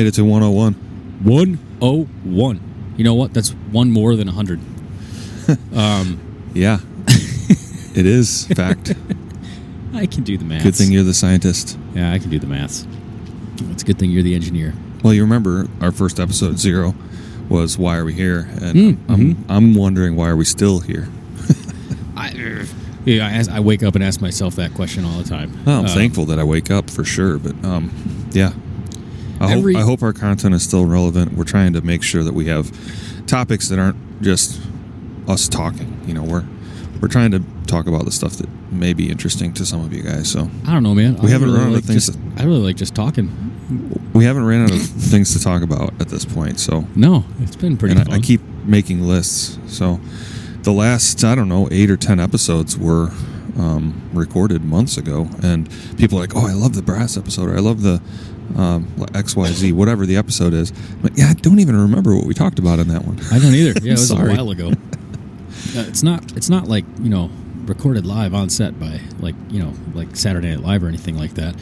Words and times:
made 0.00 0.06
it 0.08 0.14
to 0.14 0.24
101. 0.24 0.72
101. 1.24 2.60
You 2.96 3.04
know 3.04 3.12
what? 3.14 3.34
That's 3.34 3.50
one 3.70 3.90
more 3.90 4.16
than 4.16 4.28
100. 4.28 4.58
um, 5.76 6.18
Yeah. 6.54 6.78
it 7.94 8.06
is 8.06 8.46
fact. 8.46 8.94
I 9.92 10.06
can 10.06 10.22
do 10.22 10.38
the 10.38 10.44
math. 10.46 10.62
Good 10.62 10.74
thing 10.74 10.90
you're 10.90 11.02
the 11.04 11.12
scientist. 11.12 11.76
Yeah, 11.94 12.12
I 12.12 12.18
can 12.18 12.30
do 12.30 12.38
the 12.38 12.46
math. 12.46 12.86
It's 13.72 13.82
a 13.82 13.86
good 13.86 13.98
thing 13.98 14.10
you're 14.10 14.22
the 14.22 14.34
engineer. 14.34 14.72
Well, 15.04 15.12
you 15.12 15.20
remember 15.22 15.66
our 15.82 15.92
first 15.92 16.18
episode 16.18 16.58
zero 16.58 16.94
was 17.50 17.76
why 17.76 17.96
are 17.98 18.04
we 18.06 18.14
here? 18.14 18.48
And 18.62 18.96
Mm, 18.96 18.98
I'm 19.08 19.44
I'm 19.50 19.74
wondering 19.74 20.16
why 20.16 20.28
are 20.28 20.36
we 20.36 20.44
still 20.46 20.80
here? 20.80 21.08
I, 22.16 22.30
yeah, 23.04 23.26
I, 23.26 23.30
ask, 23.32 23.50
I 23.50 23.60
wake 23.60 23.82
up 23.82 23.94
and 23.96 24.04
ask 24.04 24.20
myself 24.22 24.56
that 24.56 24.72
question 24.74 25.04
all 25.04 25.18
the 25.18 25.28
time. 25.28 25.52
Well, 25.66 25.80
I'm 25.80 25.86
Um, 25.86 25.90
thankful 25.90 26.24
that 26.26 26.38
I 26.38 26.44
wake 26.44 26.70
up 26.70 26.88
for 26.88 27.04
sure, 27.04 27.38
but 27.38 27.52
um, 27.64 27.90
yeah. 28.32 28.52
I 29.40 29.52
Every- 29.52 29.74
hope 29.74 29.82
I 29.82 29.84
hope 29.86 30.02
our 30.02 30.12
content 30.12 30.54
is 30.54 30.62
still 30.62 30.84
relevant. 30.86 31.32
We're 31.34 31.44
trying 31.44 31.72
to 31.72 31.80
make 31.80 32.02
sure 32.02 32.22
that 32.22 32.34
we 32.34 32.46
have 32.46 32.70
topics 33.26 33.68
that 33.68 33.78
aren't 33.78 34.22
just 34.22 34.60
us 35.28 35.48
talking. 35.48 36.00
You 36.06 36.14
know, 36.14 36.22
we're 36.24 36.44
we're 37.00 37.08
trying 37.08 37.30
to 37.30 37.42
talk 37.66 37.86
about 37.86 38.04
the 38.04 38.10
stuff 38.12 38.34
that 38.34 38.48
may 38.70 38.92
be 38.92 39.10
interesting 39.10 39.52
to 39.54 39.64
some 39.64 39.80
of 39.84 39.92
you 39.92 40.02
guys. 40.02 40.30
So 40.30 40.50
I 40.66 40.72
don't 40.72 40.82
know, 40.82 40.94
man. 40.94 41.16
We 41.16 41.28
I 41.28 41.30
haven't 41.32 41.48
really 41.48 41.60
run 41.60 41.72
out 41.72 41.78
of 41.78 41.84
things 41.84 42.06
Just, 42.06 42.18
to- 42.18 42.42
I 42.42 42.44
really 42.44 42.60
like 42.60 42.76
just 42.76 42.94
talking. 42.94 43.30
we 44.12 44.24
haven't 44.24 44.44
ran 44.44 44.64
out 44.64 44.72
of 44.72 44.82
things 44.82 45.32
to 45.32 45.42
talk 45.42 45.62
about 45.62 45.94
at 46.00 46.08
this 46.08 46.24
point. 46.24 46.60
So 46.60 46.86
No, 46.94 47.24
it's 47.40 47.56
been 47.56 47.76
pretty 47.76 47.94
and 47.96 48.04
fun. 48.04 48.14
I, 48.14 48.18
I 48.18 48.20
keep 48.20 48.42
making 48.64 49.00
lists. 49.02 49.58
So 49.74 50.00
the 50.62 50.72
last 50.72 51.24
I 51.24 51.34
don't 51.34 51.48
know 51.48 51.66
eight 51.70 51.90
or 51.90 51.96
ten 51.96 52.20
episodes 52.20 52.76
were 52.76 53.10
um, 53.58 54.10
recorded 54.12 54.62
months 54.64 54.96
ago, 54.96 55.28
and 55.42 55.68
people 55.96 56.18
are 56.18 56.20
like, 56.22 56.36
"Oh, 56.36 56.46
I 56.46 56.52
love 56.52 56.74
the 56.74 56.82
brass 56.82 57.16
episode," 57.16 57.48
or 57.48 57.56
"I 57.56 57.60
love 57.60 57.82
the 57.82 58.00
um, 58.56 58.86
X 59.14 59.36
Y 59.36 59.46
Z, 59.48 59.72
whatever 59.72 60.06
the 60.06 60.16
episode 60.16 60.52
is." 60.54 60.72
I'm 61.02 61.10
yeah, 61.14 61.28
I 61.28 61.34
don't 61.34 61.60
even 61.60 61.76
remember 61.76 62.14
what 62.16 62.26
we 62.26 62.34
talked 62.34 62.58
about 62.58 62.78
in 62.78 62.88
that 62.88 63.04
one. 63.04 63.18
I 63.32 63.38
don't 63.38 63.54
either. 63.54 63.78
Yeah, 63.82 63.92
it 63.92 63.98
was 63.98 64.10
a 64.10 64.16
while 64.16 64.50
ago. 64.50 64.72
Uh, 65.76 65.84
it's 65.86 66.02
not. 66.02 66.36
It's 66.36 66.48
not 66.48 66.66
like 66.68 66.84
you 67.00 67.10
know 67.10 67.30
recorded 67.66 68.04
live 68.04 68.34
on 68.34 68.48
set 68.48 68.80
by 68.80 69.00
like 69.20 69.34
you 69.50 69.60
know 69.62 69.72
like 69.94 70.16
Saturday 70.16 70.48
Night 70.48 70.60
Live 70.64 70.82
or 70.82 70.88
anything 70.88 71.16
like 71.16 71.34
that. 71.34 71.54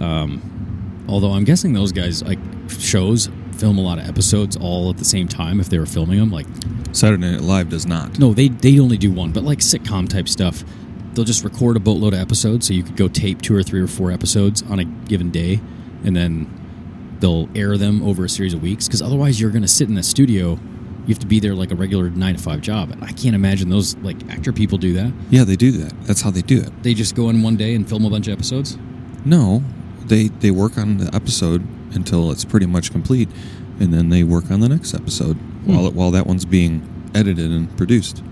Um, 0.00 1.04
although 1.08 1.30
I'm 1.32 1.44
guessing 1.44 1.72
those 1.72 1.92
guys 1.92 2.22
like 2.24 2.38
shows 2.68 3.28
film 3.56 3.78
a 3.78 3.80
lot 3.82 3.98
of 3.98 4.08
episodes 4.08 4.56
all 4.56 4.90
at 4.90 4.96
the 4.96 5.04
same 5.04 5.28
time 5.28 5.60
if 5.60 5.68
they 5.68 5.78
were 5.78 5.86
filming 5.86 6.18
them. 6.18 6.30
Like 6.30 6.46
Saturday 6.92 7.30
Night 7.30 7.42
Live 7.42 7.68
does 7.68 7.86
not. 7.86 8.18
no, 8.18 8.32
they 8.32 8.48
they 8.48 8.80
only 8.80 8.96
do 8.96 9.12
one, 9.12 9.30
but 9.32 9.44
like 9.44 9.58
sitcom 9.58 10.08
type 10.08 10.28
stuff, 10.28 10.64
they'll 11.12 11.24
just 11.24 11.44
record 11.44 11.76
a 11.76 11.80
boatload 11.80 12.14
of 12.14 12.20
episodes, 12.20 12.66
so 12.66 12.74
you 12.74 12.82
could 12.82 12.96
go 12.96 13.06
tape 13.06 13.42
two 13.42 13.54
or 13.54 13.62
three 13.62 13.80
or 13.80 13.86
four 13.86 14.10
episodes 14.10 14.62
on 14.62 14.78
a 14.80 14.84
given 14.84 15.30
day, 15.30 15.60
and 16.04 16.16
then 16.16 17.16
they'll 17.20 17.48
air 17.54 17.76
them 17.76 18.02
over 18.02 18.24
a 18.24 18.28
series 18.28 18.54
of 18.54 18.62
weeks. 18.62 18.86
Because 18.86 19.02
otherwise, 19.02 19.40
you're 19.40 19.50
going 19.50 19.62
to 19.62 19.68
sit 19.68 19.88
in 19.88 19.94
the 19.94 20.02
studio. 20.02 20.58
You 21.06 21.08
have 21.08 21.18
to 21.18 21.26
be 21.26 21.40
there 21.40 21.54
like 21.54 21.70
a 21.70 21.74
regular 21.74 22.10
nine 22.10 22.36
to 22.36 22.42
five 22.42 22.60
job. 22.60 22.90
And 22.90 23.02
I 23.02 23.12
can't 23.12 23.34
imagine 23.34 23.70
those 23.70 23.96
like 23.98 24.16
actor 24.30 24.52
people 24.52 24.78
do 24.78 24.92
that. 24.94 25.12
Yeah, 25.30 25.44
they 25.44 25.56
do 25.56 25.72
that. 25.72 26.00
That's 26.02 26.20
how 26.20 26.30
they 26.30 26.42
do 26.42 26.60
it. 26.60 26.82
They 26.82 26.94
just 26.94 27.14
go 27.14 27.28
in 27.28 27.42
one 27.42 27.56
day 27.56 27.74
and 27.74 27.88
film 27.88 28.04
a 28.04 28.10
bunch 28.10 28.28
of 28.28 28.34
episodes. 28.34 28.76
No, 29.24 29.62
they 30.06 30.28
they 30.28 30.50
work 30.50 30.78
on 30.78 30.98
the 30.98 31.14
episode 31.14 31.66
until 31.94 32.30
it's 32.30 32.44
pretty 32.44 32.66
much 32.66 32.90
complete, 32.90 33.28
and 33.80 33.92
then 33.92 34.08
they 34.08 34.22
work 34.22 34.50
on 34.50 34.60
the 34.60 34.68
next 34.68 34.94
episode 34.94 35.34
hmm. 35.34 35.74
while 35.74 35.86
it, 35.86 35.94
while 35.94 36.10
that 36.10 36.26
one's 36.26 36.44
being 36.44 36.88
edited 37.14 37.50
and 37.50 37.76
produced. 37.76 38.22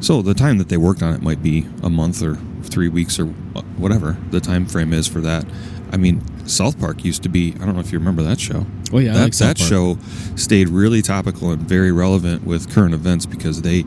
So 0.00 0.22
the 0.22 0.34
time 0.34 0.58
that 0.58 0.70
they 0.70 0.78
worked 0.78 1.02
on 1.02 1.14
it 1.14 1.22
might 1.22 1.42
be 1.42 1.66
a 1.82 1.90
month 1.90 2.22
or 2.22 2.36
three 2.62 2.88
weeks 2.88 3.18
or 3.18 3.26
whatever 3.26 4.16
the 4.30 4.40
time 4.40 4.66
frame 4.66 4.92
is 4.92 5.06
for 5.06 5.20
that. 5.20 5.44
I 5.92 5.96
mean, 5.96 6.22
South 6.50 6.78
Park 6.78 7.04
used 7.04 7.22
to 7.22 7.28
be. 7.28 7.54
I 7.60 7.64
don't 7.64 7.74
know 7.74 7.80
if 7.80 7.92
you 7.92 7.98
remember 7.98 8.22
that 8.22 8.40
show. 8.40 8.66
Oh 8.92 8.98
yeah, 8.98 9.12
that 9.12 9.20
like 9.22 9.36
that 9.36 9.58
show 9.58 9.98
stayed 10.36 10.68
really 10.68 11.02
topical 11.02 11.50
and 11.50 11.62
very 11.62 11.92
relevant 11.92 12.44
with 12.44 12.72
current 12.72 12.94
events 12.94 13.26
because 13.26 13.62
they 13.62 13.84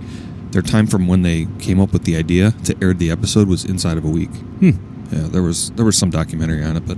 their 0.51 0.61
time 0.61 0.87
from 0.87 1.07
when 1.07 1.23
they 1.23 1.47
came 1.59 1.79
up 1.79 1.91
with 1.91 2.03
the 2.03 2.15
idea 2.15 2.51
to 2.63 2.75
air 2.81 2.93
the 2.93 3.09
episode 3.09 3.47
was 3.47 3.65
inside 3.65 3.97
of 3.97 4.05
a 4.05 4.09
week. 4.09 4.29
Hmm. 4.29 4.71
Yeah, 5.11 5.27
there 5.27 5.43
was 5.43 5.71
there 5.71 5.85
was 5.85 5.97
some 5.97 6.09
documentary 6.09 6.63
on 6.63 6.77
it, 6.77 6.85
but 6.85 6.97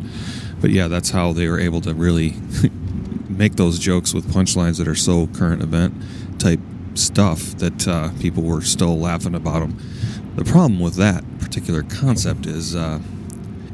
but 0.62 0.70
yeah, 0.70 0.88
that's 0.88 1.10
how 1.10 1.34
they 1.34 1.48
were 1.48 1.60
able 1.60 1.82
to 1.82 1.94
really 1.94 2.36
make 3.30 3.56
those 3.56 3.80
jokes 3.80 4.14
with 4.14 4.32
punchlines 4.32 4.78
that 4.78 4.88
are 4.88 4.96
so 4.96 5.28
current 5.28 5.62
event 5.62 5.94
type 6.40 6.60
stuff 6.94 7.58
that 7.58 7.88
uh, 7.88 8.10
people 8.20 8.44
were 8.44 8.62
still 8.62 8.98
laughing 8.98 9.36
about 9.36 9.60
them. 9.60 9.78
The 10.36 10.46
problem 10.46 10.80
with 10.80 10.96
that 10.96 11.24
particular 11.40 11.84
concept 11.84 12.46
is 12.46 12.76
uh, 12.76 13.00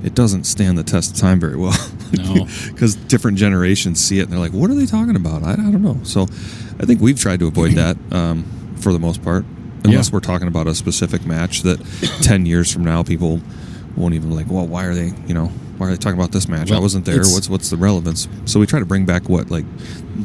it 0.04 0.16
doesn't 0.16 0.46
stand 0.46 0.78
the 0.78 0.84
test 0.84 1.14
of 1.16 1.18
time 1.22 1.40
very 1.40 1.56
well. 1.58 1.76
No. 2.12 2.46
because 2.68 2.96
different 2.96 3.38
generations 3.38 4.04
see 4.04 4.20
it 4.20 4.24
and 4.24 4.34
they're 4.34 4.40
like, 4.40 4.52
"What 4.52 4.70
are 4.70 4.76
they 4.76 4.86
talking 4.86 5.16
about?" 5.16 5.44
I, 5.44 5.54
I 5.54 5.56
don't 5.56 5.82
know. 5.82 5.98
So, 6.04 6.24
I 6.24 6.86
think 6.86 7.00
we've 7.00 7.18
tried 7.18 7.40
to 7.40 7.48
avoid 7.48 7.72
that 7.74 7.96
um, 8.12 8.44
for 8.82 8.92
the 8.92 9.00
most 9.00 9.24
part, 9.24 9.46
unless 9.86 10.10
Yeah. 10.10 10.14
we're 10.14 10.20
talking 10.20 10.50
about 10.50 10.68
a 10.68 10.76
specific 10.76 11.26
match 11.26 11.62
that 11.62 11.80
ten 12.22 12.46
years 12.46 12.70
from 12.70 12.84
now 12.84 13.02
people 13.02 13.40
won't 13.96 14.14
even 14.14 14.30
like. 14.32 14.48
Well, 14.50 14.68
why 14.68 14.84
are 14.88 14.94
they? 14.94 15.14
You 15.26 15.34
know, 15.34 15.46
why 15.78 15.88
are 15.88 15.92
they 15.92 15.96
talking 15.96 16.20
about 16.20 16.34
this 16.34 16.50
match? 16.50 16.70
I 16.70 16.80
wasn't 16.80 17.06
there. 17.06 17.20
What's 17.20 17.48
what's 17.50 17.70
the 17.70 17.78
relevance? 17.78 18.28
So 18.44 18.60
we 18.60 18.66
try 18.66 18.80
to 18.80 18.86
bring 18.86 19.06
back 19.06 19.30
what 19.30 19.50
like 19.50 19.66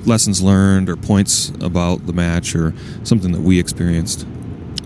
lessons 0.04 0.42
learned 0.42 0.88
or 0.90 0.96
points 0.96 1.50
about 1.60 2.04
the 2.06 2.12
match 2.12 2.56
or 2.56 2.74
something 3.04 3.30
that 3.30 3.42
we 3.42 3.60
experienced. 3.60 4.26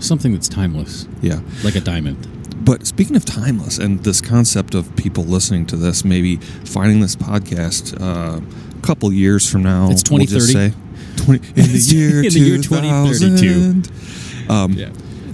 Something 0.01 0.33
that's 0.35 0.49
timeless, 0.49 1.07
Yeah. 1.23 1.41
like 1.65 1.77
a 1.77 1.81
diamond. 1.81 2.27
But 2.61 2.87
speaking 2.87 3.17
of 3.17 3.25
timeless 3.25 3.79
and 3.79 4.03
this 4.05 4.21
concept 4.21 4.75
of 4.75 4.95
people 4.97 5.25
listening 5.25 5.67
to 5.67 5.77
this, 5.77 6.05
maybe 6.05 6.37
finding 6.37 7.01
this 7.01 7.17
podcast 7.17 7.99
uh, 8.01 8.41
a 8.41 8.83
couple 8.83 9.13
years 9.13 9.51
from 9.51 9.63
now, 9.63 9.91
It's 9.91 10.09
we'll 10.11 10.27
2030. 10.27 10.75
20, 11.17 11.47
in 11.49 11.55
the 11.55 11.79
year 11.95 12.19
In 12.25 12.33
the 12.33 12.41
year 12.41 12.59
2032. 12.59 13.83
2032. 13.83 14.53
Um, 14.53 14.73
Yeah. 14.73 14.89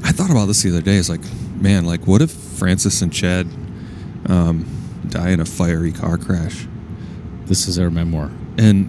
I 0.04 0.12
thought 0.12 0.30
about 0.30 0.46
this 0.46 0.62
the 0.62 0.70
other 0.70 0.82
day. 0.82 0.96
It's 0.96 1.08
like, 1.08 1.20
man, 1.60 1.84
like 1.84 2.06
what 2.06 2.22
if 2.22 2.30
Francis 2.30 3.02
and 3.02 3.12
Chad 3.12 3.48
um, 4.26 4.64
die 5.08 5.30
in 5.30 5.40
a 5.40 5.44
fiery 5.44 5.90
car 5.92 6.16
crash? 6.18 6.66
This 7.46 7.66
is 7.68 7.78
our 7.78 7.90
memoir. 7.90 8.30
and 8.58 8.88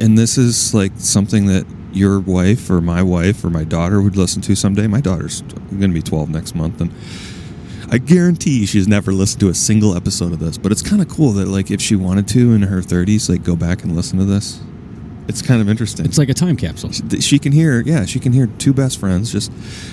and 0.00 0.18
this 0.18 0.36
is 0.38 0.74
like 0.74 0.90
something 0.96 1.46
that 1.46 1.64
your 1.92 2.18
wife 2.18 2.68
or 2.68 2.80
my 2.80 3.00
wife 3.02 3.44
or 3.44 3.50
my 3.50 3.62
daughter 3.62 4.02
would 4.02 4.16
listen 4.16 4.42
to 4.42 4.56
someday. 4.56 4.88
My 4.88 5.00
daughter's 5.00 5.42
going 5.42 5.82
to 5.82 5.88
be 5.88 6.02
12 6.02 6.30
next 6.30 6.54
month 6.56 6.80
and 6.80 6.90
I 7.94 7.98
guarantee 7.98 8.66
she's 8.66 8.88
never 8.88 9.12
listened 9.12 9.38
to 9.42 9.50
a 9.50 9.54
single 9.54 9.96
episode 9.96 10.32
of 10.32 10.40
this, 10.40 10.58
but 10.58 10.72
it's 10.72 10.82
kind 10.82 11.00
of 11.00 11.08
cool 11.08 11.30
that 11.34 11.46
like 11.46 11.70
if 11.70 11.80
she 11.80 11.94
wanted 11.94 12.26
to 12.26 12.52
in 12.52 12.62
her 12.62 12.80
30s 12.80 13.28
like 13.30 13.44
go 13.44 13.54
back 13.54 13.84
and 13.84 13.94
listen 13.94 14.18
to 14.18 14.24
this. 14.24 14.60
It's 15.28 15.40
kind 15.40 15.62
of 15.62 15.68
interesting. 15.68 16.04
It's 16.04 16.18
like 16.18 16.28
a 16.28 16.34
time 16.34 16.56
capsule. 16.56 16.90
she 16.90 17.38
can 17.38 17.52
hear 17.52 17.82
yeah, 17.82 18.04
she 18.04 18.18
can 18.18 18.32
hear 18.32 18.48
two 18.48 18.72
best 18.72 18.98
friends 18.98 19.30
just 19.30 19.52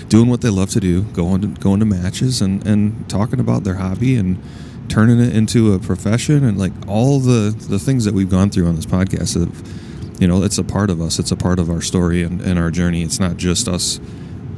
doing 0.09 0.31
what 0.31 0.41
they 0.41 0.49
love 0.49 0.71
to 0.71 0.79
do, 0.79 1.03
going 1.03 1.41
to 1.41 1.47
going 1.61 1.79
to 1.79 1.85
matches 1.85 2.41
and 2.41 2.65
and 2.65 3.07
talking 3.07 3.39
about 3.39 3.65
their 3.65 3.75
hobby 3.75 4.15
and 4.15 4.41
turning 4.89 5.19
it 5.19 5.35
into 5.35 5.75
a 5.75 5.77
profession 5.77 6.43
and 6.43 6.57
like 6.57 6.73
all 6.87 7.19
the 7.19 7.55
the 7.69 7.77
things 7.77 8.05
that 8.05 8.15
we've 8.15 8.31
gone 8.31 8.49
through 8.49 8.65
on 8.65 8.75
this 8.75 8.87
podcast 8.87 9.39
have, 9.39 10.19
you 10.19 10.27
know 10.27 10.41
it's 10.41 10.57
a 10.57 10.63
part 10.63 10.89
of 10.89 10.99
us 10.99 11.19
it's 11.19 11.31
a 11.31 11.37
part 11.37 11.59
of 11.59 11.69
our 11.69 11.81
story 11.81 12.23
and, 12.23 12.41
and 12.41 12.57
our 12.57 12.71
journey 12.71 13.03
it's 13.03 13.19
not 13.19 13.37
just 13.37 13.67
us 13.67 14.01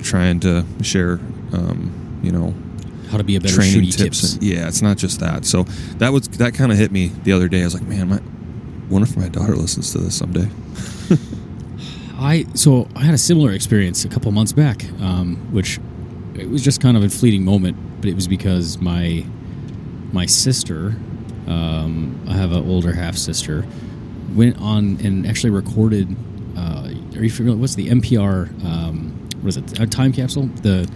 trying 0.02 0.40
to 0.40 0.66
share 0.82 1.20
um, 1.52 2.20
you 2.24 2.32
know 2.32 2.54
How 3.14 3.18
to 3.20 3.24
be 3.24 3.38
a 3.38 3.40
better 3.40 3.56
training 3.56 3.92
tips, 3.92 4.34
tips. 4.34 4.44
Yeah 4.44 4.68
it's 4.68 4.82
not 4.82 4.98
just 4.98 5.20
that 5.22 5.46
so 5.46 5.64
that 6.00 6.12
was 6.12 6.28
that 6.28 6.54
kind 6.54 6.72
of 6.72 6.78
hit 6.78 6.92
me 6.92 7.08
the 7.24 7.32
other 7.32 7.48
day 7.48 7.62
i 7.62 7.64
was 7.64 7.76
like 7.76 7.84
man 7.84 8.10
my 8.10 8.20
wonder 8.90 9.08
if 9.08 9.16
my 9.16 9.30
daughter 9.30 9.56
listens 9.56 9.92
to 9.94 10.00
this 10.00 10.18
someday 10.18 10.50
I 12.24 12.46
so 12.54 12.88
I 12.96 13.02
had 13.04 13.14
a 13.14 13.18
similar 13.18 13.52
experience 13.52 14.06
a 14.06 14.08
couple 14.08 14.32
months 14.32 14.54
back, 14.54 14.86
um, 15.02 15.36
which 15.52 15.80
it 16.36 16.50
was 16.50 16.64
just 16.64 16.80
kind 16.82 16.96
of 16.96 17.04
a 17.04 17.10
fleeting 17.10 17.44
moment, 17.44 17.76
but 18.00 18.10
it 18.10 18.16
was 18.16 18.28
because 18.28 18.80
my 18.80 19.26
my 20.14 20.26
sister, 20.26 20.96
um, 21.48 22.24
I 22.28 22.34
have 22.34 22.52
an 22.52 22.68
older 22.70 22.94
half 22.94 23.18
sister, 23.18 23.66
went 24.36 24.58
on 24.60 25.00
and 25.04 25.28
actually 25.28 25.50
recorded. 25.50 26.16
Uh, 26.56 26.94
are 27.16 27.24
you 27.24 27.30
familiar? 27.30 27.60
What's 27.60 27.76
the 27.76 27.90
NPR? 27.90 28.64
Um, 28.64 29.30
what 29.42 29.50
is 29.50 29.58
it? 29.58 29.80
A 29.80 29.88
time 29.88 30.14
capsule? 30.14 30.46
The 30.62 30.90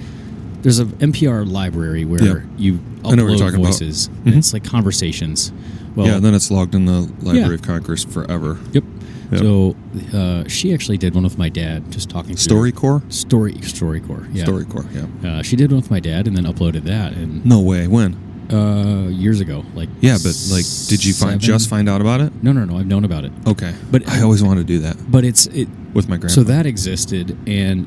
there's 0.67 0.79
a 0.81 0.85
NPR 0.85 1.49
library 1.49 2.03
where 2.03 2.21
Yeah. 2.21 2.33
you 2.57 2.79
I 3.05 3.15
know 3.15 3.23
what 3.23 3.29
you're 3.29 3.29
upload 3.29 3.39
talking 3.39 3.59
about. 3.61 3.67
voices. 3.67 4.09
Mhm. 4.25 4.35
It's 4.35 4.51
like 4.51 4.65
conversations. 4.65 5.53
Well, 5.95 6.07
yeah 6.07 6.15
and 6.17 6.25
then 6.25 6.33
it's 6.33 6.51
logged 6.51 6.75
in 6.75 6.85
the 6.85 7.09
library 7.21 7.47
Yeah. 7.47 7.53
of 7.53 7.61
congress 7.61 8.03
forever 8.03 8.57
Yep. 8.73 8.83
Yep. 9.31 9.41
So 9.41 9.75
uh, 10.13 10.43
she 10.47 10.73
actually 10.73 10.97
did 10.97 11.15
one 11.15 11.23
with 11.23 11.37
my 11.37 11.47
dad, 11.49 11.89
just 11.91 12.09
talking 12.09 12.35
StoryCorps? 12.35 13.11
Story 13.13 13.53
StoryCorps. 13.53 14.27
Yeah. 14.33 14.43
StoryCorps, 14.45 14.87
yeah. 15.23 15.29
Uh, 15.29 15.41
she 15.41 15.55
did 15.55 15.71
one 15.71 15.79
with 15.81 15.89
my 15.91 15.99
dad, 16.01 16.27
and 16.27 16.35
then 16.37 16.45
uploaded 16.45 16.83
that, 16.83 17.13
and 17.13 17.45
No 17.45 17.59
way. 17.61 17.87
When? 17.87 18.15
uh, 18.51 19.07
years 19.09 19.39
ago, 19.41 19.65
like 19.75 19.89
Yeah, 20.01 20.17
but 20.23 20.33
like, 20.51 20.65
did 20.87 21.03
you 21.03 21.13
find 21.13 21.31
seven- 21.31 21.39
just 21.41 21.67
find 21.69 21.87
out 21.89 21.99
about 22.01 22.21
it? 22.21 22.31
No, 22.41 22.51
no, 22.53 22.63
no. 22.65 22.77
I've 22.77 22.87
known 22.87 23.03
about 23.05 23.23
it, 23.25 23.31
Okay, 23.45 23.73
But- 23.91 24.07
I 24.09 24.21
always 24.21 24.41
wanted 24.43 24.65
to 24.67 24.73
do 24.73 24.79
that 24.79 24.95
but 25.11 25.23
it's 25.25 25.47
it. 25.47 25.67
with 25.93 26.07
my 26.09 26.15
grandpa. 26.17 26.33
So 26.35 26.43
that 26.43 26.65
existed, 26.65 27.35
and 27.47 27.85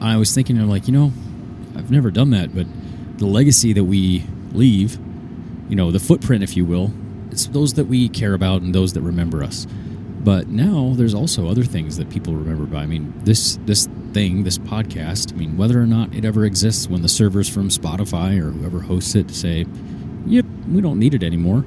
I 0.00 0.16
was 0.16 0.32
thinking, 0.32 0.58
I'm 0.58 0.68
like, 0.68 0.88
you 0.88 0.92
know, 0.94 1.12
I've 1.80 1.90
never 1.90 2.10
done 2.10 2.28
that, 2.30 2.54
but 2.54 2.66
the 3.18 3.26
legacy 3.26 3.72
that 3.72 3.84
we 3.84 4.24
leave, 4.52 4.98
you 5.70 5.76
know, 5.76 5.90
the 5.90 5.98
footprint, 5.98 6.42
if 6.42 6.54
you 6.54 6.66
will, 6.66 6.92
it's 7.30 7.46
those 7.46 7.74
that 7.74 7.86
we 7.86 8.10
care 8.10 8.34
about 8.34 8.60
and 8.60 8.74
those 8.74 8.92
that 8.92 9.00
remember 9.00 9.42
us. 9.42 9.66
But 10.22 10.48
now 10.48 10.92
there's 10.94 11.14
also 11.14 11.48
other 11.48 11.64
things 11.64 11.96
that 11.96 12.10
people 12.10 12.34
remember 12.34 12.66
by. 12.66 12.82
I 12.82 12.86
mean, 12.86 13.14
this 13.24 13.58
this 13.64 13.88
thing, 14.12 14.44
this 14.44 14.58
podcast. 14.58 15.32
I 15.32 15.36
mean, 15.36 15.56
whether 15.56 15.80
or 15.80 15.86
not 15.86 16.14
it 16.14 16.26
ever 16.26 16.44
exists, 16.44 16.86
when 16.86 17.00
the 17.00 17.08
servers 17.08 17.48
from 17.48 17.70
Spotify 17.70 18.38
or 18.38 18.50
whoever 18.50 18.80
hosts 18.80 19.14
it 19.14 19.30
say, 19.30 19.64
"Yep, 20.26 20.44
we 20.70 20.82
don't 20.82 20.98
need 20.98 21.14
it 21.14 21.22
anymore," 21.22 21.64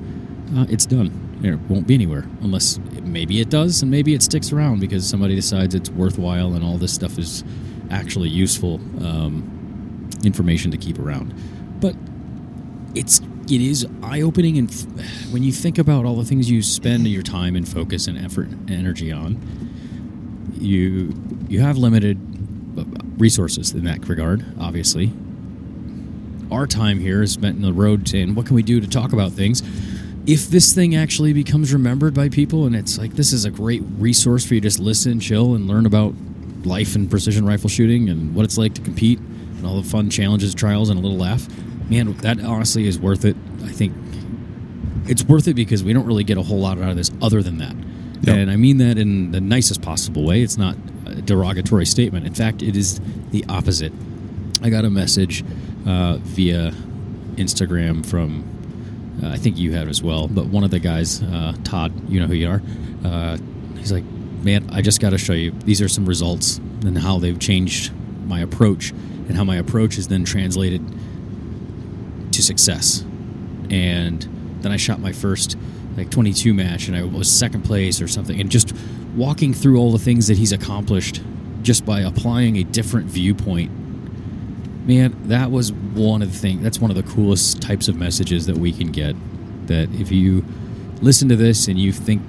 uh, 0.55 0.67
it's 0.69 0.85
done. 0.85 1.11
It 1.41 1.59
won't 1.67 1.87
be 1.87 1.95
anywhere 1.95 2.27
unless 2.41 2.79
maybe 3.01 3.41
it 3.41 3.49
does, 3.49 3.81
and 3.81 3.89
maybe 3.89 4.13
it 4.13 4.21
sticks 4.21 4.53
around 4.53 4.79
because 4.79 5.09
somebody 5.09 5.33
decides 5.35 5.73
it's 5.73 5.89
worthwhile 5.89 6.53
and 6.53 6.63
all 6.63 6.77
this 6.77 6.93
stuff 6.93 7.17
is 7.17 7.43
actually 7.89 8.29
useful 8.29 8.75
um, 9.03 9.62
information 10.25 10.71
to 10.71 10.77
keep 10.77 10.99
around. 10.99 11.33
But 11.79 11.95
it's 12.95 13.21
it 13.49 13.61
is 13.61 13.85
eye 14.01 14.21
opening, 14.21 14.57
and 14.57 14.71
when 15.31 15.43
you 15.43 15.51
think 15.51 15.77
about 15.77 16.05
all 16.05 16.15
the 16.15 16.25
things 16.25 16.49
you 16.49 16.61
spend 16.61 17.07
your 17.07 17.23
time 17.23 17.55
and 17.55 17.67
focus 17.67 18.07
and 18.07 18.17
effort 18.17 18.47
and 18.47 18.71
energy 18.71 19.11
on, 19.11 19.37
you 20.53 21.13
you 21.49 21.61
have 21.61 21.77
limited 21.77 22.17
uh, 22.77 22.83
resources 23.17 23.73
in 23.73 23.83
that 23.85 24.07
regard. 24.07 24.45
Obviously, 24.59 25.11
our 26.51 26.67
time 26.67 26.99
here 26.99 27.21
is 27.21 27.31
spent 27.31 27.55
in 27.55 27.61
the 27.61 27.73
road 27.73 28.07
saying, 28.07 28.35
"What 28.35 28.45
can 28.45 28.55
we 28.55 28.63
do 28.63 28.79
to 28.79 28.87
talk 28.87 29.13
about 29.13 29.31
things?" 29.31 29.61
If 30.25 30.49
this 30.49 30.71
thing 30.71 30.95
actually 30.95 31.33
becomes 31.33 31.73
remembered 31.73 32.13
by 32.13 32.29
people, 32.29 32.65
and 32.65 32.77
it's 32.77 32.97
like 32.97 33.15
this 33.15 33.33
is 33.33 33.43
a 33.43 33.51
great 33.51 33.83
resource 33.97 34.45
for 34.45 34.53
you 34.53 34.61
to 34.61 34.67
just 34.67 34.79
listen, 34.79 35.19
chill, 35.19 35.53
and 35.53 35.67
learn 35.67 35.85
about 35.85 36.13
life 36.63 36.95
and 36.95 37.09
precision 37.09 37.45
rifle 37.45 37.69
shooting 37.69 38.07
and 38.07 38.33
what 38.33 38.45
it's 38.45 38.57
like 38.57 38.73
to 38.73 38.79
compete 38.81 39.19
and 39.63 39.71
all 39.71 39.81
the 39.81 39.87
fun 39.87 40.09
challenges, 40.09 40.53
trials, 40.53 40.89
and 40.89 40.99
a 40.99 41.01
little 41.01 41.17
laugh. 41.17 41.47
Man, 41.89 42.13
that 42.17 42.39
honestly 42.41 42.85
is 42.85 42.99
worth 42.99 43.23
it. 43.23 43.37
I 43.63 43.71
think 43.71 43.93
it's 45.05 45.23
worth 45.23 45.47
it 45.47 45.53
because 45.53 45.83
we 45.83 45.93
don't 45.93 46.05
really 46.05 46.25
get 46.25 46.37
a 46.37 46.41
whole 46.41 46.59
lot 46.59 46.77
out 46.77 46.89
of 46.89 46.97
this 46.97 47.11
other 47.21 47.41
than 47.41 47.59
that. 47.59 47.75
Yep. 48.23 48.35
And 48.35 48.51
I 48.51 48.57
mean 48.57 48.77
that 48.77 48.97
in 48.97 49.31
the 49.31 49.39
nicest 49.39 49.81
possible 49.81 50.25
way. 50.25 50.41
It's 50.41 50.57
not 50.57 50.75
a 51.05 51.21
derogatory 51.21 51.85
statement. 51.85 52.25
In 52.25 52.33
fact, 52.33 52.61
it 52.61 52.75
is 52.75 52.99
the 53.31 53.43
opposite. 53.47 53.93
I 54.61 54.69
got 54.69 54.85
a 54.85 54.89
message 54.89 55.43
uh, 55.87 56.17
via 56.17 56.71
Instagram 57.35 58.05
from, 58.05 59.19
uh, 59.23 59.29
I 59.29 59.37
think 59.37 59.57
you 59.57 59.73
had 59.73 59.87
as 59.87 60.03
well, 60.03 60.27
but 60.27 60.47
one 60.47 60.63
of 60.63 60.71
the 60.71 60.79
guys, 60.79 61.21
uh, 61.23 61.53
Todd, 61.63 62.09
you 62.09 62.19
know 62.19 62.27
who 62.27 62.33
you 62.33 62.49
are. 62.49 62.61
Uh, 63.03 63.37
he's 63.77 63.91
like, 63.91 64.03
man, 64.43 64.69
I 64.71 64.81
just 64.81 65.01
got 65.01 65.11
to 65.11 65.17
show 65.17 65.33
you. 65.33 65.51
These 65.51 65.81
are 65.81 65.89
some 65.89 66.05
results 66.05 66.57
and 66.85 66.97
how 66.97 67.19
they've 67.19 67.39
changed 67.39 67.93
my 68.25 68.39
approach 68.39 68.93
and 69.27 69.37
how 69.37 69.43
my 69.43 69.55
approach 69.55 69.97
is 69.97 70.07
then 70.07 70.25
translated 70.25 70.81
to 72.31 72.41
success. 72.41 73.01
And 73.69 74.27
then 74.61 74.71
I 74.71 74.77
shot 74.77 74.99
my 74.99 75.11
first 75.11 75.57
like 75.97 76.09
22 76.09 76.53
match 76.53 76.87
and 76.87 76.97
I 76.97 77.03
was 77.03 77.31
second 77.31 77.63
place 77.63 78.01
or 78.01 78.07
something. 78.07 78.39
And 78.39 78.49
just 78.49 78.73
walking 79.15 79.53
through 79.53 79.77
all 79.77 79.91
the 79.91 79.99
things 79.99 80.27
that 80.27 80.37
he's 80.37 80.51
accomplished 80.51 81.21
just 81.61 81.85
by 81.85 82.01
applying 82.01 82.57
a 82.57 82.63
different 82.63 83.07
viewpoint. 83.07 83.71
Man, 84.85 85.15
that 85.27 85.51
was 85.51 85.71
one 85.71 86.21
of 86.21 86.31
the 86.31 86.37
things. 86.37 86.61
That's 86.61 86.79
one 86.79 86.91
of 86.91 86.97
the 86.97 87.03
coolest 87.03 87.61
types 87.61 87.87
of 87.87 87.95
messages 87.95 88.47
that 88.47 88.57
we 88.57 88.71
can 88.71 88.91
get. 88.91 89.15
That 89.67 89.89
if 89.93 90.11
you 90.11 90.43
listen 91.01 91.29
to 91.29 91.35
this 91.35 91.67
and 91.67 91.79
you 91.79 91.93
think 91.93 92.21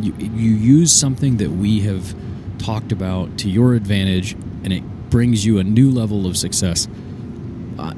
you, 0.00 0.14
you 0.14 0.52
use 0.52 0.90
something 0.90 1.36
that 1.36 1.50
we 1.50 1.80
have 1.80 2.14
talked 2.58 2.92
about 2.92 3.36
to 3.38 3.50
your 3.50 3.74
advantage 3.74 4.32
and 4.32 4.72
it 4.72 4.82
brings 5.12 5.44
you 5.46 5.58
a 5.58 5.64
new 5.64 5.90
level 5.90 6.26
of 6.26 6.36
success, 6.36 6.88
uh, 7.78 7.92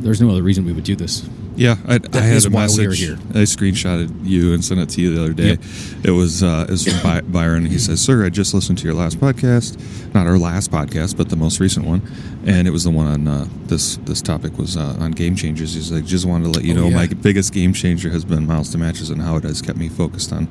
there's 0.00 0.20
no 0.20 0.30
other 0.30 0.42
reason 0.42 0.64
we 0.64 0.72
would 0.72 0.84
do 0.84 0.96
this. 0.96 1.28
Yeah, 1.56 1.76
I, 1.88 1.94
I 2.12 2.18
had 2.20 2.44
a 2.44 2.48
we 2.50 2.54
message. 2.54 2.98
here. 3.00 3.16
I 3.30 3.44
screenshotted 3.44 4.10
you 4.26 4.52
and 4.52 4.62
sent 4.62 4.78
it 4.78 4.90
to 4.90 5.00
you 5.00 5.14
the 5.14 5.22
other 5.24 5.32
day. 5.32 5.48
Yep. 5.48 5.60
It 6.04 6.10
was 6.10 6.42
uh, 6.42 6.66
it 6.68 6.70
was 6.72 6.84
from 6.86 7.02
By- 7.02 7.22
Byron. 7.22 7.64
He 7.64 7.78
says, 7.78 7.98
"Sir, 8.00 8.26
I 8.26 8.28
just 8.28 8.52
listened 8.52 8.76
to 8.78 8.84
your 8.84 8.92
last 8.94 9.18
podcast, 9.18 9.78
not 10.14 10.26
our 10.26 10.36
last 10.38 10.70
podcast, 10.70 11.16
but 11.16 11.30
the 11.30 11.36
most 11.36 11.58
recent 11.58 11.86
one, 11.86 12.02
and 12.46 12.68
it 12.68 12.72
was 12.72 12.84
the 12.84 12.90
one 12.90 13.06
on 13.06 13.26
uh, 13.26 13.48
this 13.64 13.96
this 14.04 14.20
topic 14.20 14.58
was 14.58 14.76
uh, 14.76 14.98
on 15.00 15.12
game 15.12 15.34
changers. 15.34 15.72
He's 15.72 15.90
like, 15.90 16.04
just 16.04 16.26
wanted 16.26 16.44
to 16.44 16.50
let 16.50 16.64
you 16.64 16.74
Oh, 16.74 16.82
know 16.82 16.88
yeah. 16.88 16.96
my 16.96 17.06
biggest 17.06 17.54
game 17.54 17.72
changer 17.72 18.10
has 18.10 18.24
been 18.26 18.46
miles 18.46 18.70
to 18.72 18.78
matches 18.78 19.08
and 19.08 19.22
how 19.22 19.36
it 19.36 19.44
has 19.44 19.62
kept 19.62 19.78
me 19.78 19.88
focused 19.88 20.34
on 20.34 20.48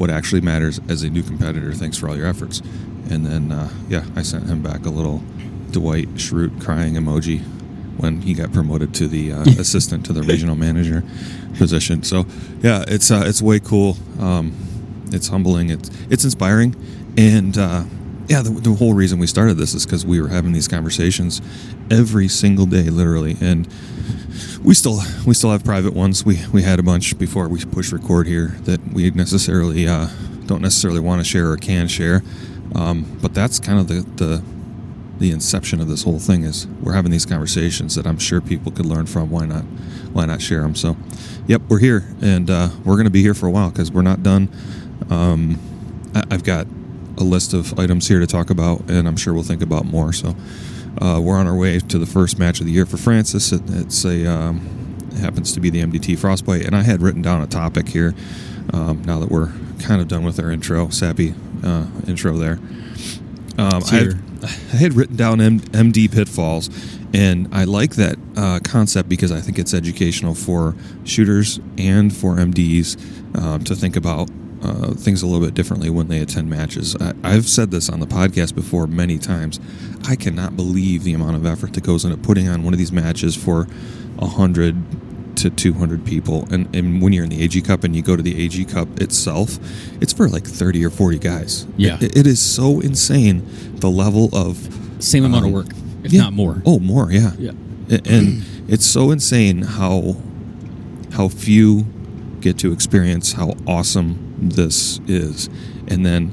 what 0.00 0.08
actually 0.08 0.40
matters 0.40 0.80
as 0.88 1.02
a 1.02 1.10
new 1.10 1.22
competitor. 1.22 1.72
Thanks 1.74 1.98
for 1.98 2.08
all 2.08 2.16
your 2.16 2.26
efforts." 2.26 2.60
And 3.10 3.26
then 3.26 3.52
uh, 3.52 3.68
yeah, 3.88 4.04
I 4.16 4.22
sent 4.22 4.46
him 4.46 4.62
back 4.62 4.86
a 4.86 4.90
little 4.90 5.22
Dwight 5.70 6.08
Schrute 6.14 6.60
crying 6.62 6.94
emoji 6.94 7.42
when 7.98 8.22
he 8.22 8.32
got 8.32 8.52
promoted 8.52 8.94
to 8.94 9.06
the 9.06 9.32
uh, 9.32 9.42
assistant 9.58 10.06
to 10.06 10.12
the 10.12 10.22
regional 10.22 10.56
manager 10.56 11.02
position. 11.58 12.02
So 12.02 12.24
yeah, 12.62 12.84
it's 12.88 13.10
uh, 13.10 13.24
it's 13.26 13.42
way 13.42 13.60
cool. 13.60 13.96
Um, 14.18 14.54
it's 15.12 15.28
humbling. 15.28 15.70
It's 15.70 15.90
it's 16.08 16.24
inspiring, 16.24 16.74
and 17.18 17.58
uh, 17.58 17.84
yeah, 18.28 18.42
the, 18.42 18.50
the 18.50 18.74
whole 18.74 18.94
reason 18.94 19.18
we 19.18 19.26
started 19.26 19.56
this 19.58 19.74
is 19.74 19.84
because 19.84 20.06
we 20.06 20.20
were 20.20 20.28
having 20.28 20.52
these 20.52 20.68
conversations 20.68 21.42
every 21.90 22.28
single 22.28 22.64
day, 22.64 22.88
literally, 22.88 23.36
and 23.40 23.66
we 24.62 24.74
still 24.74 25.00
we 25.26 25.34
still 25.34 25.50
have 25.50 25.64
private 25.64 25.94
ones. 25.94 26.24
We 26.24 26.44
we 26.52 26.62
had 26.62 26.78
a 26.78 26.82
bunch 26.82 27.18
before 27.18 27.48
we 27.48 27.64
push 27.64 27.92
record 27.92 28.26
here 28.26 28.48
that 28.64 28.92
we 28.92 29.10
necessarily 29.10 29.86
uh, 29.88 30.08
don't 30.46 30.62
necessarily 30.62 31.00
want 31.00 31.20
to 31.20 31.24
share 31.24 31.50
or 31.50 31.56
can 31.56 31.88
share, 31.88 32.22
um, 32.74 33.18
but 33.22 33.34
that's 33.34 33.58
kind 33.58 33.78
of 33.78 33.88
the 33.88 34.00
the 34.16 34.42
the 35.18 35.30
inception 35.30 35.80
of 35.80 35.88
this 35.88 36.02
whole 36.02 36.18
thing 36.18 36.44
is 36.44 36.66
we're 36.82 36.94
having 36.94 37.10
these 37.10 37.26
conversations 37.26 37.94
that 37.94 38.06
I'm 38.06 38.18
sure 38.18 38.40
people 38.40 38.72
could 38.72 38.86
learn 38.86 39.06
from. 39.06 39.30
Why 39.30 39.46
not? 39.46 39.62
Why 40.12 40.24
not 40.24 40.40
share 40.42 40.62
them? 40.62 40.74
So, 40.74 40.96
yep, 41.46 41.62
we're 41.68 41.78
here, 41.78 42.04
and 42.22 42.50
uh, 42.50 42.70
we're 42.84 42.94
going 42.96 43.04
to 43.04 43.10
be 43.10 43.22
here 43.22 43.34
for 43.34 43.46
a 43.46 43.50
while 43.50 43.70
because 43.70 43.92
we're 43.92 44.02
not 44.02 44.22
done. 44.22 44.48
Um, 45.10 45.58
I- 46.14 46.24
I've 46.30 46.42
got 46.42 46.66
a 47.18 47.22
list 47.22 47.52
of 47.52 47.78
items 47.78 48.08
here 48.08 48.18
to 48.18 48.26
talk 48.26 48.48
about, 48.50 48.88
and 48.90 49.06
I'm 49.06 49.16
sure 49.16 49.34
we'll 49.34 49.42
think 49.42 49.62
about 49.62 49.84
more. 49.84 50.12
So, 50.12 50.34
uh, 50.98 51.20
we're 51.22 51.36
on 51.36 51.46
our 51.46 51.56
way 51.56 51.78
to 51.78 51.98
the 51.98 52.06
first 52.06 52.38
match 52.38 52.60
of 52.60 52.66
the 52.66 52.72
year 52.72 52.86
for 52.86 52.96
Francis. 52.96 53.52
It, 53.52 53.62
it's 53.68 54.04
a 54.04 54.26
um, 54.26 54.96
it 55.12 55.18
happens 55.18 55.52
to 55.52 55.60
be 55.60 55.70
the 55.70 55.82
MDT 55.82 56.18
Frostbite, 56.18 56.64
and 56.64 56.74
I 56.74 56.82
had 56.82 57.02
written 57.02 57.22
down 57.22 57.42
a 57.42 57.46
topic 57.46 57.88
here. 57.88 58.14
Um, 58.72 59.02
now 59.04 59.18
that 59.18 59.30
we're 59.30 59.52
kind 59.80 60.00
of 60.00 60.08
done 60.08 60.24
with 60.24 60.38
our 60.38 60.50
intro, 60.50 60.88
sappy 60.90 61.34
uh, 61.64 61.86
intro 62.06 62.36
there. 62.36 62.58
Um, 63.58 63.82
I, 63.90 63.94
had, 63.94 64.24
I 64.42 64.76
had 64.76 64.94
written 64.94 65.16
down 65.16 65.40
M- 65.40 65.60
MD 65.60 66.10
pitfalls, 66.10 66.70
and 67.12 67.48
I 67.52 67.64
like 67.64 67.96
that 67.96 68.16
uh, 68.36 68.60
concept 68.62 69.08
because 69.08 69.32
I 69.32 69.40
think 69.40 69.58
it's 69.58 69.74
educational 69.74 70.34
for 70.34 70.74
shooters 71.04 71.58
and 71.76 72.14
for 72.14 72.36
MDs 72.36 73.36
um, 73.36 73.64
to 73.64 73.74
think 73.74 73.96
about 73.96 74.30
uh, 74.62 74.92
things 74.94 75.22
a 75.22 75.26
little 75.26 75.44
bit 75.44 75.54
differently 75.54 75.88
when 75.90 76.08
they 76.08 76.20
attend 76.20 76.50
matches. 76.50 76.94
I, 77.00 77.14
I've 77.24 77.48
said 77.48 77.70
this 77.70 77.88
on 77.88 78.00
the 78.00 78.06
podcast 78.06 78.54
before 78.54 78.86
many 78.86 79.18
times. 79.18 79.58
I 80.08 80.16
cannot 80.16 80.56
believe 80.56 81.02
the 81.04 81.14
amount 81.14 81.36
of 81.36 81.46
effort 81.46 81.72
that 81.74 81.84
goes 81.84 82.04
into 82.04 82.16
putting 82.16 82.48
on 82.48 82.62
one 82.62 82.72
of 82.74 82.78
these 82.78 82.92
matches 82.92 83.34
for 83.36 83.66
a 84.18 84.26
hundred 84.26 84.76
to 85.36 85.48
200 85.48 86.04
people 86.04 86.46
and, 86.52 86.74
and 86.76 87.00
when 87.00 87.14
you're 87.14 87.24
in 87.24 87.30
the 87.30 87.42
AG 87.42 87.58
Cup 87.62 87.82
and 87.84 87.96
you 87.96 88.02
go 88.02 88.14
to 88.14 88.22
the 88.22 88.44
AG 88.44 88.62
Cup 88.66 89.00
itself 89.00 89.58
it's 90.02 90.12
for 90.12 90.28
like 90.28 90.44
30 90.44 90.84
or 90.84 90.90
40 90.90 91.18
guys 91.18 91.66
Yeah. 91.78 91.96
It- 92.00 92.14
it 92.14 92.26
is 92.26 92.40
so 92.42 92.80
insane 92.80 93.46
the 93.76 93.88
level 93.88 94.28
of 94.34 94.58
Same 94.98 95.24
amount 95.24 95.44
of 95.44 95.48
um, 95.48 95.52
work, 95.54 95.68
if 96.04 96.12
yeah. 96.12 96.22
not 96.22 96.34
more. 96.34 96.60
oh 96.66 96.78
more 96.78 97.10
yeah 97.10 97.30
Yeah. 97.38 97.52
A- 97.88 98.02
and 98.06 98.42
it's 98.68 98.84
so 98.84 99.10
insane 99.12 99.62
how 99.62 100.16
how 101.12 101.28
few 101.28 101.86
get 102.40 102.58
to 102.58 102.72
experience 102.72 103.32
how 103.32 103.54
awesome 103.66 104.29
this 104.40 105.00
is. 105.06 105.48
And 105.88 106.04
then 106.04 106.32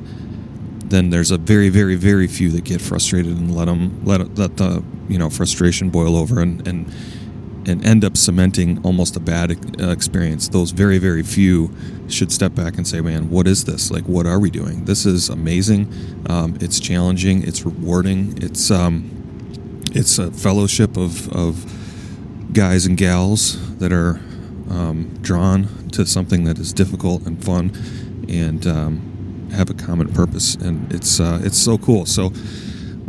then 0.85 1.09
there's 1.09 1.31
a 1.31 1.37
very 1.37 1.69
very 1.69 1.95
very 1.95 2.27
few 2.27 2.49
that 2.51 2.63
get 2.63 2.81
frustrated 2.81 3.35
and 3.37 3.55
let 3.55 3.65
them 3.65 4.03
let 4.05 4.37
let 4.37 4.57
the 4.57 4.83
you 5.09 5.17
know 5.17 5.29
frustration 5.29 5.89
boil 5.89 6.15
over 6.15 6.39
and 6.39 6.65
and 6.67 6.93
and 7.65 7.85
end 7.85 8.05
up 8.05 8.15
cementing 8.15 8.81
almost 8.83 9.17
a 9.17 9.19
bad 9.19 9.51
uh, 9.81 9.89
experience. 9.89 10.47
Those 10.47 10.71
very 10.71 10.97
very 10.97 11.23
few 11.23 11.71
should 12.07 12.31
step 12.31 12.55
back 12.55 12.77
and 12.77 12.87
say 12.87 13.01
man 13.01 13.29
what 13.29 13.47
is 13.47 13.65
this? 13.65 13.91
Like 13.91 14.05
what 14.05 14.25
are 14.25 14.39
we 14.39 14.49
doing? 14.49 14.85
This 14.85 15.05
is 15.05 15.29
amazing. 15.29 15.91
Um, 16.29 16.57
it's 16.61 16.79
challenging. 16.79 17.43
It's 17.43 17.65
rewarding. 17.65 18.41
It's 18.41 18.71
um, 18.71 19.17
it's 19.93 20.19
a 20.19 20.31
fellowship 20.31 20.95
of, 20.97 21.29
of 21.33 22.53
guys 22.53 22.85
and 22.85 22.97
gals 22.97 23.77
that 23.77 23.91
are 23.91 24.21
um, 24.69 25.17
drawn 25.21 25.67
to 25.89 26.05
something 26.05 26.43
that 26.45 26.59
is 26.59 26.73
difficult 26.73 27.25
and 27.25 27.43
fun 27.43 27.71
and 28.29 28.65
um, 28.67 29.49
have 29.53 29.69
a 29.69 29.73
common 29.73 30.11
purpose. 30.13 30.55
And 30.55 30.91
it's 30.93 31.19
uh, 31.19 31.39
it's 31.43 31.57
so 31.57 31.77
cool. 31.77 32.05
So 32.05 32.27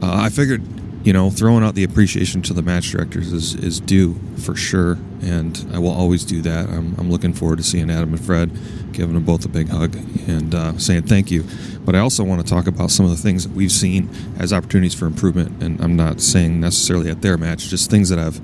uh, 0.02 0.14
I 0.22 0.28
figured 0.28 0.62
you 1.04 1.12
know 1.12 1.30
throwing 1.30 1.64
out 1.64 1.74
the 1.74 1.84
appreciation 1.84 2.42
to 2.42 2.52
the 2.52 2.62
match 2.62 2.90
directors 2.90 3.32
is, 3.32 3.54
is 3.54 3.80
due 3.80 4.18
for 4.36 4.54
sure. 4.54 4.98
And 5.20 5.68
I 5.72 5.78
will 5.78 5.90
always 5.90 6.24
do 6.24 6.42
that. 6.42 6.68
I'm, 6.68 6.94
I'm 6.96 7.10
looking 7.10 7.32
forward 7.32 7.58
to 7.58 7.64
seeing 7.64 7.90
Adam 7.90 8.12
and 8.12 8.24
Fred 8.24 8.50
giving 8.92 9.14
them 9.14 9.24
both 9.24 9.44
a 9.44 9.48
big 9.48 9.68
hug 9.68 9.94
and 10.28 10.54
uh, 10.54 10.76
saying 10.78 11.02
thank 11.04 11.30
you. 11.30 11.44
But 11.84 11.94
I 11.94 12.00
also 12.00 12.24
want 12.24 12.44
to 12.44 12.52
talk 12.52 12.66
about 12.66 12.90
some 12.90 13.06
of 13.06 13.10
the 13.10 13.16
things 13.16 13.46
that 13.46 13.54
we've 13.54 13.72
seen 13.72 14.10
as 14.38 14.52
opportunities 14.52 14.94
for 14.94 15.06
improvement. 15.06 15.62
And 15.62 15.80
I'm 15.80 15.96
not 15.96 16.20
saying 16.20 16.60
necessarily 16.60 17.10
at 17.10 17.22
their 17.22 17.36
match 17.36 17.68
just 17.68 17.90
things 17.90 18.08
that 18.08 18.18
I've 18.18 18.40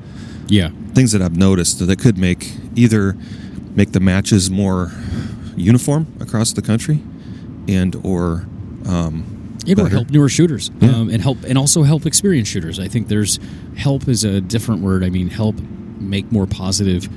Yeah. 0.49 0.71
Things 0.95 1.13
that 1.13 1.23
I've 1.23 1.37
noticed 1.37 1.85
that 1.85 1.99
could 1.99 2.19
make 2.19 2.53
either 2.75 3.17
make 3.75 3.93
the 3.93 4.01
matches 4.01 4.51
more 4.51 4.93
uniform 5.57 6.07
across 6.21 6.53
the 6.53 6.63
country 6.63 7.01
and 7.69 7.97
or 8.05 8.47
um, 8.87 9.57
It 9.67 9.77
will 9.79 9.87
help 9.87 10.11
newer 10.11 10.29
shooters 10.29 10.71
Yeah. 10.81 10.91
um, 10.91 11.09
and 11.11 11.21
help 11.23 11.39
and 11.45 11.57
also 11.59 11.83
help 11.83 12.07
experienced 12.07 12.51
shooters. 12.53 12.79
I 12.79 12.89
think 12.89 13.09
there's 13.09 13.39
help 13.77 14.09
is 14.09 14.25
a 14.25 14.41
different 14.41 14.83
word. 14.83 15.03
I 15.05 15.11
mean, 15.11 15.29
help 15.31 15.57
make 15.99 16.31
more 16.31 16.47
positive. 16.47 17.09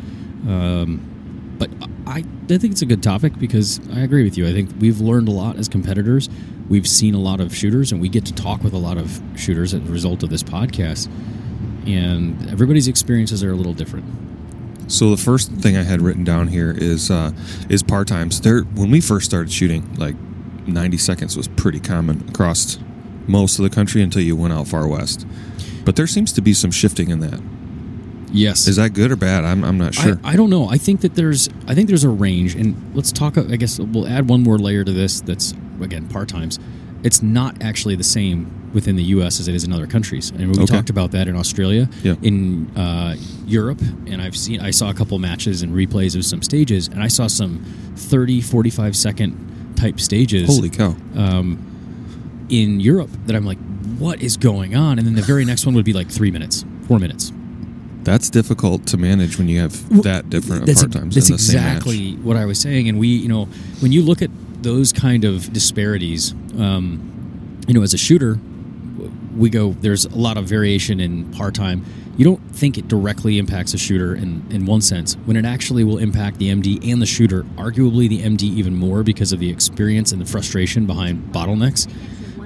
Um, 0.47 1.01
but 1.59 1.69
I, 2.05 2.19
I 2.19 2.57
think 2.57 2.71
it's 2.71 2.81
a 2.83 2.85
good 2.85 3.01
topic 3.03 3.37
because 3.39 3.79
I 3.93 4.01
agree 4.01 4.23
with 4.23 4.37
you. 4.37 4.47
I 4.47 4.53
think 4.53 4.69
we've 4.79 4.99
learned 5.01 5.27
a 5.27 5.31
lot 5.31 5.57
as 5.57 5.67
competitors. 5.67 6.29
We've 6.69 6.87
seen 6.87 7.15
a 7.15 7.19
lot 7.19 7.39
of 7.39 7.55
shooters, 7.55 7.91
and 7.91 7.99
we 8.01 8.09
get 8.09 8.25
to 8.27 8.33
talk 8.33 8.63
with 8.63 8.73
a 8.73 8.77
lot 8.77 8.97
of 8.97 9.21
shooters 9.35 9.73
as 9.73 9.81
a 9.81 9.91
result 9.91 10.21
of 10.23 10.29
this 10.29 10.43
podcast. 10.43 11.09
And 11.87 12.49
everybody's 12.49 12.87
experiences 12.87 13.43
are 13.43 13.51
a 13.51 13.55
little 13.55 13.73
different. 13.73 14.05
So 14.91 15.09
the 15.09 15.21
first 15.21 15.51
thing 15.51 15.75
I 15.75 15.83
had 15.83 16.01
written 16.01 16.23
down 16.23 16.47
here 16.47 16.71
is 16.71 17.09
uh, 17.11 17.31
is 17.69 17.83
par 17.83 18.05
times. 18.05 18.41
There, 18.41 18.61
when 18.61 18.91
we 18.91 19.01
first 19.01 19.25
started 19.25 19.51
shooting, 19.51 19.95
like 19.95 20.15
ninety 20.67 20.97
seconds 20.97 21.35
was 21.35 21.47
pretty 21.47 21.79
common 21.79 22.27
across 22.29 22.77
most 23.27 23.59
of 23.59 23.63
the 23.63 23.69
country 23.69 24.01
until 24.01 24.21
you 24.21 24.35
went 24.35 24.53
out 24.53 24.67
far 24.67 24.87
west. 24.87 25.25
But 25.85 25.95
there 25.95 26.07
seems 26.07 26.31
to 26.33 26.41
be 26.41 26.53
some 26.53 26.71
shifting 26.71 27.09
in 27.09 27.19
that. 27.21 27.41
Yes, 28.29 28.67
Is 28.67 28.75
that 28.75 28.93
good 28.93 29.09
or 29.11 29.15
bad? 29.15 29.45
I'm, 29.45 29.63
I'm 29.63 29.77
not 29.77 29.93
sure. 29.93 30.19
I, 30.21 30.33
I 30.33 30.35
don't 30.35 30.49
know. 30.49 30.67
I 30.67 30.77
think 30.77 30.99
that 31.01 31.15
there's 31.15 31.47
I 31.65 31.73
think 31.73 31.87
there's 31.87 32.03
a 32.03 32.09
range, 32.09 32.55
and 32.55 32.93
let's 32.93 33.11
talk. 33.11 33.37
I 33.37 33.55
guess 33.55 33.79
we'll 33.79 34.07
add 34.07 34.29
one 34.29 34.43
more 34.43 34.57
layer 34.57 34.83
to 34.83 34.91
this. 34.91 35.21
That's 35.21 35.53
again 35.81 36.07
par 36.07 36.25
times. 36.25 36.59
It's 37.03 37.21
not 37.21 37.61
actually 37.61 37.95
the 37.95 38.03
same 38.03 38.56
within 38.73 38.95
the 38.95 39.03
U.S. 39.15 39.39
as 39.39 39.47
it 39.47 39.55
is 39.55 39.63
in 39.63 39.71
other 39.73 39.87
countries, 39.87 40.29
and 40.31 40.51
we 40.51 40.57
Okay. 40.63 40.65
talked 40.65 40.89
about 40.89 41.11
that 41.11 41.27
in 41.27 41.35
Australia, 41.35 41.89
Yeah. 42.03 42.15
in 42.21 42.67
uh, 42.75 43.15
Europe, 43.45 43.81
and 44.07 44.21
I've 44.21 44.35
seen 44.35 44.59
I 44.61 44.71
saw 44.71 44.89
a 44.89 44.93
couple 44.93 45.17
matches 45.19 45.61
and 45.61 45.73
replays 45.73 46.15
of 46.15 46.25
some 46.25 46.41
stages, 46.41 46.87
and 46.87 47.01
I 47.01 47.07
saw 47.07 47.27
some 47.27 47.63
30, 47.95 48.41
45 48.41 48.95
second 48.95 49.73
type 49.75 49.99
stages 49.99 50.47
Holy 50.47 50.69
cow! 50.69 50.95
in 52.49 52.79
Europe 52.79 53.09
that 53.25 53.35
I'm 53.35 53.45
like, 53.45 53.57
what 53.97 54.21
is 54.21 54.37
going 54.37 54.75
on? 54.75 54.97
And 54.99 55.07
then 55.07 55.15
the 55.15 55.21
very 55.21 55.43
next 55.45 55.65
one 55.65 55.75
would 55.75 55.85
be 55.85 55.93
like 55.93 56.09
three 56.09 56.31
minutes, 56.31 56.65
four 56.87 56.99
minutes. 56.99 57.31
That's 58.03 58.29
difficult 58.29 58.85
to 58.87 58.97
manage 58.97 59.37
when 59.37 59.49
you 59.49 59.59
have 59.59 60.03
that 60.03 60.29
different 60.29 60.65
That's, 60.65 60.81
par 60.83 60.89
times 60.89 61.15
that's 61.15 61.29
in 61.29 61.35
the 61.35 61.41
same 61.41 61.61
match. 61.61 61.77
exactly 61.77 62.15
what 62.15 62.37
I 62.37 62.45
was 62.45 62.57
saying. 62.59 62.87
And 62.87 62.97
we, 62.99 63.07
you 63.09 63.27
know, 63.27 63.45
when 63.81 63.91
you 63.91 64.01
look 64.01 64.21
at 64.21 64.29
those 64.63 64.93
kind 64.93 65.25
of 65.25 65.51
disparities, 65.51 66.33
um, 66.57 67.59
you 67.67 67.73
know, 67.73 67.81
as 67.81 67.93
a 67.93 67.97
shooter, 67.97 68.39
we 69.37 69.49
go. 69.49 69.71
There's 69.73 70.05
a 70.05 70.15
lot 70.15 70.37
of 70.37 70.45
variation 70.45 70.99
in 70.99 71.31
par 71.31 71.51
time. 71.51 71.85
You 72.17 72.25
don't 72.25 72.41
think 72.55 72.77
it 72.77 72.87
directly 72.87 73.37
impacts 73.37 73.73
a 73.73 73.77
shooter 73.77 74.15
in, 74.15 74.43
in 74.49 74.65
one 74.65 74.81
sense, 74.81 75.13
when 75.25 75.37
it 75.37 75.45
actually 75.45 75.83
will 75.83 75.99
impact 75.99 76.39
the 76.39 76.49
MD 76.49 76.91
and 76.91 77.01
the 77.01 77.05
shooter, 77.05 77.43
arguably 77.57 78.09
the 78.09 78.21
MD 78.23 78.43
even 78.43 78.75
more 78.75 79.03
because 79.03 79.31
of 79.31 79.39
the 79.39 79.49
experience 79.49 80.11
and 80.11 80.19
the 80.19 80.25
frustration 80.25 80.87
behind 80.87 81.31
bottlenecks. 81.31 81.87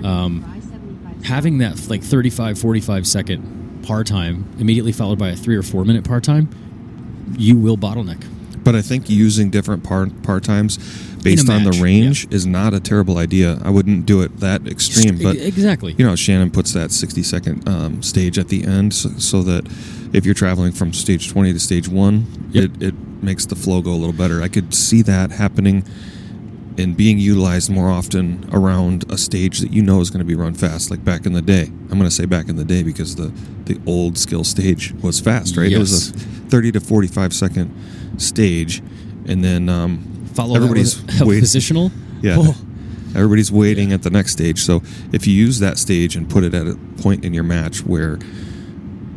Um, 0.03 0.43
having 1.23 1.59
that 1.59 1.89
like 1.89 2.03
35, 2.03 2.59
45 2.59 3.07
second 3.07 3.83
par 3.83 4.03
time 4.03 4.45
immediately 4.59 4.91
followed 4.91 5.17
by 5.17 5.29
a 5.29 5.35
three 5.35 5.55
or 5.55 5.63
four 5.63 5.85
minute 5.85 6.03
par 6.03 6.19
time, 6.19 6.49
you 7.37 7.57
will 7.57 7.77
bottleneck. 7.77 8.23
But 8.63 8.75
I 8.75 8.81
think 8.81 9.09
using 9.09 9.49
different 9.49 9.83
par 9.83 10.07
par 10.23 10.39
times 10.39 10.77
based 11.23 11.49
on 11.49 11.63
the 11.63 11.71
range 11.81 12.27
is 12.31 12.45
not 12.45 12.73
a 12.73 12.79
terrible 12.79 13.17
idea. 13.17 13.59
I 13.63 13.69
wouldn't 13.69 14.05
do 14.05 14.21
it 14.21 14.39
that 14.39 14.67
extreme, 14.67 15.17
but 15.17 15.35
exactly. 15.35 15.95
you 15.97 16.05
know, 16.05 16.15
Shannon 16.15 16.51
puts 16.51 16.73
that 16.73 16.91
60 16.91 17.23
second 17.23 17.67
um, 17.67 18.01
stage 18.03 18.37
at 18.39 18.49
the 18.49 18.63
end 18.63 18.93
so, 18.93 19.09
so 19.17 19.41
that 19.43 19.65
if 20.13 20.25
you're 20.25 20.35
traveling 20.35 20.71
from 20.71 20.93
stage 20.93 21.29
20 21.29 21.53
to 21.53 21.59
stage 21.59 21.87
one, 21.87 22.25
Yep. 22.51 22.63
it, 22.63 22.83
it 22.83 22.95
makes 23.23 23.45
the 23.45 23.55
flow 23.55 23.81
go 23.81 23.91
a 23.91 23.95
little 23.95 24.13
better. 24.13 24.41
I 24.41 24.47
could 24.47 24.73
see 24.73 25.01
that 25.03 25.31
happening 25.31 25.83
and 26.77 26.95
being 26.95 27.19
utilized 27.19 27.69
more 27.69 27.89
often 27.89 28.49
around 28.53 29.11
a 29.11 29.17
stage 29.17 29.59
that 29.59 29.71
you 29.71 29.81
know 29.81 29.99
is 29.99 30.09
going 30.09 30.19
to 30.19 30.25
be 30.25 30.35
run 30.35 30.53
fast, 30.53 30.89
like 30.89 31.03
back 31.03 31.25
in 31.25 31.33
the 31.33 31.41
day. 31.41 31.63
I'm 31.63 31.97
going 31.97 32.03
to 32.03 32.11
say 32.11 32.25
back 32.25 32.49
in 32.49 32.55
the 32.55 32.65
day 32.65 32.83
because 32.83 33.15
the, 33.15 33.33
the 33.65 33.79
old 33.85 34.17
skill 34.17 34.43
stage 34.43 34.93
was 35.01 35.19
fast, 35.19 35.57
right? 35.57 35.71
It 35.71 35.77
was 35.77 36.09
a 36.09 36.13
30 36.13 36.73
to 36.73 36.79
45 36.79 37.33
second 37.33 38.19
stage. 38.21 38.81
And 39.27 39.43
then 39.43 39.69
um, 39.69 40.25
Follow 40.33 40.55
everybody's 40.55 40.99
a 40.99 41.25
positional. 41.25 41.91
Yeah. 42.21 42.37
Oh, 42.39 42.55
Everybody's 43.13 43.51
waiting 43.51 43.91
at 43.91 44.03
the 44.03 44.09
next 44.09 44.31
stage. 44.31 44.59
So 44.59 44.81
if 45.11 45.27
you 45.27 45.33
use 45.33 45.59
that 45.59 45.77
stage 45.77 46.15
and 46.15 46.29
put 46.29 46.45
it 46.45 46.53
at 46.53 46.65
a 46.65 46.75
point 47.01 47.25
in 47.25 47.33
your 47.33 47.43
match 47.43 47.83
where 47.83 48.17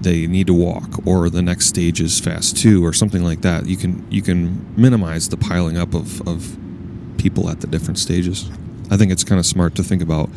they 0.00 0.26
need 0.26 0.48
to 0.48 0.54
walk 0.54 1.06
or 1.06 1.30
the 1.30 1.42
next 1.42 1.66
stage 1.66 2.00
is 2.00 2.18
fast 2.18 2.56
too 2.56 2.84
or 2.84 2.92
something 2.92 3.22
like 3.22 3.42
that, 3.42 3.66
you 3.66 3.76
can 3.76 4.04
you 4.10 4.20
can 4.20 4.74
minimize 4.76 5.28
the 5.28 5.36
piling 5.36 5.76
up 5.76 5.94
of, 5.94 6.26
of 6.26 6.56
people 7.24 7.48
at 7.48 7.62
the 7.62 7.66
different 7.66 7.98
stages. 7.98 8.50
I 8.90 8.98
think 8.98 9.10
it's 9.10 9.24
kind 9.24 9.38
of 9.38 9.46
smart 9.46 9.74
to 9.76 9.82
think 9.82 10.02
about 10.02 10.28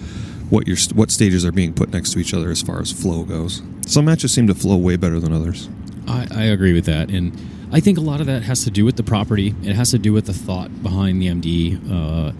what 0.50 0.66
your 0.68 0.78
what 0.96 1.12
stages 1.12 1.46
are 1.46 1.52
being 1.52 1.74
put 1.74 1.90
next 1.90 2.14
to 2.14 2.20
each 2.20 2.34
other 2.34 2.50
as 2.50 2.62
far 2.62 2.80
as 2.80 2.94
flow 2.94 3.24
goes. 3.24 3.62
Some 3.86 4.06
matches 4.06 4.32
seem 4.32 4.48
to 4.48 4.56
flow 4.56 4.78
way 4.78 4.96
better 4.96 5.20
than 5.20 5.34
others. 5.34 5.70
I, 6.08 6.26
I 6.32 6.44
agree 6.44 6.72
with 6.72 6.86
that, 6.86 7.10
and 7.10 7.38
I 7.74 7.82
think 7.82 7.98
a 7.98 8.02
lot 8.02 8.22
of 8.22 8.28
that 8.28 8.44
has 8.44 8.64
to 8.64 8.72
do 8.72 8.86
with 8.86 8.96
the 8.96 9.04
property. 9.04 9.54
It 9.64 9.76
has 9.76 9.92
to 9.92 10.00
do 10.00 10.14
with 10.14 10.28
the 10.28 10.34
thought 10.34 10.82
behind 10.82 11.22
the 11.22 11.28
MD 11.28 11.76
uh, 11.92 12.32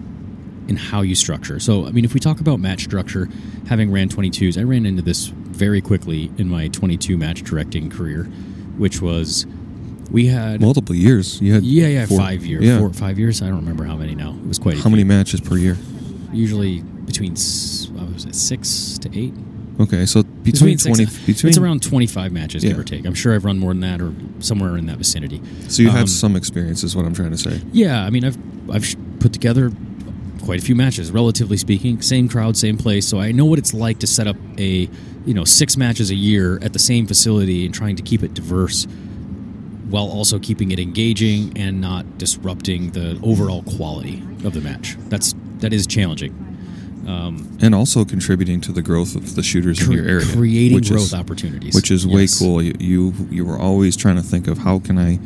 and 0.68 0.78
how 0.78 1.02
you 1.02 1.14
structure. 1.14 1.60
So, 1.60 1.86
I 1.86 1.90
mean, 1.90 2.06
if 2.06 2.14
we 2.14 2.20
talk 2.20 2.40
about 2.40 2.58
match 2.60 2.84
structure, 2.84 3.28
having 3.68 3.92
ran 3.92 4.08
22s, 4.08 4.58
I 4.58 4.62
ran 4.62 4.86
into 4.86 5.02
this 5.02 5.26
very 5.26 5.82
quickly 5.82 6.30
in 6.38 6.48
my 6.48 6.68
22 6.68 7.18
match 7.18 7.42
directing 7.42 7.90
career, 7.90 8.24
which 8.78 9.02
was 9.02 9.46
we 10.10 10.26
had 10.26 10.60
Multiple 10.60 10.94
years. 10.94 11.40
You 11.40 11.54
had 11.54 11.62
yeah, 11.62 11.86
yeah, 11.88 12.06
four- 12.06 12.18
five 12.18 12.44
years, 12.44 12.64
Yeah. 12.64 12.78
four, 12.78 12.92
five 12.92 13.18
years. 13.18 13.42
I 13.42 13.46
don't 13.48 13.56
remember 13.60 13.84
how 13.84 13.96
many 13.96 14.14
now. 14.14 14.30
It 14.42 14.48
was 14.48 14.58
quite. 14.58 14.78
a 14.78 14.82
How 14.82 14.90
many 14.90 15.04
matches 15.04 15.40
per 15.40 15.56
year? 15.56 15.76
Usually 16.32 16.80
between 17.06 17.32
was 17.32 18.24
it, 18.26 18.34
six 18.34 18.98
to 18.98 19.08
eight. 19.18 19.32
Okay, 19.80 20.06
so 20.06 20.22
between, 20.24 20.76
six- 20.76 20.84
twenty 20.98 21.04
between 21.26 21.50
it's 21.50 21.58
around 21.58 21.82
25 21.82 22.32
matches, 22.32 22.64
give 22.64 22.76
or 22.78 22.82
take. 22.82 23.06
I'm 23.06 23.14
sure 23.14 23.32
I've 23.34 23.44
run 23.44 23.58
more 23.60 23.72
than 23.72 23.80
that 23.82 24.00
or 24.00 24.12
somewhere 24.40 24.76
in 24.76 24.86
that 24.86 24.98
vicinity. 24.98 25.40
So 25.68 25.82
you 25.82 25.90
Um, 25.90 25.94
have 25.96 26.10
some 26.10 26.34
experience, 26.34 26.82
is 26.82 26.96
what 26.96 27.04
I'm 27.06 27.14
trying 27.14 27.30
to 27.30 27.38
say. 27.38 27.60
Yeah, 27.72 28.04
I 28.04 28.10
mean, 28.10 28.24
I've 28.24 28.36
I've 28.70 28.96
put 29.20 29.32
together 29.32 29.70
quite 30.42 30.58
a 30.58 30.62
few 30.62 30.74
matches, 30.74 31.10
relatively 31.12 31.56
speaking. 31.56 32.00
Same 32.02 32.28
crowd, 32.28 32.56
same 32.56 32.76
place, 32.76 33.06
so 33.06 33.20
I 33.20 33.30
know 33.32 33.44
what 33.44 33.58
it's 33.58 33.72
like 33.72 33.98
to 34.00 34.06
set 34.08 34.26
up 34.26 34.36
a 34.58 34.88
you 35.26 35.34
know 35.34 35.44
six 35.44 35.76
matches 35.76 36.10
a 36.10 36.14
year 36.16 36.58
at 36.60 36.72
the 36.72 36.78
same 36.80 37.06
facility 37.06 37.64
and 37.64 37.72
trying 37.72 37.94
to 37.96 38.02
keep 38.02 38.22
it 38.24 38.34
diverse, 38.34 38.86
while 39.88 40.06
also 40.08 40.38
keeping 40.38 40.70
it 40.70 40.78
engaging 40.78 41.56
and 41.56 41.80
not 41.80 42.18
disrupting 42.18 42.90
the 42.92 43.18
overall 43.22 43.62
quality 43.62 44.22
of 44.44 44.52
the 44.54 44.60
match. 44.60 44.96
That's 45.08 45.34
that 45.58 45.72
is 45.72 45.86
challenging. 45.86 46.44
Um, 47.06 47.56
and 47.62 47.74
also 47.74 48.04
contributing 48.04 48.60
to 48.62 48.72
the 48.72 48.82
growth 48.82 49.16
of 49.16 49.34
the 49.34 49.42
shooters 49.42 49.80
in 49.84 49.92
your 49.92 50.06
area, 50.06 50.26
creating 50.26 50.80
growth 50.82 51.00
is, 51.00 51.14
opportunities, 51.14 51.74
which 51.74 51.90
is 51.90 52.06
way 52.06 52.26
cool. 52.38 52.60
You, 52.62 52.74
you 52.78 53.14
you 53.30 53.44
were 53.46 53.58
always 53.58 53.96
trying 53.96 54.16
to 54.16 54.22
think 54.22 54.46
of 54.46 54.58
how 54.58 54.78
can 54.78 54.98
I 54.98 55.18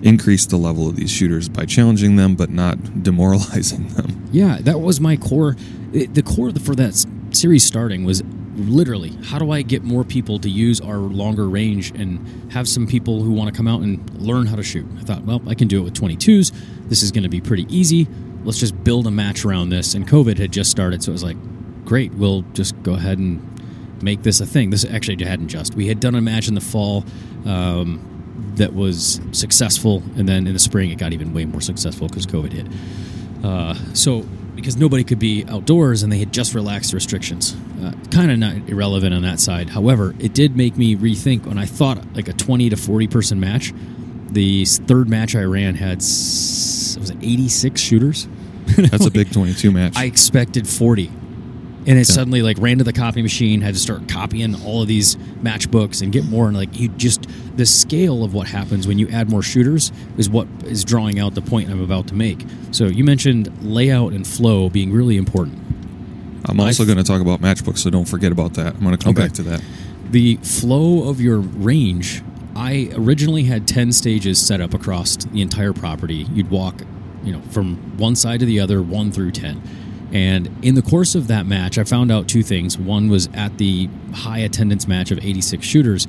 increase 0.00 0.46
the 0.46 0.56
level 0.56 0.88
of 0.88 0.96
these 0.96 1.10
shooters 1.10 1.48
by 1.48 1.66
challenging 1.66 2.16
them, 2.16 2.34
but 2.34 2.48
not 2.50 3.02
demoralizing 3.02 3.88
them. 3.88 4.28
Yeah, 4.32 4.58
that 4.62 4.80
was 4.80 5.00
my 5.00 5.16
core. 5.16 5.56
it- 5.92 6.14
The 6.14 6.22
core 6.22 6.50
for 6.52 6.74
that 6.76 7.04
series 7.32 7.64
starting 7.64 8.04
was 8.04 8.22
literally 8.58 9.10
how 9.24 9.38
do 9.38 9.50
I 9.50 9.62
get 9.62 9.82
more 9.82 10.04
people 10.04 10.38
to 10.40 10.50
use 10.50 10.80
our 10.80 10.96
longer 10.98 11.48
range 11.48 11.90
and 11.92 12.52
have 12.52 12.68
some 12.68 12.86
people 12.86 13.22
who 13.22 13.32
want 13.32 13.52
to 13.52 13.56
come 13.56 13.68
out 13.68 13.82
and 13.82 14.08
learn 14.20 14.46
how 14.46 14.56
to 14.56 14.62
shoot. 14.62 14.86
I 14.98 15.02
thought, 15.02 15.22
well, 15.22 15.42
I 15.46 15.54
can 15.54 15.68
do 15.68 15.80
it 15.80 15.84
with 15.84 15.94
22s. 15.94 16.52
This 16.88 17.02
is 17.02 17.12
going 17.12 17.22
to 17.22 17.28
be 17.28 17.40
pretty 17.40 17.66
easy. 17.74 18.06
Let's 18.44 18.58
just 18.58 18.82
build 18.84 19.06
a 19.06 19.10
match 19.10 19.44
around 19.44 19.70
this. 19.70 19.94
And 19.94 20.06
COVID 20.06 20.38
had 20.38 20.52
just 20.52 20.70
started, 20.70 21.02
so 21.02 21.10
it 21.10 21.12
was 21.12 21.24
like, 21.24 21.36
great, 21.84 22.12
we'll 22.14 22.42
just 22.52 22.80
go 22.82 22.94
ahead 22.94 23.18
and 23.18 23.42
make 24.02 24.22
this 24.22 24.40
a 24.40 24.46
thing. 24.46 24.70
This 24.70 24.84
actually 24.84 25.24
hadn't 25.24 25.48
just. 25.48 25.74
We 25.74 25.86
had 25.86 26.00
done 26.00 26.14
a 26.14 26.20
match 26.20 26.48
in 26.48 26.54
the 26.54 26.60
fall. 26.60 27.04
Um, 27.44 28.04
that 28.58 28.74
was 28.74 29.20
successful, 29.32 30.02
and 30.16 30.28
then 30.28 30.46
in 30.46 30.52
the 30.52 30.58
spring 30.58 30.90
it 30.90 30.96
got 30.96 31.12
even 31.12 31.32
way 31.32 31.44
more 31.44 31.60
successful 31.60 32.08
because 32.08 32.26
COVID 32.26 32.52
hit. 32.52 32.66
Uh, 33.44 33.74
so 33.94 34.22
because 34.54 34.76
nobody 34.76 35.04
could 35.04 35.18
be 35.18 35.44
outdoors 35.48 36.02
and 36.02 36.12
they 36.12 36.18
had 36.18 36.32
just 36.32 36.54
relaxed 36.54 36.92
restrictions, 36.92 37.56
uh, 37.82 37.92
kind 38.10 38.30
of 38.30 38.38
not 38.38 38.68
irrelevant 38.68 39.14
on 39.14 39.22
that 39.22 39.40
side. 39.40 39.70
However, 39.70 40.14
it 40.18 40.34
did 40.34 40.56
make 40.56 40.76
me 40.76 40.96
rethink 40.96 41.46
when 41.46 41.58
I 41.58 41.66
thought 41.66 42.14
like 42.14 42.28
a 42.28 42.32
twenty 42.32 42.68
to 42.70 42.76
forty 42.76 43.06
person 43.06 43.38
match. 43.40 43.72
The 44.30 44.64
third 44.64 45.08
match 45.08 45.34
I 45.34 45.42
ran 45.44 45.74
had 45.74 45.98
was 45.98 47.10
it 47.10 47.16
eighty 47.22 47.48
six 47.48 47.80
shooters. 47.80 48.28
That's 48.76 49.06
a 49.06 49.10
big 49.10 49.32
22 49.32 49.70
match. 49.72 49.94
I 49.96 50.04
expected 50.04 50.68
40. 50.68 51.06
And 51.06 51.96
it 51.98 52.06
Yeah. 52.06 52.14
suddenly 52.14 52.42
like 52.42 52.58
ran 52.60 52.76
to 52.78 52.84
the 52.84 52.92
copy 52.92 53.22
machine, 53.22 53.62
had 53.62 53.72
to 53.72 53.80
start 53.80 54.06
copying 54.08 54.54
all 54.62 54.82
of 54.82 54.88
these 54.88 55.16
matchbooks 55.42 56.02
and 56.02 56.12
get 56.12 56.26
more 56.26 56.48
and 56.48 56.54
like 56.56 56.78
you 56.78 56.88
just 56.88 57.26
the 57.56 57.64
scale 57.64 58.24
of 58.24 58.34
what 58.34 58.46
happens 58.46 58.86
when 58.86 58.98
you 58.98 59.08
add 59.08 59.30
more 59.30 59.40
shooters 59.42 59.90
is 60.18 60.28
what 60.28 60.46
is 60.66 60.84
drawing 60.84 61.18
out 61.18 61.34
the 61.34 61.40
point 61.40 61.70
I'm 61.70 61.82
about 61.82 62.08
to 62.08 62.14
make. 62.14 62.44
So 62.72 62.84
you 62.88 63.04
mentioned 63.04 63.50
layout 63.62 64.12
and 64.12 64.26
flow 64.26 64.68
being 64.68 64.92
really 64.92 65.16
important. 65.16 65.58
I'm 66.48 66.58
also 66.60 66.84
going 66.84 66.98
to 66.98 67.04
talk 67.04 67.20
about 67.20 67.40
matchbooks, 67.40 67.78
so 67.78 67.90
don't 67.90 68.06
forget 68.08 68.32
about 68.32 68.54
that. 68.54 68.74
I'm 68.74 68.80
going 68.80 68.96
to 68.96 69.02
come 69.02 69.10
Okay. 69.12 69.22
back 69.22 69.32
to 69.34 69.42
that. 69.44 69.62
The 70.10 70.36
flow 70.36 71.08
of 71.08 71.20
your 71.20 71.38
range, 71.38 72.22
I 72.56 72.90
originally 72.94 73.44
had 73.44 73.68
10 73.68 73.92
stages 73.92 74.38
set 74.44 74.60
up 74.60 74.72
across 74.74 75.16
the 75.16 75.42
entire 75.42 75.72
property. 75.72 76.26
You'd 76.32 76.50
walk, 76.50 76.82
you 77.22 77.32
know, 77.32 77.42
from 77.50 77.76
one 77.98 78.16
side 78.16 78.40
to 78.40 78.46
the 78.46 78.60
other, 78.60 78.82
1 78.82 79.12
through 79.12 79.32
10. 79.32 79.62
And 80.12 80.48
in 80.62 80.74
the 80.74 80.80
course 80.82 81.14
of 81.14 81.26
that 81.28 81.44
match, 81.44 81.76
I 81.76 81.84
found 81.84 82.10
out 82.10 82.28
two 82.28 82.42
things. 82.42 82.78
One 82.78 83.10
was 83.10 83.28
at 83.34 83.58
the 83.58 83.90
high 84.14 84.38
attendance 84.38 84.88
match 84.88 85.10
of 85.10 85.18
86 85.18 85.66
shooters, 85.66 86.06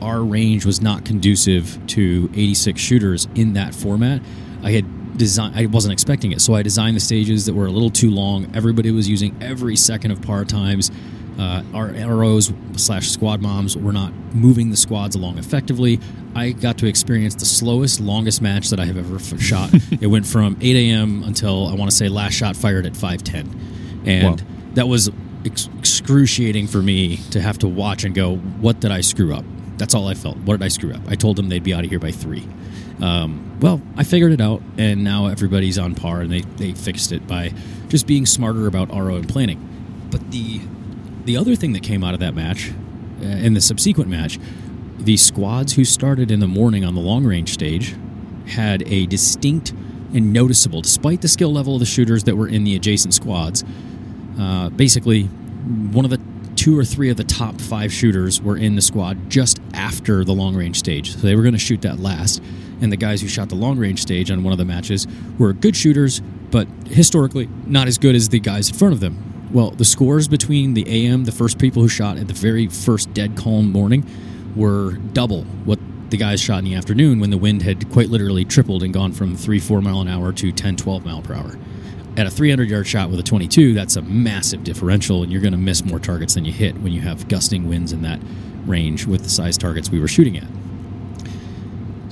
our 0.00 0.22
range 0.22 0.66
was 0.66 0.80
not 0.82 1.04
conducive 1.04 1.78
to 1.88 2.30
86 2.34 2.80
shooters 2.80 3.28
in 3.34 3.52
that 3.54 3.74
format. 3.74 4.20
I 4.62 4.72
had 4.72 4.84
designed, 5.16 5.54
I 5.56 5.66
wasn't 5.66 5.92
expecting 5.92 6.32
it, 6.32 6.40
so 6.40 6.54
I 6.54 6.62
designed 6.62 6.96
the 6.96 7.00
stages 7.00 7.46
that 7.46 7.54
were 7.54 7.66
a 7.66 7.70
little 7.70 7.90
too 7.90 8.10
long. 8.10 8.50
Everybody 8.54 8.90
was 8.90 9.08
using 9.08 9.36
every 9.42 9.76
second 9.76 10.10
of 10.10 10.22
par 10.22 10.44
times. 10.44 10.90
Uh, 11.38 11.64
our 11.74 11.88
ROs 11.88 12.52
slash 12.76 13.08
squad 13.08 13.42
moms 13.42 13.76
were 13.76 13.92
not 13.92 14.12
moving 14.34 14.70
the 14.70 14.76
squads 14.76 15.16
along 15.16 15.36
effectively. 15.38 15.98
I 16.36 16.50
got 16.50 16.78
to 16.78 16.86
experience 16.86 17.34
the 17.34 17.44
slowest, 17.44 17.98
longest 18.00 18.40
match 18.40 18.70
that 18.70 18.78
I 18.78 18.84
have 18.84 18.96
ever 18.96 19.18
shot. 19.38 19.70
it 20.00 20.06
went 20.06 20.26
from 20.26 20.56
8 20.60 20.76
a.m. 20.76 21.24
until 21.24 21.66
I 21.66 21.74
want 21.74 21.90
to 21.90 21.96
say 21.96 22.08
last 22.08 22.34
shot 22.34 22.54
fired 22.56 22.86
at 22.86 22.92
5:10, 22.92 23.48
and 24.06 24.40
Wow. 24.40 24.46
that 24.74 24.86
was 24.88 25.10
ex- 25.44 25.68
excruciating 25.78 26.68
for 26.68 26.82
me 26.82 27.16
to 27.30 27.40
have 27.40 27.58
to 27.58 27.68
watch 27.68 28.04
and 28.04 28.14
go, 28.14 28.36
"What 28.36 28.78
did 28.80 28.92
I 28.92 29.00
screw 29.00 29.34
up?" 29.34 29.44
That's 29.76 29.94
all 29.94 30.06
I 30.06 30.14
felt. 30.14 30.36
What 30.38 30.58
did 30.60 30.64
I 30.64 30.68
screw 30.68 30.92
up? 30.92 31.00
I 31.08 31.16
told 31.16 31.34
them 31.36 31.48
they'd 31.48 31.64
be 31.64 31.74
out 31.74 31.82
of 31.82 31.90
here 31.90 31.98
by 31.98 32.12
three. 32.12 32.46
Um, 33.00 33.58
well, 33.60 33.80
I 33.96 34.04
figured 34.04 34.32
it 34.32 34.40
out, 34.40 34.62
and 34.78 35.02
now 35.02 35.26
everybody's 35.26 35.78
on 35.78 35.94
par, 35.94 36.20
and 36.20 36.30
they, 36.30 36.42
they 36.42 36.72
fixed 36.72 37.12
it 37.12 37.26
by 37.26 37.52
just 37.88 38.06
being 38.06 38.26
smarter 38.26 38.66
about 38.66 38.90
RO 38.90 39.16
and 39.16 39.28
planning. 39.28 40.06
But 40.10 40.30
the 40.30 40.60
the 41.24 41.36
other 41.38 41.56
thing 41.56 41.72
that 41.72 41.82
came 41.82 42.04
out 42.04 42.12
of 42.12 42.20
that 42.20 42.34
match, 42.34 42.70
uh, 43.22 43.24
in 43.24 43.54
the 43.54 43.60
subsequent 43.60 44.10
match, 44.10 44.38
the 44.98 45.16
squads 45.16 45.72
who 45.72 45.84
started 45.84 46.30
in 46.30 46.40
the 46.40 46.46
morning 46.46 46.84
on 46.84 46.94
the 46.94 47.00
long 47.00 47.24
range 47.24 47.52
stage 47.52 47.96
had 48.48 48.82
a 48.86 49.06
distinct 49.06 49.70
and 50.12 50.32
noticeable, 50.32 50.82
despite 50.82 51.22
the 51.22 51.28
skill 51.28 51.52
level 51.52 51.74
of 51.74 51.80
the 51.80 51.86
shooters 51.86 52.24
that 52.24 52.36
were 52.36 52.46
in 52.46 52.64
the 52.64 52.76
adjacent 52.76 53.14
squads. 53.14 53.64
Uh, 54.38 54.68
basically, 54.70 55.24
one 55.24 56.04
of 56.04 56.10
the 56.10 56.20
two 56.64 56.78
or 56.78 56.82
three 56.82 57.10
of 57.10 57.18
the 57.18 57.24
top 57.24 57.60
five 57.60 57.92
shooters 57.92 58.40
were 58.40 58.56
in 58.56 58.74
the 58.74 58.80
squad 58.80 59.28
just 59.28 59.60
after 59.74 60.24
the 60.24 60.32
long 60.32 60.56
range 60.56 60.78
stage. 60.78 61.12
So 61.12 61.18
they 61.18 61.36
were 61.36 61.42
going 61.42 61.52
to 61.52 61.58
shoot 61.58 61.82
that 61.82 61.98
last. 61.98 62.42
And 62.80 62.90
the 62.90 62.96
guys 62.96 63.20
who 63.20 63.28
shot 63.28 63.50
the 63.50 63.54
long 63.54 63.76
range 63.76 64.00
stage 64.00 64.30
on 64.30 64.42
one 64.42 64.50
of 64.50 64.56
the 64.58 64.64
matches 64.64 65.06
were 65.38 65.52
good 65.52 65.76
shooters, 65.76 66.22
but 66.50 66.66
historically 66.86 67.50
not 67.66 67.86
as 67.86 67.98
good 67.98 68.14
as 68.14 68.30
the 68.30 68.40
guys 68.40 68.70
in 68.70 68.78
front 68.78 68.94
of 68.94 69.00
them. 69.00 69.50
Well, 69.52 69.72
the 69.72 69.84
scores 69.84 70.26
between 70.26 70.72
the 70.72 70.86
AM, 70.88 71.24
the 71.24 71.32
first 71.32 71.58
people 71.58 71.82
who 71.82 71.88
shot 71.88 72.16
at 72.16 72.28
the 72.28 72.32
very 72.32 72.68
first 72.68 73.12
dead 73.12 73.36
calm 73.36 73.70
morning, 73.70 74.06
were 74.56 74.92
double 75.12 75.42
what 75.66 75.78
the 76.08 76.16
guys 76.16 76.40
shot 76.40 76.60
in 76.60 76.64
the 76.64 76.76
afternoon 76.76 77.20
when 77.20 77.28
the 77.28 77.36
wind 77.36 77.60
had 77.60 77.90
quite 77.92 78.08
literally 78.08 78.46
tripled 78.46 78.82
and 78.82 78.94
gone 78.94 79.12
from 79.12 79.36
3 79.36 79.60
4 79.60 79.82
mile 79.82 80.00
an 80.00 80.08
hour 80.08 80.32
to 80.32 80.50
10 80.50 80.76
12 80.76 81.04
mile 81.04 81.20
per 81.20 81.34
hour. 81.34 81.58
At 82.16 82.26
a 82.26 82.30
300 82.30 82.70
yard 82.70 82.86
shot 82.86 83.10
with 83.10 83.18
a 83.18 83.24
22, 83.24 83.74
that's 83.74 83.96
a 83.96 84.02
massive 84.02 84.62
differential, 84.62 85.22
and 85.22 85.32
you're 85.32 85.40
going 85.40 85.52
to 85.52 85.58
miss 85.58 85.84
more 85.84 85.98
targets 85.98 86.34
than 86.34 86.44
you 86.44 86.52
hit 86.52 86.80
when 86.80 86.92
you 86.92 87.00
have 87.00 87.28
gusting 87.28 87.68
winds 87.68 87.92
in 87.92 88.02
that 88.02 88.20
range 88.66 89.06
with 89.06 89.24
the 89.24 89.28
size 89.28 89.58
targets 89.58 89.90
we 89.90 89.98
were 89.98 90.08
shooting 90.08 90.36
at. 90.36 90.46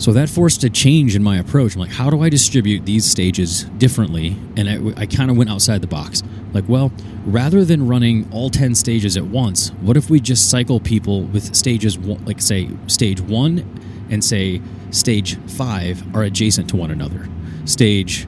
So 0.03 0.13
that 0.15 0.29
forced 0.29 0.65
a 0.65 0.71
change 0.71 1.15
in 1.15 1.23
my 1.23 1.39
approach. 1.39 1.77
I'm 1.77 1.81
like, 1.81 1.93
how 1.93 2.11
do 2.11 2.23
I 2.23 2.29
distribute 2.29 2.85
these 2.85 3.05
stages 3.05 3.65
differently? 3.79 4.37
And 4.57 4.69
I, 4.69 5.03
I 5.03 5.07
kind 5.07 5.31
of 5.31 5.37
went 5.37 5.49
outside 5.49 5.81
the 5.81 5.87
box. 5.87 6.25
Like, 6.53 6.65
well, 6.67 6.91
rather 7.25 7.65
than 7.65 7.87
running 7.87 8.29
all 8.33 8.51
10 8.51 8.75
stages 8.75 9.17
at 9.17 9.25
once, 9.25 9.69
what 9.81 9.97
if 9.97 10.11
we 10.11 10.19
just 10.19 10.51
cycle 10.51 10.81
people 10.81 11.23
with 11.23 11.55
stages, 11.55 11.97
like, 11.99 12.41
say, 12.41 12.69
stage 12.89 13.21
one 13.21 13.65
and 14.11 14.25
say 14.25 14.61
stage 14.91 15.39
five 15.51 16.17
are 16.17 16.25
adjacent 16.25 16.69
to 16.71 16.77
one 16.77 16.91
another? 16.91 17.29
Stage 17.65 18.27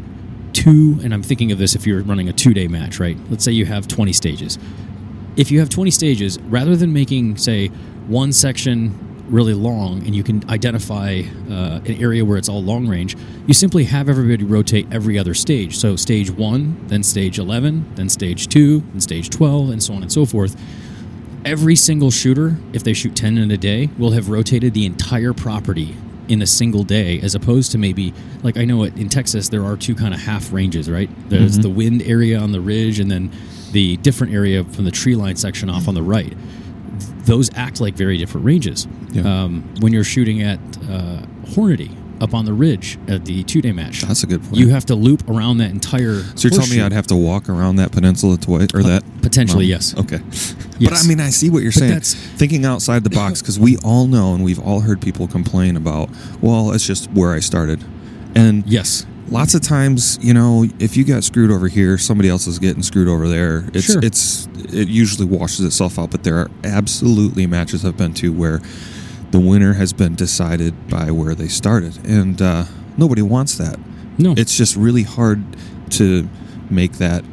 two, 0.55 0.99
and 1.03 1.13
I'm 1.13 1.23
thinking 1.23 1.53
of 1.53 1.59
this 1.59 1.75
if 1.75 1.87
you're 1.87 2.03
running 2.03 2.29
a 2.29 2.33
two 2.33 2.55
day 2.55 2.69
match, 2.69 2.99
right? 2.99 3.19
Let's 3.29 3.45
say 3.45 3.53
you 3.53 3.67
have 3.67 3.87
20 3.89 4.13
stages 4.13 4.59
if 5.37 5.51
you 5.51 5.59
have 5.61 5.69
20 5.69 5.91
stages, 5.91 6.39
rather 6.43 6.77
than 6.77 6.93
making, 6.93 7.37
say, 7.37 7.69
one 8.07 8.33
section 8.33 9.01
really 9.29 9.55
long 9.55 10.05
and 10.05 10.15
you 10.15 10.23
can 10.23 10.49
identify 10.51 11.23
uh, 11.51 11.81
an 11.87 11.95
area 11.99 12.23
where 12.23 12.37
it's 12.37 12.49
all 12.49 12.63
long 12.63 12.87
range, 12.87 13.17
you 13.47 13.55
simply 13.55 13.85
have 13.85 14.09
everybody 14.09 14.45
rotate 14.45 14.87
every 14.93 15.19
other 15.19 15.33
stage. 15.33 15.77
So, 15.77 15.97
stage 15.97 16.31
one, 16.31 16.87
then 16.89 17.03
stage 17.03 17.39
11, 17.39 17.95
then 17.95 18.09
stage 18.09 18.49
two, 18.49 18.81
then 18.81 19.01
stage 19.01 19.31
12, 19.31 19.71
and 19.71 19.83
so 19.83 19.95
on 19.95 20.03
and 20.03 20.13
so 20.13 20.27
forth. 20.27 20.61
Every 21.45 21.77
single 21.77 22.11
shooter, 22.11 22.57
if 22.73 22.85
they 22.85 22.93
shoot 22.93 23.17
10 23.17 23.39
in 23.39 23.51
a 23.51 23.57
day, 23.57 23.91
will 23.99 24.13
have 24.13 24.29
rotated 24.29 24.75
the 24.75 24.87
entire 24.87 25.33
property 25.33 25.97
in 26.29 26.43
a 26.43 26.47
single 26.47 26.85
day 26.85 27.21
as 27.21 27.35
opposed 27.35 27.73
to 27.73 27.79
maybe 27.79 28.15
like 28.43 28.57
I 28.57 28.65
know 28.65 28.85
it 28.85 28.97
in 28.97 29.09
Texas 29.09 29.49
there 29.49 29.65
are 29.65 29.77
two 29.77 29.95
kind 29.95 30.15
of 30.15 30.21
half 30.21 30.53
ranges, 30.53 30.91
right? 30.91 31.11
There's 31.29 31.59
the 31.59 31.69
wind 31.69 32.03
area 32.03 32.39
on 32.39 32.53
the 32.53 32.61
ridge 32.61 32.99
and 32.99 33.11
then 33.11 33.31
the 33.73 33.97
different 33.99 34.33
area 34.33 34.65
from 34.65 34.85
the 34.85 34.91
tree 34.91 35.17
line 35.17 35.37
section 35.37 35.69
off 35.69 35.89
on 35.89 35.95
the 35.95 36.03
right. 36.03 36.35
Those 37.25 37.51
act 37.57 37.81
like 37.81 37.95
very 37.95 38.17
different 38.17 38.47
ranges. 38.47 38.87
Yeah. 39.11 39.23
Um, 39.23 39.75
when 39.81 39.93
you're 39.93 40.05
shooting 40.05 40.43
at 40.43 40.59
uh, 40.89 41.23
Hornady 41.47 41.91
up 42.21 42.35
on 42.35 42.45
the 42.45 42.53
ridge 42.53 42.99
at 43.09 43.25
the 43.25 43.43
two 43.45 43.61
day 43.63 43.73
match, 43.73 44.03
That's 44.03 44.23
a 44.23 44.27
good 44.27 44.43
point. 44.43 44.57
you 44.57 44.69
have 44.71 44.87
to 44.87 44.95
loop 44.95 45.29
around 45.29 45.59
that 45.59 45.71
entire. 45.71 46.21
So 46.37 46.49
you're 46.49 46.51
telling 46.51 46.71
me. 46.71 46.81
I'd 46.81 46.93
have 46.93 47.07
to 47.09 47.17
walk 47.17 47.49
around 47.49 47.77
that 47.77 47.93
peninsula 47.93 48.37
twice, 48.39 48.69
or 48.75 48.83
that 48.85 49.03
potentially, 49.23 49.65
um, 49.65 49.71
yes. 49.71 49.95
Okay, 49.97 50.19
but 50.81 50.93
I 50.95 51.07
mean, 51.07 51.21
I 51.21 51.31
see 51.31 51.51
what 51.51 51.63
you're 51.63 51.73
But 51.73 51.79
saying. 51.79 51.91
that's- 51.93 52.15
Thinking 52.15 52.65
outside 52.65 53.05
the 53.05 53.11
box 53.11 53.41
because 53.43 53.59
we 53.59 53.77
all 53.79 54.07
know 54.07 54.35
and 54.35 54.43
we've 54.45 54.59
all 54.61 54.81
heard 54.81 55.01
people 55.01 55.27
complain 55.29 55.77
about. 55.77 56.09
Well, 56.41 56.73
it's 56.73 56.87
just 56.87 57.11
where 57.13 57.33
I 57.33 57.41
started, 57.41 57.83
and 58.35 58.65
Yes. 58.67 59.07
lots 59.31 59.55
of 59.55 59.61
times, 59.63 60.19
you 60.23 60.35
know, 60.35 60.67
if 60.79 60.97
you 60.97 61.05
got 61.05 61.25
screwed 61.25 61.51
over 61.51 61.69
here, 61.69 61.97
somebody 61.99 62.29
else 62.29 62.47
is 62.47 62.59
getting 62.59 62.83
screwed 62.83 63.09
over 63.09 63.29
there. 63.29 63.65
It's 63.73 63.87
Sure. 63.87 64.01
it's 64.05 64.49
it 64.73 64.89
usually 64.89 65.27
washes 65.27 65.61
itself 65.65 65.99
out. 65.99 66.11
But 66.11 66.25
there 66.25 66.37
are 66.37 66.51
absolutely 66.65 67.47
matches 67.47 67.85
I've 67.85 67.97
been 67.97 68.13
to 68.15 68.33
where 68.33 68.61
the 69.35 69.41
winner 69.41 69.73
has 69.73 69.93
been 69.93 70.15
decided 70.15 70.73
by 70.89 71.11
where 71.11 71.35
they 71.35 71.49
started, 71.49 71.99
and 72.07 72.41
uh, 72.41 72.65
nobody 72.97 73.21
wants 73.21 73.59
that 73.59 73.77
No. 74.17 74.33
it's 74.37 74.57
just 74.57 74.77
really 74.77 75.03
hard 75.03 75.43
to 75.91 76.29
make 76.71 76.93
that 76.99 77.25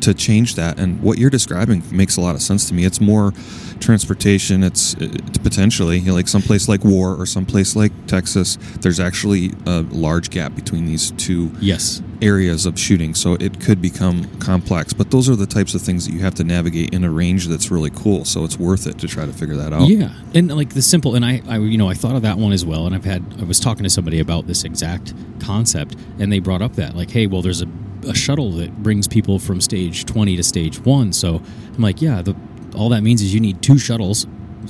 to 0.00 0.14
change 0.14 0.54
that 0.54 0.78
and 0.78 1.00
what 1.02 1.18
you're 1.18 1.30
describing 1.30 1.82
makes 1.90 2.16
a 2.16 2.20
lot 2.20 2.34
of 2.34 2.42
sense 2.42 2.68
to 2.68 2.74
me 2.74 2.84
it's 2.84 3.00
more 3.00 3.32
transportation 3.80 4.62
it's, 4.62 4.94
it's 4.94 5.38
potentially 5.38 5.98
you 5.98 6.06
know, 6.06 6.14
like 6.14 6.28
someplace 6.28 6.68
like 6.68 6.84
war 6.84 7.14
or 7.14 7.26
someplace 7.26 7.76
like 7.76 7.92
texas 8.06 8.58
there's 8.80 9.00
actually 9.00 9.52
a 9.66 9.82
large 9.90 10.30
gap 10.30 10.54
between 10.54 10.86
these 10.86 11.10
two 11.12 11.50
yes. 11.60 12.02
areas 12.22 12.66
of 12.66 12.78
shooting 12.78 13.14
so 13.14 13.34
it 13.34 13.60
could 13.60 13.80
become 13.80 14.24
complex 14.38 14.92
but 14.92 15.10
those 15.10 15.28
are 15.28 15.36
the 15.36 15.46
types 15.46 15.74
of 15.74 15.80
things 15.80 16.06
that 16.06 16.12
you 16.12 16.20
have 16.20 16.34
to 16.34 16.44
navigate 16.44 16.92
in 16.92 17.04
a 17.04 17.10
range 17.10 17.46
that's 17.46 17.70
really 17.70 17.90
cool 17.90 18.24
so 18.24 18.44
it's 18.44 18.58
worth 18.58 18.86
it 18.86 18.98
to 18.98 19.06
try 19.06 19.24
to 19.24 19.32
figure 19.32 19.56
that 19.56 19.72
out 19.72 19.88
Yeah, 19.88 20.12
and 20.34 20.54
like 20.54 20.74
the 20.74 20.82
simple, 20.82 21.14
and 21.14 21.24
I, 21.24 21.42
I, 21.48 21.58
you 21.58 21.78
know, 21.78 21.88
I 21.88 21.94
thought 21.94 22.16
of 22.16 22.22
that 22.22 22.38
one 22.38 22.52
as 22.52 22.64
well. 22.64 22.86
And 22.86 22.94
I've 22.94 23.04
had, 23.04 23.24
I 23.40 23.44
was 23.44 23.60
talking 23.60 23.84
to 23.84 23.90
somebody 23.90 24.20
about 24.20 24.46
this 24.46 24.64
exact 24.64 25.14
concept, 25.40 25.96
and 26.18 26.32
they 26.32 26.38
brought 26.38 26.62
up 26.62 26.74
that, 26.74 26.94
like, 26.94 27.10
hey, 27.10 27.26
well, 27.26 27.42
there's 27.42 27.62
a, 27.62 27.66
a 28.06 28.14
shuttle 28.14 28.52
that 28.52 28.82
brings 28.82 29.08
people 29.08 29.38
from 29.38 29.60
stage 29.60 30.04
20 30.04 30.36
to 30.36 30.42
stage 30.42 30.78
one. 30.80 31.12
So 31.12 31.42
I'm 31.74 31.82
like, 31.82 32.00
yeah, 32.02 32.22
the, 32.22 32.36
all 32.76 32.88
that 32.90 33.02
means 33.02 33.22
is 33.22 33.32
you 33.34 33.40
need 33.40 33.62
two 33.62 33.78
shuttles 33.78 34.26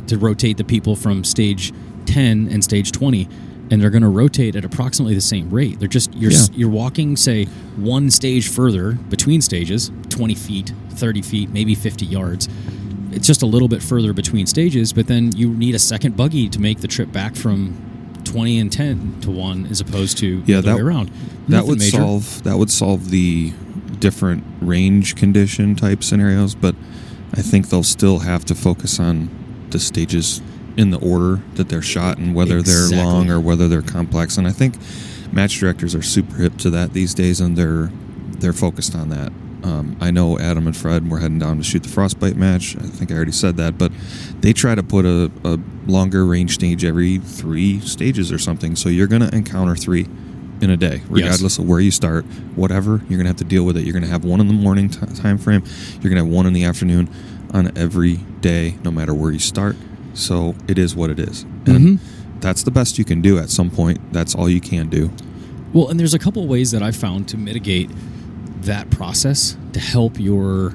to 0.06 0.18
rotate 0.18 0.56
the 0.56 0.64
people 0.64 0.96
from 0.96 1.24
stage 1.24 1.72
10 2.06 2.48
and 2.50 2.62
stage 2.64 2.92
20. 2.92 3.28
And 3.70 3.82
they're 3.82 3.90
going 3.90 4.02
to 4.02 4.08
rotate 4.08 4.56
at 4.56 4.64
approximately 4.64 5.14
the 5.14 5.20
same 5.20 5.50
rate. 5.50 5.78
They're 5.78 5.88
just 5.88 6.14
you're 6.14 6.30
Yeah. 6.32 6.46
you're 6.54 6.70
walking, 6.70 7.16
say, 7.16 7.44
one 7.76 8.10
stage 8.10 8.48
further 8.48 8.92
between 8.92 9.42
stages, 9.42 9.90
20 10.08 10.34
feet, 10.34 10.72
30 10.90 11.20
feet, 11.22 11.50
maybe 11.50 11.74
50 11.74 12.06
yards 12.06 12.48
it's 13.10 13.26
just 13.26 13.40
a 13.40 13.46
little 13.46 13.68
bit 13.68 13.82
further 13.82 14.12
between 14.12 14.46
stages, 14.46 14.92
but 14.92 15.06
then 15.06 15.32
you 15.34 15.48
need 15.54 15.74
a 15.74 15.78
second 15.78 16.14
buggy 16.14 16.46
to 16.46 16.60
make 16.60 16.80
the 16.82 16.86
trip 16.86 17.10
back 17.10 17.34
from 17.34 17.74
20 18.24 18.58
and 18.58 18.70
10 18.70 19.20
to 19.22 19.30
1 19.30 19.66
as 19.70 19.80
opposed 19.80 20.18
to 20.18 20.42
Yeah, 20.44 20.44
the 20.44 20.54
other 20.56 20.62
that- 20.68 20.76
way 20.76 20.82
around. 20.82 21.10
That 21.48 21.64
would 21.66 21.78
major. 21.78 21.96
solve 21.98 22.42
that 22.44 22.56
would 22.58 22.70
solve 22.70 23.10
the 23.10 23.52
different 23.98 24.44
range 24.60 25.16
condition 25.16 25.74
type 25.74 26.04
scenarios 26.04 26.54
but 26.54 26.74
i 27.34 27.42
think 27.42 27.68
they'll 27.68 27.82
still 27.82 28.20
have 28.20 28.44
to 28.44 28.54
focus 28.54 29.00
on 29.00 29.28
the 29.70 29.78
stages 29.78 30.40
in 30.76 30.90
the 30.90 30.98
order 31.00 31.42
that 31.54 31.68
they're 31.68 31.82
shot 31.82 32.18
and 32.18 32.34
whether 32.34 32.58
Exactly. 32.58 32.96
they're 32.96 33.04
long 33.04 33.30
or 33.30 33.40
whether 33.40 33.66
they're 33.68 33.82
complex 33.82 34.36
and 34.36 34.46
i 34.46 34.52
think 34.52 34.76
match 35.32 35.58
directors 35.58 35.94
are 35.94 36.02
super 36.02 36.36
hip 36.36 36.56
to 36.56 36.70
that 36.70 36.92
these 36.92 37.14
days 37.14 37.40
and 37.40 37.56
they're 37.56 37.90
they're 38.38 38.52
focused 38.52 38.94
on 38.94 39.08
that 39.08 39.32
um, 39.64 39.96
I 40.00 40.12
know 40.12 40.38
Adam 40.38 40.66
and 40.68 40.76
Fred 40.76 41.10
were 41.10 41.18
heading 41.18 41.40
down 41.40 41.58
to 41.58 41.64
shoot 41.64 41.82
the 41.82 41.88
frostbite 41.88 42.36
match. 42.36 42.76
I 42.76 42.82
think 42.82 43.10
I 43.10 43.16
already 43.16 43.32
said 43.32 43.56
that, 43.56 43.76
but 43.76 43.90
they 44.40 44.52
try 44.52 44.76
to 44.76 44.84
put 44.84 45.04
a, 45.04 45.32
a 45.44 45.58
longer 45.86 46.24
range 46.24 46.54
stage 46.54 46.84
every 46.84 47.18
three 47.18 47.80
stages 47.80 48.30
or 48.30 48.38
something. 48.38 48.76
So 48.76 48.88
you're 48.88 49.08
going 49.08 49.22
to 49.28 49.34
encounter 49.34 49.74
three 49.74 50.06
in 50.60 50.70
a 50.70 50.76
day, 50.76 51.02
regardless 51.08 51.58
of 51.58 51.68
where 51.68 51.80
you 51.80 51.90
start. 51.90 52.24
Whatever 52.56 52.98
you're 53.08 53.18
going 53.18 53.24
to 53.24 53.28
have 53.28 53.36
to 53.36 53.44
deal 53.44 53.64
with 53.64 53.76
it. 53.76 53.84
You're 53.84 53.92
going 53.92 54.02
to 54.04 54.08
have 54.10 54.24
one 54.24 54.40
in 54.40 54.48
the 54.48 54.54
morning 54.54 54.88
t- 54.90 54.98
time 55.14 55.38
frame. 55.38 55.62
You're 55.94 56.10
going 56.12 56.16
to 56.16 56.24
have 56.24 56.28
one 56.28 56.46
in 56.46 56.52
the 56.52 56.64
afternoon 56.64 57.08
on 57.52 57.76
every 57.76 58.16
day, 58.40 58.76
no 58.84 58.90
matter 58.90 59.14
where 59.14 59.30
you 59.30 59.38
start. 59.38 59.76
So 60.14 60.54
it 60.66 60.78
is 60.78 60.96
what 60.96 61.10
it 61.10 61.18
is, 61.20 61.42
and 61.66 61.66
Mhm. 61.66 61.98
that's 62.40 62.62
the 62.64 62.70
best 62.72 62.98
you 62.98 63.04
can 63.04 63.20
do 63.20 63.38
at 63.38 63.50
some 63.50 63.70
point. 63.70 64.00
That's 64.12 64.34
all 64.34 64.48
you 64.48 64.60
can 64.60 64.88
do. 64.88 65.10
Well, 65.72 65.88
and 65.88 66.00
there's 66.00 66.14
a 66.14 66.18
couple 66.18 66.46
ways 66.48 66.70
that 66.72 66.82
I've 66.82 66.96
found 66.96 67.28
to 67.28 67.36
mitigate 67.36 67.90
that 68.62 68.90
process 68.90 69.56
to 69.74 69.80
help 69.80 70.18
your 70.18 70.74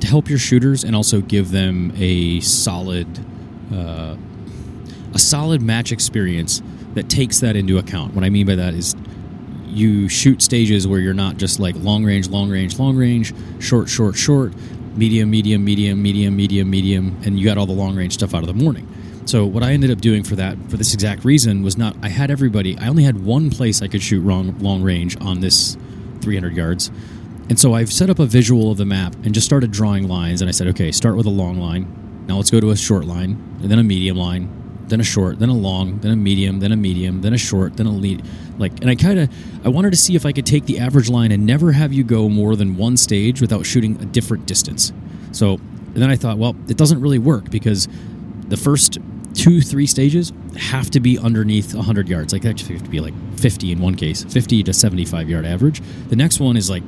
to 0.00 0.06
help 0.06 0.30
your 0.30 0.38
shooters 0.38 0.84
and 0.84 0.94
also 0.96 1.20
give 1.20 1.50
them 1.50 1.92
a 1.98 2.40
solid 2.40 3.06
uh, 3.74 4.14
a 5.12 5.18
solid 5.18 5.60
match 5.60 5.92
experience 5.92 6.62
that 6.98 7.08
takes 7.08 7.40
that 7.40 7.56
into 7.56 7.78
account. 7.78 8.14
What 8.14 8.24
I 8.24 8.30
mean 8.30 8.46
by 8.46 8.56
that 8.56 8.74
is 8.74 8.94
you 9.66 10.08
shoot 10.08 10.42
stages 10.42 10.86
where 10.86 10.98
you're 10.98 11.14
not 11.14 11.36
just 11.36 11.60
like 11.60 11.74
long 11.78 12.04
range, 12.04 12.28
long 12.28 12.50
range, 12.50 12.78
long 12.78 12.96
range, 12.96 13.32
short, 13.60 13.88
short, 13.88 14.16
short, 14.16 14.52
medium, 14.96 15.30
medium, 15.30 15.64
medium, 15.64 16.02
medium, 16.02 16.36
medium, 16.36 16.68
medium, 16.68 17.16
and 17.24 17.38
you 17.38 17.44
got 17.44 17.56
all 17.56 17.66
the 17.66 17.72
long 17.72 17.94
range 17.96 18.14
stuff 18.14 18.34
out 18.34 18.42
of 18.42 18.48
the 18.48 18.64
morning. 18.64 18.86
So 19.26 19.46
what 19.46 19.62
I 19.62 19.72
ended 19.72 19.90
up 19.90 20.00
doing 20.00 20.24
for 20.24 20.36
that, 20.36 20.56
for 20.68 20.76
this 20.76 20.94
exact 20.94 21.24
reason, 21.24 21.62
was 21.62 21.76
not. 21.76 21.94
I 22.02 22.08
had 22.08 22.30
everybody. 22.30 22.76
I 22.78 22.88
only 22.88 23.04
had 23.04 23.24
one 23.24 23.50
place 23.50 23.82
I 23.82 23.86
could 23.88 24.02
shoot 24.02 24.24
long, 24.24 24.58
long 24.58 24.82
range 24.82 25.20
on 25.20 25.40
this 25.40 25.76
300 26.22 26.56
yards, 26.56 26.90
and 27.48 27.60
so 27.60 27.74
I've 27.74 27.92
set 27.92 28.10
up 28.10 28.18
a 28.18 28.26
visual 28.26 28.72
of 28.72 28.78
the 28.78 28.84
map 28.84 29.14
and 29.24 29.34
just 29.34 29.46
started 29.46 29.70
drawing 29.70 30.08
lines. 30.08 30.40
And 30.40 30.48
I 30.48 30.52
said, 30.52 30.66
okay, 30.68 30.90
start 30.90 31.16
with 31.16 31.26
a 31.26 31.30
long 31.30 31.58
line. 31.60 32.24
Now 32.26 32.36
let's 32.36 32.50
go 32.50 32.58
to 32.58 32.70
a 32.70 32.76
short 32.76 33.04
line, 33.04 33.32
and 33.62 33.70
then 33.70 33.78
a 33.78 33.84
medium 33.84 34.16
line, 34.16 34.50
then 34.88 35.00
a 35.00 35.04
short, 35.04 35.38
then 35.38 35.48
a 35.48 35.54
long, 35.54 35.98
then 35.98 36.12
a 36.12 36.16
medium, 36.16 36.60
then 36.60 36.72
a 36.72 36.76
medium, 36.76 37.20
then 37.20 37.32
a 37.32 37.38
short, 37.38 37.76
then 37.76 37.86
a 37.86 37.90
lead. 37.90 38.24
Like, 38.58 38.80
and 38.80 38.90
I 38.90 38.94
kind 38.94 39.18
of, 39.18 39.66
I 39.66 39.68
wanted 39.68 39.90
to 39.90 39.96
see 39.96 40.16
if 40.16 40.26
I 40.26 40.32
could 40.32 40.46
take 40.46 40.66
the 40.66 40.78
average 40.78 41.08
line 41.08 41.32
and 41.32 41.46
never 41.46 41.72
have 41.72 41.92
you 41.92 42.04
go 42.04 42.28
more 42.28 42.56
than 42.56 42.76
one 42.76 42.96
stage 42.96 43.40
without 43.40 43.66
shooting 43.66 44.00
a 44.00 44.04
different 44.04 44.46
distance. 44.46 44.92
So 45.32 45.58
then 45.94 46.10
I 46.10 46.16
thought, 46.16 46.38
well, 46.38 46.56
it 46.68 46.76
doesn't 46.76 47.00
really 47.00 47.18
work 47.18 47.50
because 47.50 47.88
the 48.48 48.56
first 48.56 48.98
two, 49.34 49.60
three 49.60 49.86
stages 49.86 50.32
have 50.56 50.90
to 50.90 51.00
be 51.00 51.18
underneath 51.18 51.74
100 51.74 52.08
yards. 52.08 52.32
Like, 52.32 52.44
actually, 52.44 52.74
have 52.74 52.84
to 52.84 52.90
be 52.90 53.00
like 53.00 53.14
50 53.38 53.72
in 53.72 53.80
one 53.80 53.94
case, 53.94 54.24
50 54.24 54.64
to 54.64 54.72
75 54.72 55.28
yard 55.28 55.46
average. 55.46 55.80
The 56.08 56.16
next 56.16 56.40
one 56.40 56.56
is 56.56 56.68
like 56.70 56.82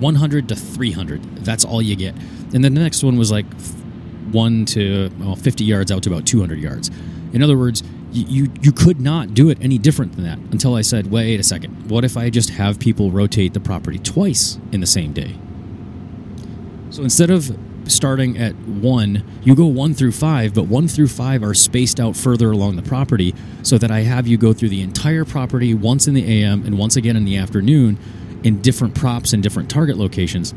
100 0.00 0.48
to 0.48 0.56
300. 0.56 1.22
That's 1.44 1.64
all 1.64 1.82
you 1.82 1.94
get. 1.94 2.14
And 2.52 2.64
then 2.64 2.74
the 2.74 2.80
next 2.80 3.04
one 3.04 3.16
was 3.16 3.30
like 3.30 3.46
one 4.32 4.64
to 4.66 5.10
well, 5.18 5.36
50 5.36 5.64
yards 5.64 5.90
out 5.90 6.02
to 6.04 6.10
about 6.10 6.26
200 6.26 6.58
yards. 6.58 6.90
In 7.32 7.42
other 7.42 7.56
words, 7.56 7.82
you, 8.12 8.24
you 8.26 8.52
you 8.60 8.72
could 8.72 9.00
not 9.00 9.34
do 9.34 9.50
it 9.50 9.58
any 9.60 9.78
different 9.78 10.12
than 10.16 10.24
that 10.24 10.38
until 10.52 10.74
I 10.74 10.82
said, 10.82 11.10
wait 11.10 11.38
a 11.38 11.42
second. 11.42 11.90
What 11.90 12.04
if 12.04 12.16
I 12.16 12.30
just 12.30 12.50
have 12.50 12.80
people 12.80 13.10
rotate 13.10 13.54
the 13.54 13.60
property 13.60 13.98
twice 13.98 14.58
in 14.72 14.80
the 14.80 14.86
same 14.86 15.12
day? 15.12 15.36
So 16.90 17.02
instead 17.02 17.30
of 17.30 17.56
starting 17.86 18.38
at 18.38 18.54
one, 18.56 19.24
you 19.42 19.54
go 19.54 19.66
one 19.66 19.94
through 19.94 20.12
five, 20.12 20.54
but 20.54 20.64
one 20.64 20.88
through 20.88 21.08
five 21.08 21.42
are 21.42 21.54
spaced 21.54 22.00
out 22.00 22.16
further 22.16 22.50
along 22.50 22.76
the 22.76 22.82
property 22.82 23.34
so 23.62 23.78
that 23.78 23.90
I 23.90 24.00
have 24.00 24.26
you 24.26 24.36
go 24.36 24.52
through 24.52 24.68
the 24.70 24.82
entire 24.82 25.24
property 25.24 25.74
once 25.74 26.06
in 26.06 26.14
the 26.14 26.42
AM 26.42 26.64
and 26.64 26.78
once 26.78 26.96
again 26.96 27.16
in 27.16 27.24
the 27.24 27.36
afternoon 27.36 27.98
in 28.42 28.60
different 28.60 28.94
props 28.94 29.32
and 29.32 29.42
different 29.42 29.70
target 29.70 29.96
locations. 29.96 30.54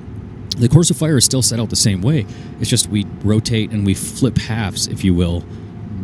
The 0.58 0.70
course 0.70 0.90
of 0.90 0.98
fire 0.98 1.18
is 1.18 1.26
still 1.26 1.42
set 1.42 1.60
out 1.60 1.70
the 1.70 1.76
same 1.76 2.02
way. 2.02 2.26
It's 2.60 2.70
just 2.70 2.88
we 2.90 3.06
rotate 3.24 3.72
and 3.72 3.86
we 3.86 3.94
flip 3.94 4.38
halves, 4.38 4.88
if 4.88 5.04
you 5.04 5.14
will, 5.14 5.44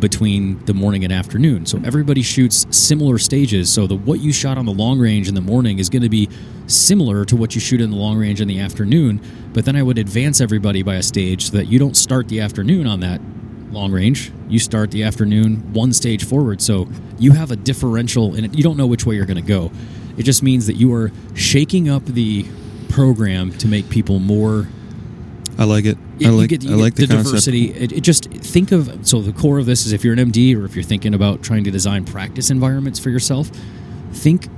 between 0.00 0.64
the 0.64 0.74
morning 0.74 1.04
and 1.04 1.12
afternoon. 1.12 1.66
So 1.66 1.80
everybody 1.84 2.22
shoots 2.22 2.66
similar 2.70 3.18
stages. 3.18 3.72
So 3.72 3.86
the 3.86 3.94
what 3.94 4.20
you 4.20 4.32
shot 4.32 4.58
on 4.58 4.66
the 4.66 4.72
long 4.72 4.98
range 4.98 5.28
in 5.28 5.34
the 5.34 5.40
morning 5.40 5.78
is 5.78 5.88
going 5.88 6.02
to 6.02 6.08
be 6.08 6.28
similar 6.66 7.24
to 7.26 7.36
what 7.36 7.54
you 7.54 7.60
shoot 7.60 7.80
in 7.80 7.90
the 7.90 7.96
long 7.96 8.18
range 8.18 8.40
in 8.40 8.48
the 8.48 8.60
afternoon. 8.60 9.20
But 9.52 9.64
then 9.64 9.76
I 9.76 9.82
would 9.82 9.98
advance 9.98 10.40
everybody 10.40 10.82
by 10.82 10.96
a 10.96 11.02
stage 11.02 11.50
so 11.50 11.56
that 11.56 11.66
you 11.66 11.78
don't 11.78 11.96
start 11.96 12.28
the 12.28 12.40
afternoon 12.40 12.86
on 12.86 13.00
that 13.00 13.20
long 13.70 13.92
range. 13.92 14.32
You 14.48 14.58
start 14.58 14.90
the 14.90 15.04
afternoon 15.04 15.72
one 15.72 15.92
stage 15.92 16.24
forward. 16.24 16.60
So 16.60 16.88
you 17.18 17.32
have 17.32 17.50
a 17.50 17.56
differential 17.56 18.34
and 18.34 18.56
you 18.56 18.62
don't 18.62 18.76
know 18.76 18.86
which 18.86 19.06
way 19.06 19.14
you're 19.14 19.26
going 19.26 19.36
to 19.36 19.42
go. 19.42 19.70
It 20.16 20.24
just 20.24 20.42
means 20.42 20.66
that 20.66 20.74
you 20.74 20.92
are 20.94 21.12
shaking 21.34 21.88
up 21.88 22.04
the 22.04 22.46
program 22.90 23.52
to 23.58 23.68
make 23.68 23.88
people 23.88 24.18
more 24.18 24.68
I 25.58 25.64
like 25.64 25.84
it. 25.84 25.98
I 26.24 26.30
like. 26.30 26.48
get, 26.48 26.64
I 26.64 26.70
like 26.70 26.94
the, 26.94 27.04
the, 27.04 27.16
diversity. 27.16 27.70
It, 27.70 27.92
it 27.92 28.00
just 28.00 28.30
think 28.30 28.72
of 28.72 29.06
so 29.06 29.20
the 29.20 29.32
core 29.32 29.58
of 29.58 29.66
this 29.66 29.84
is 29.84 29.92
if 29.92 30.02
you're 30.02 30.14
an 30.14 30.18
MD 30.18 30.56
or 30.56 30.64
if 30.64 30.74
you're 30.74 30.82
thinking 30.82 31.12
about 31.12 31.42
trying 31.42 31.64
to 31.64 31.70
design 31.70 32.06
practice 32.06 32.48
environments 32.48 32.98
for 32.98 33.10
yourself, 33.10 33.50
think 34.12 34.48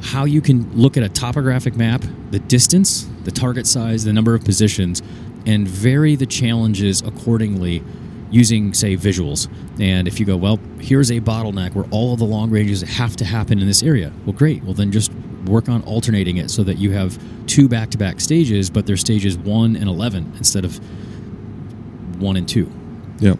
how 0.00 0.24
you 0.24 0.40
can 0.40 0.72
look 0.74 0.96
at 0.96 1.02
a 1.02 1.10
topographic 1.10 1.76
map, 1.76 2.02
the 2.30 2.38
distance, 2.38 3.06
the 3.24 3.30
target 3.30 3.66
size, 3.66 4.04
the 4.04 4.14
number 4.14 4.34
of 4.34 4.44
positions, 4.44 5.02
and 5.44 5.68
vary 5.68 6.16
the 6.16 6.26
challenges 6.26 7.02
accordingly 7.02 7.82
using 8.30 8.72
say 8.72 8.96
visuals. 8.96 9.48
And 9.78 10.08
if 10.08 10.18
you 10.18 10.26
go, 10.26 10.36
well, 10.36 10.58
here's 10.80 11.10
a 11.10 11.20
bottleneck 11.20 11.74
where 11.74 11.86
all 11.90 12.14
of 12.14 12.18
the 12.18 12.24
long 12.24 12.50
ranges 12.50 12.80
have 12.82 13.14
to 13.16 13.24
happen 13.26 13.58
in 13.58 13.66
this 13.66 13.82
area. 13.82 14.10
Well, 14.24 14.32
great. 14.32 14.64
Well, 14.64 14.74
then 14.74 14.90
just 14.90 15.12
work 15.46 15.68
on 15.68 15.82
alternating 15.82 16.36
it 16.36 16.50
so 16.50 16.62
that 16.64 16.78
you 16.78 16.92
have 16.92 17.18
two 17.46 17.68
back-to-back 17.68 18.20
stages, 18.20 18.70
but 18.70 18.86
they're 18.86 18.96
stages 18.96 19.36
1 19.38 19.76
and 19.76 19.88
11 19.88 20.34
instead 20.36 20.64
of 20.64 20.78
1 22.20 22.36
and 22.36 22.48
2. 22.48 22.70
Yep. 23.20 23.38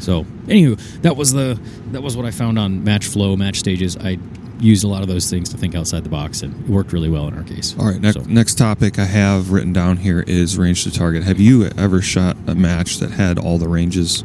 So, 0.00 0.24
anywho, 0.46 0.78
that 1.02 1.16
was 1.16 1.32
the 1.32 1.58
that 1.92 2.02
was 2.02 2.16
what 2.16 2.26
I 2.26 2.30
found 2.30 2.58
on 2.58 2.84
match 2.84 3.06
flow, 3.06 3.34
match 3.36 3.58
stages. 3.58 3.96
I 3.96 4.18
used 4.60 4.84
a 4.84 4.88
lot 4.88 5.02
of 5.02 5.08
those 5.08 5.28
things 5.30 5.48
to 5.50 5.56
think 5.58 5.74
outside 5.74 6.04
the 6.04 6.08
box, 6.10 6.42
and 6.42 6.54
it 6.64 6.68
worked 6.70 6.92
really 6.92 7.08
well 7.08 7.26
in 7.28 7.34
our 7.34 7.42
case. 7.42 7.74
All 7.78 7.86
right. 7.86 8.00
Next, 8.00 8.14
So- 8.22 8.28
next 8.28 8.54
topic 8.56 8.98
I 8.98 9.04
have 9.06 9.50
written 9.52 9.72
down 9.72 9.98
here 9.98 10.20
is 10.26 10.56
range 10.58 10.84
to 10.84 10.90
target. 10.90 11.24
Have 11.24 11.40
you 11.40 11.64
ever 11.76 12.00
shot 12.02 12.36
a 12.46 12.54
match 12.54 12.98
that 12.98 13.12
had 13.12 13.38
all 13.38 13.58
the 13.58 13.68
ranges 13.68 14.22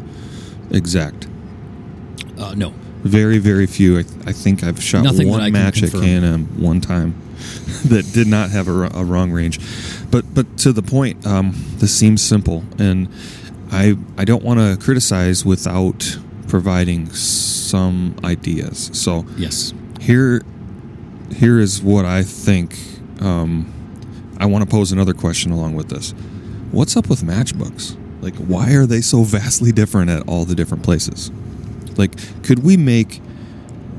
exact? 0.72 1.28
uh, 2.38 2.54
no, 2.56 2.74
Very, 3.04 3.40
very 3.40 3.66
few. 3.66 3.98
I, 3.98 4.04
I 4.26 4.32
think 4.32 4.64
I've 4.64 4.82
shot 4.82 5.04
Nothing 5.04 5.30
one 5.30 5.42
can 5.42 5.54
match 5.54 5.82
at. 5.84 5.92
K&M 5.92 6.62
one 6.62 6.82
time 6.82 7.16
that 7.86 8.10
did 8.14 8.28
not 8.28 8.52
have 8.52 8.68
a, 8.68 8.92
a 8.94 9.04
wrong 9.04 9.32
range. 9.32 9.60
But 10.12 10.34
but 10.34 10.58
to 10.60 10.72
the 10.72 10.84
point, 10.84 11.26
um, 11.26 11.54
this 11.78 11.98
seems 11.98 12.22
simple, 12.22 12.64
and 12.78 13.10
I 13.72 13.98
I 14.18 14.26
don't 14.26 14.44
want 14.44 14.60
to 14.60 14.78
criticize 14.84 15.44
without 15.46 16.18
providing 16.48 17.12
some 17.14 18.16
ideas. 18.24 18.92
So 18.94 19.26
yes, 19.38 19.74
here 20.00 20.44
here 21.32 21.60
is 21.60 21.82
what 21.82 22.06
I 22.06 22.24
think. 22.24 22.78
Um, 23.20 23.74
I 24.40 24.46
want 24.46 24.64
to 24.64 24.70
pose 24.70 24.92
another 24.92 25.14
question 25.14 25.52
along 25.52 25.76
with 25.76 25.90
this. 25.90 26.12
What's 26.72 26.98
up 26.98 27.10
with 27.10 27.22
matchbooks? 27.22 27.96
Like, 28.22 28.36
why 28.36 28.74
are 28.74 28.86
they 28.86 29.02
so 29.02 29.24
vastly 29.24 29.72
different 29.72 30.10
at 30.10 30.28
all 30.28 30.46
the 30.46 30.56
different 30.56 30.84
places? 30.84 31.32
Like, 31.98 32.44
could 32.44 32.60
we 32.60 32.78
make 32.78 33.22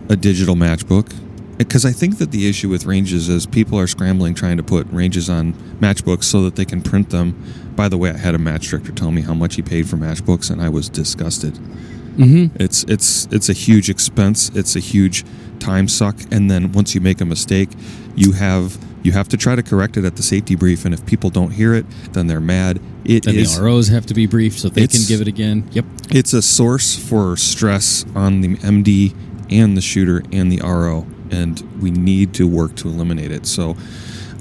a 0.08 0.16
digital 0.16 0.54
matchbook? 0.54 1.12
Because 1.58 1.84
I 1.84 1.92
think 1.92 2.18
that 2.18 2.32
the 2.32 2.48
issue 2.48 2.68
with 2.68 2.86
ranges 2.86 3.28
is 3.28 3.46
people 3.46 3.78
are 3.78 3.86
scrambling 3.86 4.34
trying 4.34 4.56
to 4.56 4.62
put 4.62 4.86
ranges 4.90 5.30
on 5.30 5.52
matchbooks 5.80 6.24
so 6.24 6.42
that 6.42 6.56
they 6.56 6.64
can 6.64 6.82
print 6.82 7.10
them. 7.10 7.40
By 7.76 7.88
the 7.88 7.96
way, 7.96 8.10
I 8.10 8.16
had 8.16 8.34
a 8.34 8.38
match 8.38 8.68
director 8.68 8.92
tell 8.92 9.12
me 9.12 9.22
how 9.22 9.34
much 9.34 9.54
he 9.56 9.62
paid 9.62 9.88
for 9.88 9.96
matchbooks, 9.96 10.50
and 10.50 10.60
I 10.60 10.68
was 10.68 10.88
disgusted. 10.88 11.54
mm-hmm. 11.54 12.56
It's 12.60 12.84
it's 12.84 13.26
it's 13.30 13.48
a 13.48 13.52
huge 13.52 13.88
expense. 13.90 14.50
It's 14.54 14.76
a 14.76 14.80
huge 14.80 15.24
time 15.60 15.88
suck. 15.88 16.16
And 16.30 16.50
then 16.50 16.72
once 16.72 16.94
you 16.94 17.00
make 17.00 17.20
a 17.20 17.24
mistake, 17.24 17.70
you 18.16 18.32
have 18.32 18.76
you 19.02 19.12
have 19.12 19.28
to 19.28 19.36
try 19.36 19.54
to 19.56 19.62
correct 19.62 19.96
it 19.96 20.04
at 20.04 20.16
the 20.16 20.22
safety 20.22 20.54
brief. 20.54 20.84
And 20.84 20.92
if 20.92 21.04
people 21.06 21.30
don't 21.30 21.52
hear 21.52 21.74
it, 21.74 21.86
then 22.12 22.26
they're 22.26 22.40
mad. 22.40 22.80
It 23.04 23.24
then 23.24 23.34
is- 23.36 23.56
the 23.56 23.62
ROs 23.62 23.88
have 23.88 24.06
to 24.06 24.14
be 24.14 24.26
briefed 24.26 24.58
so 24.58 24.68
they 24.68 24.86
can 24.86 25.00
give 25.06 25.20
it 25.20 25.28
again. 25.28 25.64
Yep, 25.72 25.84
it's 26.10 26.32
a 26.32 26.42
source 26.42 26.94
for 26.96 27.36
stress 27.36 28.04
on 28.14 28.40
the 28.40 28.56
MD 28.62 29.14
and 29.50 29.76
the 29.76 29.80
shooter 29.80 30.22
and 30.32 30.50
the 30.50 30.60
RO, 30.60 31.06
and 31.30 31.62
we 31.80 31.90
need 31.90 32.32
to 32.34 32.46
work 32.46 32.74
to 32.76 32.88
eliminate 32.88 33.32
it. 33.32 33.46
So, 33.46 33.76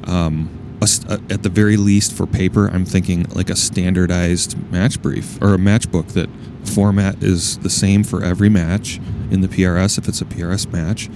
um, 0.05 0.49
a 0.81 0.87
a- 1.09 1.33
at 1.33 1.43
the 1.43 1.49
very 1.49 1.77
least, 1.77 2.13
for 2.13 2.25
paper, 2.25 2.67
I'm 2.67 2.85
thinking 2.85 3.25
like 3.33 3.49
a 3.49 3.55
standardized 3.55 4.55
match 4.71 5.01
brief 5.01 5.37
or 5.41 5.53
a 5.53 5.57
match 5.59 5.91
book 5.91 6.07
that 6.09 6.29
format 6.63 7.21
is 7.23 7.57
the 7.57 7.69
same 7.69 8.03
for 8.03 8.23
every 8.23 8.49
match 8.49 8.99
in 9.31 9.41
the 9.41 9.47
PRS 9.47 9.97
if 9.97 10.07
it's 10.07 10.21
a 10.21 10.25
PRS 10.25 10.71
match. 10.71 11.09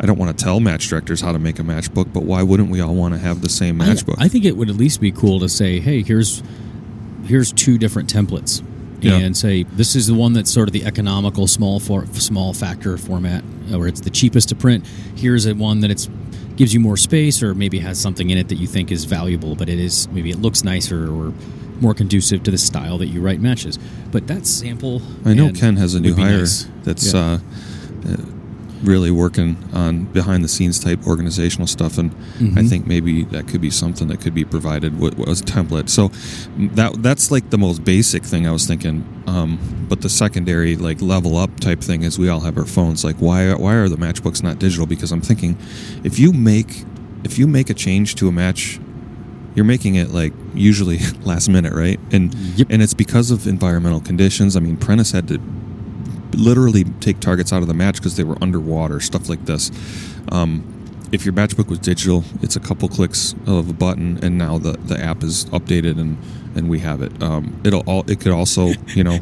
I 0.00 0.04
don't 0.06 0.18
want 0.18 0.36
to 0.36 0.44
tell 0.44 0.60
match 0.60 0.88
directors 0.88 1.20
how 1.22 1.32
to 1.32 1.38
make 1.38 1.58
a 1.58 1.64
match 1.64 1.92
book, 1.94 2.08
but 2.12 2.24
why 2.24 2.42
wouldn't 2.42 2.70
we 2.70 2.80
all 2.80 2.94
want 2.94 3.14
to 3.14 3.20
have 3.20 3.40
the 3.40 3.48
same 3.48 3.80
I, 3.80 3.86
match 3.86 4.04
book? 4.04 4.16
I 4.18 4.28
think 4.28 4.44
it 4.44 4.56
would 4.56 4.68
at 4.68 4.76
least 4.76 5.00
be 5.00 5.10
cool 5.10 5.40
to 5.40 5.48
say, 5.48 5.80
hey, 5.80 6.02
here's 6.02 6.42
here's 7.26 7.52
two 7.52 7.78
different 7.78 8.12
templates, 8.12 8.62
Yeah. 9.00 9.16
and 9.16 9.36
say 9.36 9.64
this 9.64 9.94
is 9.96 10.06
the 10.06 10.14
one 10.14 10.32
that's 10.32 10.50
sort 10.50 10.68
of 10.68 10.72
the 10.72 10.84
economical 10.84 11.46
small 11.46 11.78
for 11.80 12.06
small 12.12 12.52
factor 12.54 12.96
format, 12.96 13.44
or 13.74 13.86
it's 13.88 14.00
the 14.00 14.10
cheapest 14.10 14.48
to 14.50 14.54
print. 14.54 14.84
Here's 15.16 15.46
a 15.46 15.54
one 15.54 15.80
that 15.80 15.90
it's 15.90 16.08
gives 16.56 16.72
you 16.72 16.80
more 16.80 16.96
space, 16.96 17.42
or 17.42 17.54
maybe 17.54 17.78
has 17.80 17.98
something 17.98 18.30
in 18.30 18.38
it 18.38 18.48
that 18.48 18.54
you 18.56 18.66
think 18.66 18.90
is 18.90 19.04
valuable, 19.04 19.54
but 19.54 19.68
it 19.68 19.78
is 19.78 20.08
maybe 20.12 20.30
it 20.30 20.40
looks 20.40 20.64
nicer 20.64 21.06
or 21.12 21.32
more 21.82 21.92
conducive 21.92 22.42
to 22.44 22.50
the 22.50 22.56
style 22.56 22.96
that 22.96 23.08
you 23.08 23.20
write 23.20 23.38
matches. 23.40 23.78
But 24.10 24.26
that 24.28 24.46
sample, 24.46 25.02
I 25.26 25.34
know 25.34 25.52
Ken 25.52 25.76
has 25.76 25.94
a 25.94 26.00
new 26.00 26.14
hire 26.14 26.38
nice. 26.38 26.66
that's 26.84 27.12
Yeah. 27.12 27.20
uh, 27.20 27.38
uh, 28.08 28.16
really 28.84 29.10
working 29.10 29.56
on 29.72 30.04
behind 30.04 30.44
the 30.44 30.48
scenes 30.48 30.78
type 30.78 31.06
organizational 31.06 31.66
stuff, 31.66 31.96
and 31.98 32.10
I 32.38 32.42
Mhm. 32.62 32.68
think 32.68 32.86
maybe 32.86 33.24
that 33.24 33.46
could 33.48 33.60
be 33.60 33.70
something 33.70 34.08
that 34.08 34.20
could 34.20 34.34
be 34.34 34.44
provided 34.44 34.98
with, 35.00 35.18
as 35.28 35.40
a 35.40 35.44
template. 35.44 35.88
So 35.88 36.10
that 36.74 37.02
that's 37.02 37.30
like 37.30 37.50
the 37.50 37.58
most 37.58 37.84
basic 37.84 38.22
thing 38.24 38.46
I 38.46 38.50
was 38.50 38.66
thinking. 38.66 39.04
Um, 39.26 39.58
but 39.88 40.02
the 40.02 40.08
secondary 40.08 40.76
like 40.76 41.00
level 41.00 41.36
up 41.36 41.58
type 41.60 41.80
thing 41.80 42.02
is 42.02 42.18
we 42.18 42.28
all 42.28 42.40
have 42.40 42.56
our 42.58 42.66
phones. 42.66 43.02
Like 43.04 43.16
why 43.16 43.52
why 43.54 43.74
are 43.74 43.88
the 43.88 43.96
matchbooks 43.96 44.42
not 44.42 44.58
digital? 44.58 44.86
Because 44.86 45.10
I'm 45.12 45.20
thinking 45.22 45.56
if 46.04 46.18
you 46.18 46.32
make 46.32 46.84
if 47.24 47.38
you 47.38 47.46
make 47.46 47.70
a 47.70 47.74
change 47.74 48.14
to 48.16 48.28
a 48.28 48.32
match, 48.32 48.78
you're 49.54 49.64
making 49.64 49.94
it 49.96 50.10
like 50.12 50.32
usually 50.54 51.00
last 51.24 51.48
minute, 51.48 51.72
right? 51.72 51.98
And 52.12 52.34
Yep. 52.56 52.66
and 52.70 52.82
it's 52.82 52.94
because 52.94 53.30
of 53.30 53.46
environmental 53.46 54.00
conditions. 54.00 54.54
I 54.56 54.60
mean, 54.60 54.76
Prentice 54.76 55.12
had 55.12 55.26
to 55.28 55.40
literally 56.34 56.84
take 57.00 57.20
targets 57.20 57.52
out 57.52 57.62
of 57.62 57.68
the 57.68 57.74
match 57.74 57.96
because 57.96 58.16
they 58.16 58.24
were 58.24 58.36
underwater, 58.42 59.00
stuff 59.00 59.28
like 59.28 59.44
this. 59.46 59.70
Um, 60.30 60.72
if 61.12 61.24
your 61.24 61.34
matchbook 61.34 61.68
was 61.68 61.78
digital, 61.78 62.24
it's 62.42 62.56
a 62.56 62.60
couple 62.60 62.88
clicks 62.88 63.34
of 63.46 63.70
a 63.70 63.72
button, 63.72 64.18
and 64.22 64.36
now 64.36 64.58
the, 64.58 64.72
the 64.72 64.98
app 64.98 65.22
is 65.22 65.44
updated 65.46 66.00
and, 66.00 66.18
and 66.56 66.68
we 66.68 66.80
have 66.80 67.00
it. 67.00 67.22
Um, 67.22 67.60
it'll 67.64 67.88
all 67.88 68.08
it 68.10 68.20
could 68.20 68.32
also, 68.32 68.72
you 68.88 69.04
know, 69.04 69.16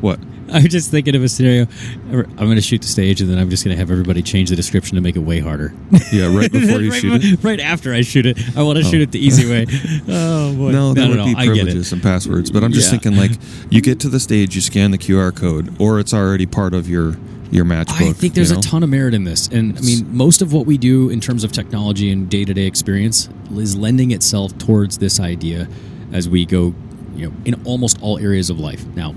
what? 0.00 0.18
I'm 0.52 0.68
just 0.68 0.90
thinking 0.90 1.14
of 1.14 1.22
a 1.22 1.28
scenario. 1.28 1.66
I'm 2.10 2.36
going 2.36 2.56
to 2.56 2.60
shoot 2.60 2.82
the 2.82 2.88
stage, 2.88 3.20
and 3.20 3.30
then 3.30 3.38
I'm 3.38 3.50
just 3.50 3.64
going 3.64 3.74
to 3.74 3.78
have 3.78 3.90
everybody 3.90 4.22
change 4.22 4.50
the 4.50 4.56
description 4.56 4.96
to 4.96 5.00
make 5.00 5.16
it 5.16 5.20
way 5.20 5.40
harder. 5.40 5.72
Yeah, 6.12 6.34
right 6.34 6.50
before 6.52 6.80
you 6.80 6.90
right, 6.90 7.00
shoot 7.00 7.24
it. 7.24 7.44
right 7.44 7.60
after 7.60 7.92
I 7.92 8.00
shoot 8.02 8.26
it, 8.26 8.38
I 8.56 8.62
want 8.62 8.78
to 8.78 8.84
Oh. 8.86 8.90
shoot 8.90 9.02
it 9.02 9.12
the 9.12 9.18
easy 9.24 9.48
way. 9.48 9.66
Oh 10.10 10.54
boy! 10.54 10.70
No, 10.70 10.92
no, 10.92 11.08
would 11.08 11.16
no, 11.16 11.24
be 11.26 11.34
privileges 11.34 11.92
and 11.92 12.02
passwords, 12.02 12.50
but 12.50 12.64
I'm 12.64 12.72
just 12.72 12.86
Yeah. 12.92 12.98
thinking 12.98 13.16
like 13.16 13.32
you 13.70 13.80
get 13.80 14.00
to 14.00 14.08
the 14.08 14.20
stage, 14.20 14.54
you 14.54 14.60
scan 14.60 14.90
the 14.90 14.98
QR 14.98 15.34
code, 15.34 15.74
or 15.80 15.98
it's 16.00 16.14
already 16.14 16.46
part 16.46 16.72
of 16.74 16.88
your 16.88 17.16
your 17.50 17.64
matchbook. 17.64 18.08
I 18.08 18.12
think 18.12 18.34
there's 18.34 18.50
you 18.50 18.56
know? 18.56 18.60
a 18.60 18.62
ton 18.62 18.82
of 18.82 18.88
merit 18.90 19.14
in 19.14 19.24
this, 19.24 19.48
and 19.48 19.76
I 19.76 19.80
mean, 19.80 20.06
most 20.16 20.40
of 20.42 20.52
what 20.52 20.66
we 20.66 20.78
do 20.78 21.08
in 21.10 21.20
terms 21.20 21.44
of 21.44 21.52
technology 21.52 22.10
and 22.10 22.28
day-to-day 22.28 22.66
experience 22.66 23.28
is 23.56 23.76
lending 23.76 24.10
itself 24.10 24.56
towards 24.58 24.98
this 24.98 25.18
idea 25.20 25.68
as 26.12 26.28
we 26.28 26.44
go, 26.46 26.74
you 27.16 27.26
know, 27.26 27.32
in 27.44 27.54
almost 27.64 28.00
all 28.02 28.18
areas 28.18 28.48
of 28.50 28.58
life. 28.60 28.84
Now, 28.94 29.14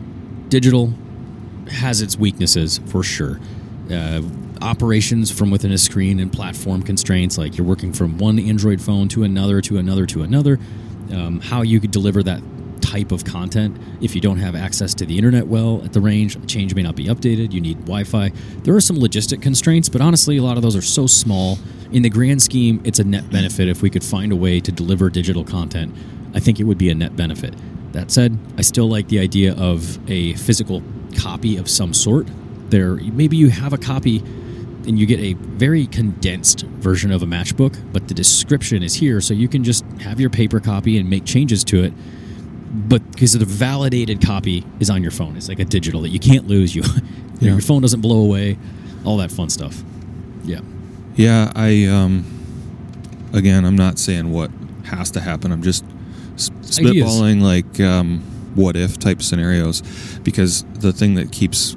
digital 0.50 0.94
has 1.72 2.02
its 2.02 2.18
weaknesses 2.18 2.80
for 2.88 3.04
sure. 3.04 3.40
Uh, 3.92 4.22
operations 4.62 5.32
from 5.32 5.50
within 5.50 5.72
a 5.72 5.78
screen 5.78 6.20
and 6.20 6.32
platform 6.32 6.84
constraints, 6.84 7.38
like 7.38 7.58
you're 7.58 7.68
working 7.68 7.92
from 7.92 8.18
one 8.18 8.40
Android 8.40 8.82
phone 8.82 9.08
to 9.10 9.24
another 9.24 9.62
to 9.62 9.78
another 9.78 10.06
to 10.06 10.24
another. 10.24 10.60
Um, 11.12 11.42
how 11.42 11.62
you 11.62 11.80
could 11.80 11.92
deliver 11.92 12.24
that 12.24 12.42
type 12.82 13.12
of 13.12 13.24
content 13.24 13.78
if 14.02 14.16
you 14.16 14.22
don't 14.22 14.38
have 14.38 14.56
access 14.56 14.94
to 14.96 15.06
the 15.06 15.18
internet 15.18 15.48
well 15.48 15.82
at 15.84 15.94
the 15.94 16.02
range, 16.02 16.46
change 16.48 16.74
may 16.76 16.82
not 16.82 16.96
be 16.96 17.06
updated. 17.06 17.52
You 17.54 17.62
need 17.62 17.80
Wi-Fi. 17.82 18.32
There 18.64 18.76
are 18.76 18.82
some 18.82 18.98
logistic 18.98 19.42
constraints, 19.42 19.90
but 19.90 20.02
honestly, 20.02 20.38
a 20.38 20.44
lot 20.44 20.58
of 20.58 20.64
those 20.64 20.76
are 20.76 20.82
so 20.82 21.08
small. 21.08 21.58
In 21.92 22.02
the 22.02 22.10
grand 22.10 22.42
scheme, 22.42 22.82
it's 22.84 23.00
a 23.00 23.04
net 23.04 23.30
benefit 23.30 23.68
if 23.68 23.82
we 23.82 23.90
could 23.90 24.04
find 24.04 24.32
a 24.32 24.36
way 24.36 24.60
to 24.60 24.72
deliver 24.72 25.10
digital 25.10 25.44
content. 25.44 25.94
I 26.34 26.40
think 26.40 26.60
it 26.60 26.64
would 26.64 26.78
be 26.78 26.90
a 26.90 26.96
net 26.96 27.16
benefit. 27.16 27.54
That 27.94 28.10
said, 28.10 28.38
I 28.58 28.62
still 28.62 28.88
like 28.88 29.10
the 29.10 29.20
idea 29.20 29.54
of 29.56 30.00
a 30.10 30.34
physical 30.36 30.82
copy 31.12 31.58
of 31.58 31.70
some 31.70 31.94
sort. 31.94 32.28
There, 32.70 32.96
maybe 32.96 33.36
you 33.38 33.50
have 33.50 33.74
a 33.74 33.78
copy 33.78 34.18
and 34.88 34.98
you 34.98 35.06
get 35.06 35.20
a 35.20 35.34
very 35.34 35.86
condensed 35.88 36.62
version 36.62 37.12
of 37.12 37.22
a 37.22 37.26
matchbook, 37.26 37.78
but 37.94 38.08
the 38.08 38.14
description 38.14 38.82
is 38.82 38.96
here, 38.96 39.22
so 39.22 39.34
you 39.34 39.48
can 39.48 39.64
just 39.64 39.86
have 40.02 40.20
your 40.20 40.30
paper 40.30 40.60
copy 40.60 40.98
and 40.98 41.10
make 41.10 41.24
changes 41.26 41.64
to 41.66 41.84
it. 41.84 41.94
But 42.74 43.12
because 43.12 43.34
the 43.34 43.46
validated 43.46 44.26
copy 44.26 44.66
is 44.80 44.90
on 44.90 45.02
your 45.04 45.12
phone, 45.12 45.36
it's 45.38 45.50
like 45.50 45.60
a 45.60 45.66
digital 45.66 46.02
that 46.02 46.10
you 46.10 46.20
can't 46.20 46.48
lose. 46.48 46.74
You, 47.42 47.48
Yeah. 47.48 47.54
your 47.54 47.62
phone 47.62 47.82
doesn't 47.82 48.02
blow 48.02 48.22
away, 48.24 48.58
all 49.04 49.18
that 49.18 49.32
fun 49.32 49.50
stuff. 49.50 49.84
Yeah, 50.46 50.62
Yeah, 51.16 51.52
I 51.56 51.86
um 51.86 52.24
again, 53.34 53.66
I'm 53.66 53.76
not 53.76 53.98
saying 53.98 54.32
what 54.32 54.52
has 54.86 55.10
to 55.12 55.20
happen. 55.22 55.52
I'm 55.52 55.64
just 55.64 55.84
s- 56.36 56.52
Ideas. 56.80 57.08
spitballing 57.08 57.42
like 57.42 57.80
um, 57.80 58.22
what 58.56 58.76
if 58.76 59.00
type 59.00 59.22
scenarios 59.22 59.82
because 60.24 60.64
the 60.74 60.92
thing 60.92 61.16
that 61.16 61.32
keeps 61.32 61.76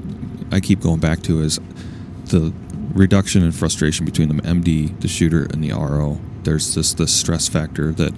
I 0.51 0.61
keep 0.61 0.81
going 0.81 1.01
back 1.01 1.23
to 1.23 1.41
is 1.41 1.59
the 2.27 2.53
reduction 2.95 3.43
in 3.43 3.53
frustration 3.53 4.07
between 4.07 4.29
the 4.29 4.43
MD, 4.43 4.99
the 5.01 5.09
shooter, 5.09 5.45
and 5.45 5.63
the 5.63 5.73
RO. 5.73 6.21
There's 6.45 6.75
this 6.75 6.95
this 6.95 7.13
stress 7.13 7.49
factor 7.49 7.93
that 7.93 8.15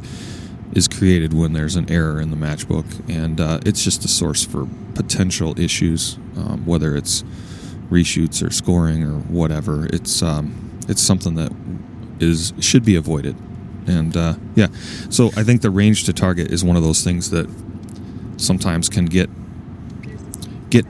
is 0.72 0.88
created 0.88 1.32
when 1.32 1.52
there's 1.52 1.76
an 1.76 1.90
error 1.90 2.20
in 2.20 2.30
the 2.30 2.36
matchbook, 2.36 2.86
and 3.08 3.40
uh, 3.40 3.60
it's 3.64 3.82
just 3.82 4.04
a 4.04 4.08
source 4.08 4.44
for 4.44 4.68
potential 4.94 5.58
issues, 5.58 6.16
um, 6.36 6.64
whether 6.66 6.96
it's 6.96 7.22
reshoots 7.90 8.46
or 8.46 8.50
scoring 8.50 9.02
or 9.02 9.20
whatever. 9.20 9.86
It's 9.86 10.22
um, 10.22 10.78
it's 10.88 11.02
something 11.02 11.34
that 11.36 11.52
is 12.20 12.52
should 12.60 12.84
be 12.84 12.96
avoided, 12.96 13.36
and 13.86 14.16
uh, 14.16 14.34
yeah. 14.54 14.68
So 15.08 15.28
I 15.36 15.44
think 15.44 15.62
the 15.62 15.70
range 15.70 16.04
to 16.04 16.12
target 16.12 16.50
is 16.50 16.64
one 16.64 16.76
of 16.76 16.82
those 16.82 17.02
things 17.02 17.30
that 17.30 17.48
sometimes 18.36 18.88
can 18.88 19.06
get 19.06 19.28
get 20.70 20.84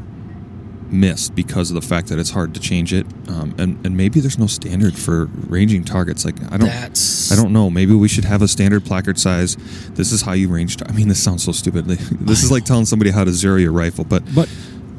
missed 0.91 1.35
because 1.35 1.71
of 1.71 1.75
the 1.75 1.83
fact 1.83 2.09
that 2.09 2.19
it's 2.19 2.31
hard 2.31 2.55
to 2.55 2.61
change 2.61 2.93
it, 2.93 3.07
um, 3.29 3.55
and 3.59 3.85
and 3.85 3.97
maybe 3.97 4.21
there's 4.21 4.39
no 4.39 4.47
standard 4.47 4.97
for 4.97 5.27
ranging 5.49 5.85
targets. 5.85 6.25
Like 6.25 6.37
I 6.53 6.57
don't. 6.57 6.69
that's 6.69 7.33
I 7.33 7.37
don't 7.37 7.53
know. 7.53 7.71
Maybe 7.71 7.93
we 7.93 8.09
should 8.09 8.25
have 8.25 8.43
a 8.43 8.49
standard 8.49 8.85
placard 8.85 9.19
size. 9.19 9.57
This 9.91 10.13
is 10.13 10.23
how 10.23 10.33
you 10.33 10.49
range. 10.49 10.77
I 10.87 10.93
mean, 10.93 11.09
this 11.09 11.23
sounds 11.23 11.45
so 11.45 11.53
stupid. 11.53 11.87
This 12.27 12.43
is 12.43 12.51
like 12.51 12.65
telling 12.65 12.87
somebody 12.87 13.11
how 13.11 13.25
to 13.25 13.33
zero 13.33 13.57
your 13.57 13.73
rifle, 13.73 14.05
but 14.05 14.23
But 14.35 14.49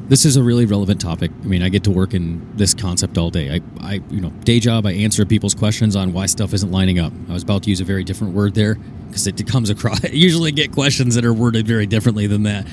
this 0.08 0.24
is 0.24 0.36
a 0.36 0.42
really 0.42 0.64
relevant 0.64 1.00
topic. 1.00 1.30
I 1.42 1.46
mean, 1.46 1.62
I 1.62 1.68
get 1.68 1.84
to 1.84 1.90
work 1.90 2.14
in 2.14 2.56
this 2.56 2.74
concept 2.74 3.18
all 3.18 3.30
day. 3.30 3.54
I, 3.54 3.60
I, 3.80 3.92
you 4.10 4.20
know, 4.20 4.30
day 4.30 4.58
job. 4.58 4.86
I 4.86 4.92
answer 4.92 5.24
people's 5.26 5.54
questions 5.54 5.96
on 5.96 6.12
why 6.12 6.26
stuff 6.26 6.54
isn't 6.54 6.70
lining 6.70 6.98
up. 6.98 7.12
I 7.28 7.32
was 7.34 7.42
about 7.42 7.64
to 7.64 7.70
use 7.70 7.80
a 7.80 7.84
very 7.84 8.04
different 8.04 8.34
word 8.34 8.54
there 8.54 8.76
because 9.08 9.26
it 9.26 9.46
comes 9.46 9.68
across. 9.70 10.02
I 10.04 10.08
usually 10.08 10.52
get 10.52 10.72
questions 10.72 11.14
that 11.14 11.24
are 11.24 11.34
worded 11.34 11.66
very 11.66 11.86
differently 11.86 12.26
than 12.26 12.44
that. 12.44 12.66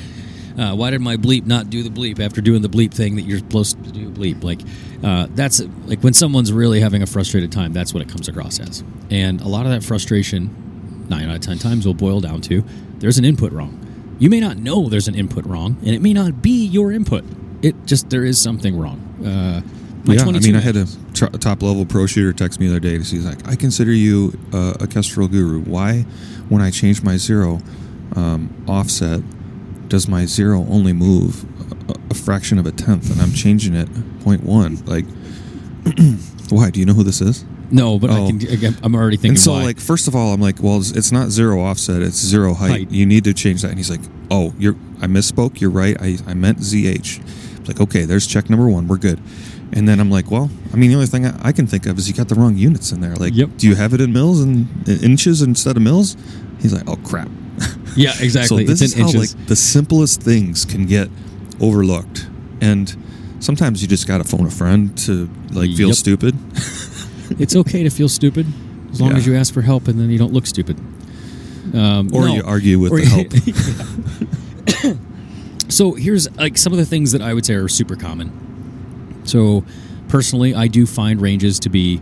Uh, 0.57 0.73
why 0.73 0.89
did 0.89 1.01
my 1.01 1.17
bleep 1.17 1.45
not 1.45 1.69
do 1.69 1.83
the 1.83 1.89
bleep 1.89 2.21
after 2.21 2.39
doing 2.39 2.61
the 2.61 2.69
bleep 2.69 2.93
thing 2.93 3.17
that 3.17 3.23
you're 3.23 3.39
supposed 3.39 3.83
to 3.83 3.91
do 3.91 4.09
bleep? 4.09 4.41
Like, 4.41 4.61
uh, 5.03 5.27
that's 5.35 5.59
like 5.85 5.99
when 5.99 6.13
someone's 6.13 6.53
really 6.53 6.79
having 6.79 7.01
a 7.01 7.05
frustrated 7.05 7.51
time. 7.51 7.73
That's 7.73 7.93
what 7.93 8.01
it 8.01 8.07
comes 8.07 8.29
across 8.29 8.61
as. 8.61 8.81
And 9.09 9.41
a 9.41 9.47
lot 9.49 9.65
of 9.65 9.73
that 9.73 9.83
frustration, 9.83 11.05
nine 11.09 11.29
out 11.29 11.35
of 11.35 11.41
ten 11.41 11.59
times, 11.59 11.85
will 11.85 11.93
boil 11.93 12.21
down 12.21 12.39
to 12.41 12.63
there's 12.99 13.17
an 13.17 13.25
input 13.25 13.51
wrong. 13.51 13.84
You 14.17 14.29
may 14.29 14.39
not 14.39 14.57
know 14.57 14.87
there's 14.89 15.07
an 15.07 15.15
input 15.15 15.45
wrong, 15.45 15.77
and 15.79 15.89
it 15.89 16.01
may 16.01 16.13
not 16.13 16.41
be 16.41 16.65
your 16.65 16.91
input. 16.91 17.25
It 17.61 17.75
just 17.85 18.09
there 18.09 18.23
is 18.23 18.39
something 18.39 18.77
wrong. 18.77 18.99
Uh, 19.19 19.61
yeah, 20.05 20.21
I 20.21 20.39
mean, 20.39 20.55
I 20.55 20.59
had 20.59 20.75
a 20.75 20.85
tr- 21.13 21.25
top 21.37 21.63
level 21.63 21.85
pro 21.85 22.05
shooter 22.05 22.31
text 22.31 22.59
me 22.59 22.67
the 22.67 22.73
other 22.73 22.79
day. 22.79 22.97
He's 22.97 23.25
like, 23.25 23.47
"I 23.47 23.55
consider 23.55 23.91
you 23.91 24.37
uh, 24.53 24.75
a 24.79 24.87
Kestrel 24.87 25.27
guru. 25.27 25.61
Why, 25.61 26.01
when 26.47 26.61
I 26.61 26.69
change 26.69 27.01
my 27.01 27.17
zero 27.17 27.59
um, 28.15 28.53
offset, 28.67 29.21
does 29.89 30.07
my 30.07 30.25
zero 30.25 30.65
only 30.69 30.93
move 30.93 31.43
a, 31.89 31.95
a 32.11 32.13
fraction 32.13 32.59
of 32.59 32.67
a 32.67 32.71
tenth, 32.71 33.11
and 33.11 33.19
I'm 33.19 33.31
changing 33.31 33.73
it 33.73 33.89
0.1? 34.19 34.87
Like, 34.87 35.05
why? 36.51 36.69
Do 36.69 36.79
you 36.79 36.85
know 36.85 36.93
who 36.93 37.03
this 37.03 37.19
is?" 37.21 37.43
No, 37.71 37.97
but 37.99 38.09
I 38.09 38.19
Oh. 38.19 38.27
can. 38.27 38.47
again, 38.47 38.77
I'm 38.83 38.95
already 38.95 39.17
thinking 39.17 39.31
And 39.31 39.39
so, 39.39 39.53
why. 39.53 39.63
like, 39.63 39.79
first 39.79 40.07
of 40.07 40.15
all, 40.15 40.33
I'm 40.33 40.41
like, 40.41 40.61
well, 40.61 40.77
it's, 40.79 41.11
not 41.11 41.29
zero 41.31 41.61
offset; 41.61 42.01
it's 42.01 42.17
zero 42.23 42.53
height. 42.53 42.69
Height. 42.71 42.91
You 42.91 43.05
need 43.05 43.23
to 43.25 43.33
change 43.33 43.61
that. 43.61 43.69
And 43.69 43.77
he's 43.77 43.89
like, 43.89 44.01
oh, 44.31 44.53
you're, 44.59 44.75
I 45.01 45.07
misspoke. 45.07 45.59
You're 45.61 45.71
right. 45.71 45.95
I, 46.01 46.17
I 46.27 46.33
meant 46.33 46.59
ZH. 46.59 47.21
It's 47.59 47.67
like, 47.67 47.81
okay, 47.81 48.05
there's 48.05 48.27
check 48.27 48.49
number 48.49 48.67
one. 48.69 48.87
We're 48.87 48.97
good. 48.97 49.19
And 49.73 49.87
then 49.89 49.99
I'm 49.99 50.11
like, 50.11 50.29
well, 50.31 50.49
I 50.71 50.75
mean, 50.77 50.89
the 50.89 50.95
only 50.95 51.07
thing 51.07 51.25
I, 51.25 51.47
I 51.49 51.51
can 51.51 51.65
think 51.67 51.85
of 51.87 51.97
is 51.97 52.07
you 52.07 52.13
got 52.13 52.29
the 52.29 52.35
wrong 52.35 52.55
units 52.55 52.91
in 52.91 53.01
there. 53.01 53.15
Like, 53.15 53.33
Yep. 53.35 53.57
do 53.57 53.67
you 53.67 53.75
have 53.75 53.93
it 53.93 53.99
in 54.01 54.13
mils 54.13 54.41
and 54.41 54.67
in 54.87 55.03
inches 55.03 55.41
instead 55.41 55.75
of 55.75 55.81
mils? 55.83 56.15
He's 56.61 56.71
like, 56.73 56.87
oh 56.87 56.97
crap. 56.97 57.29
yeah, 57.95 58.13
exactly. 58.19 58.65
So 58.65 58.71
this 58.71 58.81
it's 58.81 58.93
is 58.93 58.99
how 58.99 59.07
inches. 59.07 59.35
like 59.35 59.47
the 59.47 59.55
simplest 59.55 60.21
things 60.21 60.65
can 60.65 60.85
get 60.85 61.09
overlooked, 61.59 62.27
and 62.61 62.95
sometimes 63.39 63.81
you 63.81 63.87
just 63.87 64.07
got 64.07 64.19
to 64.19 64.23
phone 64.23 64.45
a 64.45 64.51
friend 64.51 64.95
to 64.99 65.29
like 65.51 65.71
feel 65.75 65.87
Yep. 65.89 65.97
stupid. 65.97 66.35
it's 67.39 67.55
okay 67.55 67.83
to 67.83 67.89
feel 67.89 68.09
stupid 68.09 68.45
as 68.91 69.01
long 69.01 69.11
Yeah. 69.11 69.17
as 69.17 69.27
you 69.27 69.35
ask 69.35 69.53
for 69.53 69.61
help 69.61 69.87
and 69.87 69.99
then 69.99 70.09
you 70.09 70.17
don't 70.17 70.33
look 70.33 70.45
stupid. 70.45 70.77
Um, 71.73 72.09
Or 72.13 72.25
no. 72.27 72.35
you 72.35 72.43
argue 72.43 72.79
with 72.79 72.91
Or 72.93 72.99
the 73.01 73.05
help. 73.05 74.97
So 75.67 75.93
here's 75.93 76.29
like 76.37 76.57
some 76.57 76.71
of 76.73 76.77
the 76.79 76.85
things 76.85 77.11
that 77.11 77.21
I 77.21 77.33
would 77.33 77.45
say 77.45 77.55
are 77.55 77.67
super 77.67 77.95
common. 77.95 78.31
So 79.25 79.65
personally, 80.07 80.53
I 80.53 80.67
do 80.67 80.85
find 80.85 81.19
ranges 81.19 81.59
to 81.61 81.69
be 81.69 82.01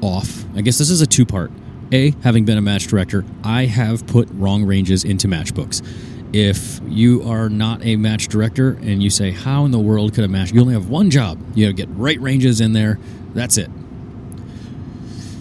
off. 0.00 0.44
I 0.56 0.62
guess 0.62 0.78
this 0.78 0.88
is 0.90 1.02
a 1.02 1.06
two 1.06 1.26
part. 1.26 1.50
A, 1.92 2.12
having 2.22 2.44
been 2.46 2.58
a 2.58 2.62
match 2.62 2.86
director, 2.86 3.24
I 3.44 3.66
have 3.66 4.06
put 4.06 4.28
wrong 4.32 4.64
ranges 4.64 5.04
into 5.04 5.28
matchbooks. 5.28 5.86
If 6.32 6.80
you 6.88 7.22
are 7.22 7.48
not 7.48 7.84
a 7.84 7.96
match 7.96 8.26
director 8.28 8.70
and 8.70 9.02
you 9.02 9.10
say, 9.10 9.30
How 9.30 9.64
in 9.66 9.70
the 9.70 9.78
world 9.78 10.14
could 10.14 10.24
a 10.24 10.28
match? 10.28 10.52
You 10.52 10.60
only 10.62 10.74
have 10.74 10.88
one 10.88 11.10
job. 11.10 11.38
You 11.54 11.72
get 11.72 11.88
right 11.90 12.20
ranges 12.20 12.60
in 12.60 12.72
there. 12.72 12.98
That's 13.34 13.58
it. 13.58 13.70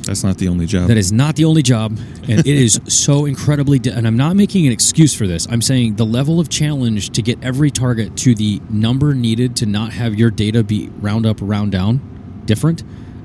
That's 0.06 0.24
not 0.24 0.38
the 0.38 0.48
only 0.48 0.66
job. 0.66 0.88
That 0.88 0.98
is 0.98 1.12
not 1.12 1.36
the 1.36 1.46
only 1.46 1.62
job, 1.62 1.98
and 2.28 2.40
it 2.40 2.48
is 2.48 2.80
so 2.88 3.26
incredibly. 3.26 3.80
Di- 3.80 3.92
and 3.92 4.08
I'm 4.08 4.18
not 4.18 4.36
making 4.36 4.66
an 4.68 4.72
excuse 4.72 5.16
for 5.16 5.28
this. 5.28 5.48
I'm 5.50 5.62
saying 5.62 5.96
the 5.96 6.06
level 6.06 6.40
of 6.40 6.50
challenge 6.50 7.10
to 7.12 7.22
get 7.22 7.44
every 7.44 7.72
target 7.72 8.16
to 8.18 8.36
the 8.36 8.62
number 8.70 9.14
needed 9.14 9.56
to 9.58 9.66
not 9.66 9.92
have 9.94 10.16
your 10.16 10.32
data 10.32 10.64
be 10.64 10.90
round 11.00 11.26
up, 11.26 11.38
round 11.42 11.72
down, 11.72 12.42
different, 12.46 12.84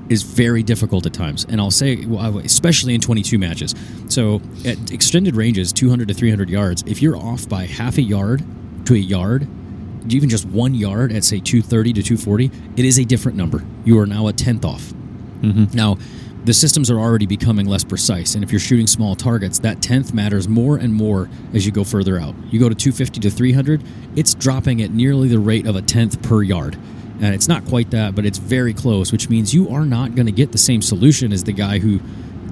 is 0.09 0.23
very 0.23 0.63
difficult 0.63 1.05
at 1.05 1.13
times. 1.13 1.45
And 1.47 1.61
I'll 1.61 1.71
say, 1.71 2.05
especially 2.43 2.93
in 2.93 3.01
22 3.01 3.39
matches. 3.39 3.75
So 4.09 4.41
at 4.65 4.91
extended 4.91 5.35
ranges, 5.35 5.71
200 5.71 6.07
to 6.09 6.13
300 6.13 6.49
yards, 6.49 6.83
if 6.85 7.01
you're 7.01 7.15
off 7.15 7.47
by 7.47 7.65
half 7.65 7.97
a 7.97 8.01
yard 8.01 8.43
to 8.85 8.93
a 8.93 8.97
yard, 8.97 9.47
even 10.09 10.29
just 10.29 10.45
one 10.45 10.73
yard 10.73 11.11
at 11.11 11.23
say 11.23 11.39
230 11.39 11.93
to 11.93 12.03
240, 12.03 12.51
it 12.75 12.85
is 12.85 12.99
a 12.99 13.05
different 13.05 13.37
number. 13.37 13.63
You 13.85 13.99
are 13.99 14.05
now 14.05 14.27
a 14.27 14.33
tenth 14.33 14.65
off. 14.65 14.91
Mm-hmm. 15.41 15.75
Now, 15.75 15.97
the 16.43 16.53
systems 16.53 16.89
are 16.89 16.99
already 16.99 17.27
becoming 17.27 17.67
less 17.67 17.83
precise. 17.83 18.33
And 18.35 18.43
if 18.43 18.51
you're 18.51 18.59
shooting 18.59 18.87
small 18.87 19.15
targets, 19.15 19.59
that 19.59 19.81
tenth 19.81 20.13
matters 20.13 20.47
more 20.47 20.77
and 20.77 20.93
more 20.93 21.29
as 21.53 21.65
you 21.65 21.71
go 21.71 21.83
further 21.83 22.19
out. 22.19 22.33
You 22.49 22.59
go 22.59 22.67
to 22.67 22.75
250 22.75 23.19
to 23.21 23.29
300, 23.29 23.83
it's 24.15 24.33
dropping 24.33 24.81
at 24.81 24.91
nearly 24.91 25.27
the 25.27 25.39
rate 25.39 25.67
of 25.67 25.75
a 25.75 25.81
tenth 25.81 26.21
per 26.23 26.41
yard. 26.41 26.75
And 27.21 27.35
it's 27.35 27.47
not 27.47 27.65
quite 27.65 27.91
that, 27.91 28.15
but 28.15 28.25
it's 28.25 28.39
very 28.39 28.73
close, 28.73 29.11
which 29.11 29.29
means 29.29 29.53
you 29.53 29.69
are 29.69 29.85
not 29.85 30.15
going 30.15 30.25
to 30.25 30.31
get 30.31 30.51
the 30.51 30.57
same 30.57 30.81
solution 30.81 31.31
as 31.31 31.43
the 31.43 31.53
guy 31.53 31.77
who 31.77 31.99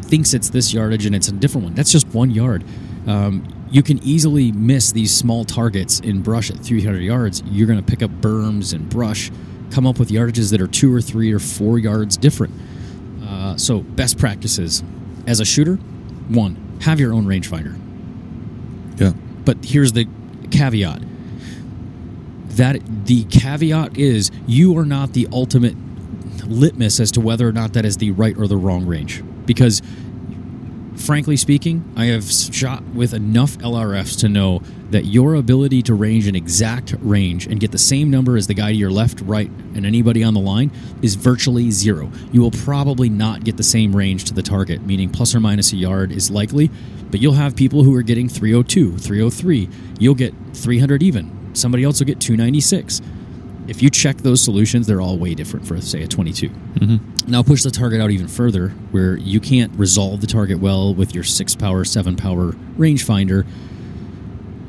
thinks 0.04 0.34
it's 0.36 0.50
this 0.50 0.72
yardage 0.74 1.08
and 1.08 1.16
it's 1.16 1.28
a 1.28 1.32
different 1.32 1.66
one. 1.66 1.74
That's 1.74 1.92
just 1.92 2.08
one 2.08 2.30
yard. 2.30 2.64
Um, 3.08 3.48
you 3.72 3.82
can 3.82 4.04
easily 4.04 4.52
miss 4.52 4.92
these 4.92 5.16
small 5.16 5.46
targets 5.46 6.00
in 6.00 6.22
brush 6.22 6.52
at 6.52 6.58
300 6.58 7.00
yards. 7.00 7.42
You're 7.48 7.68
going 7.68 7.84
to 7.84 7.86
pick 7.86 8.04
up 8.04 8.12
berms 8.22 8.74
and 8.74 8.88
brush, 8.90 9.32
come 9.72 9.88
up 9.88 9.98
with 9.98 10.10
yardages 10.10 10.52
that 10.52 10.62
are 10.62 10.68
two 10.68 10.94
or 10.94 11.02
three 11.02 11.32
or 11.32 11.40
four 11.40 11.80
yards 11.80 12.18
different. 12.18 12.54
Uh, 13.30 13.56
so, 13.56 13.82
best 13.82 14.18
practices 14.18 14.84
as 15.28 15.40
a 15.40 15.46
shooter 15.46 15.76
one, 16.30 16.80
have 16.82 17.00
your 17.00 17.14
own 17.14 17.26
rangefinder. 17.26 17.78
Yeah. 19.00 19.14
But 19.46 19.64
here's 19.64 19.94
the 19.94 20.08
caveat 20.52 21.04
that 22.50 23.06
the 23.06 23.24
caveat 23.26 23.98
is 23.98 24.32
you 24.48 24.78
are 24.78 24.86
not 24.86 25.14
the 25.14 25.28
ultimate 25.32 25.76
litmus 26.46 27.00
as 27.00 27.12
to 27.12 27.22
whether 27.22 27.48
or 27.48 27.52
not 27.52 27.74
that 27.74 27.86
is 27.86 27.98
the 27.98 28.12
right 28.12 28.36
or 28.38 28.48
the 28.48 28.58
wrong 28.58 28.86
range. 28.86 29.24
Because, 29.46 29.82
frankly 31.00 31.38
speaking, 31.38 31.84
I 31.96 32.06
have 32.06 32.30
shot 32.30 32.84
with 32.94 33.14
enough 33.14 33.58
LRFs 33.60 34.20
to 34.20 34.30
know 34.30 34.62
that 34.92 35.06
your 35.06 35.36
ability 35.36 35.82
to 35.84 35.94
range 35.94 36.28
an 36.28 36.36
exact 36.36 36.96
range 37.00 37.46
and 37.46 37.60
get 37.60 37.72
the 37.72 37.78
same 37.78 38.10
number 38.10 38.38
as 38.38 38.48
the 38.48 38.54
guy 38.54 38.72
to 38.72 38.78
your 38.78 38.92
left, 38.92 39.22
right, 39.22 39.50
and 39.76 39.86
anybody 39.86 40.24
on 40.24 40.34
the 40.34 40.40
line 40.40 40.72
is 41.02 41.16
virtually 41.16 41.72
zero. 41.72 42.12
You 42.32 42.42
will 42.42 42.52
probably 42.52 43.10
not 43.10 43.44
get 43.44 43.58
the 43.58 43.64
same 43.64 43.96
range 43.96 44.26
to 44.26 44.34
the 44.34 44.42
target, 44.42 44.82
meaning 44.82 45.10
plus 45.10 45.34
or 45.34 45.40
minus 45.40 45.72
a 45.74 45.76
yard 45.76 46.12
is 46.12 46.30
likely, 46.30 46.70
but 47.12 47.20
you'll 47.20 47.34
have 47.34 47.56
people 47.56 47.84
who 47.84 47.96
are 47.96 48.02
getting 48.02 48.28
302, 48.28 48.98
303. 48.98 49.70
You'll 50.00 50.16
get 50.16 50.34
300 50.54 51.04
even. 51.04 51.56
Somebody 51.56 51.84
else 51.84 52.00
will 52.00 52.08
get 52.08 52.20
296 52.20 53.02
if 53.70 53.84
you 53.84 53.90
check 53.90 54.18
those 54.18 54.42
solutions, 54.42 54.88
they're 54.88 55.02
all 55.02 55.18
way 55.18 55.36
different 55.36 55.68
for, 55.68 55.80
say, 55.80 56.02
a 56.02 56.08
22. 56.08 56.50
Mm-hmm. 56.50 57.32
Now, 57.32 57.44
push 57.44 57.64
the 57.64 57.72
target 57.72 58.02
out 58.02 58.10
even 58.10 58.28
further, 58.28 58.70
where 58.92 59.16
you 59.18 59.40
can't 59.40 59.72
resolve 59.78 60.22
the 60.22 60.28
target 60.28 60.60
well 60.60 60.94
with 60.94 61.14
your 61.14 61.24
six 61.24 61.56
power, 61.56 61.86
seven 61.86 62.16
power 62.16 62.54
rangefinder. 62.78 63.46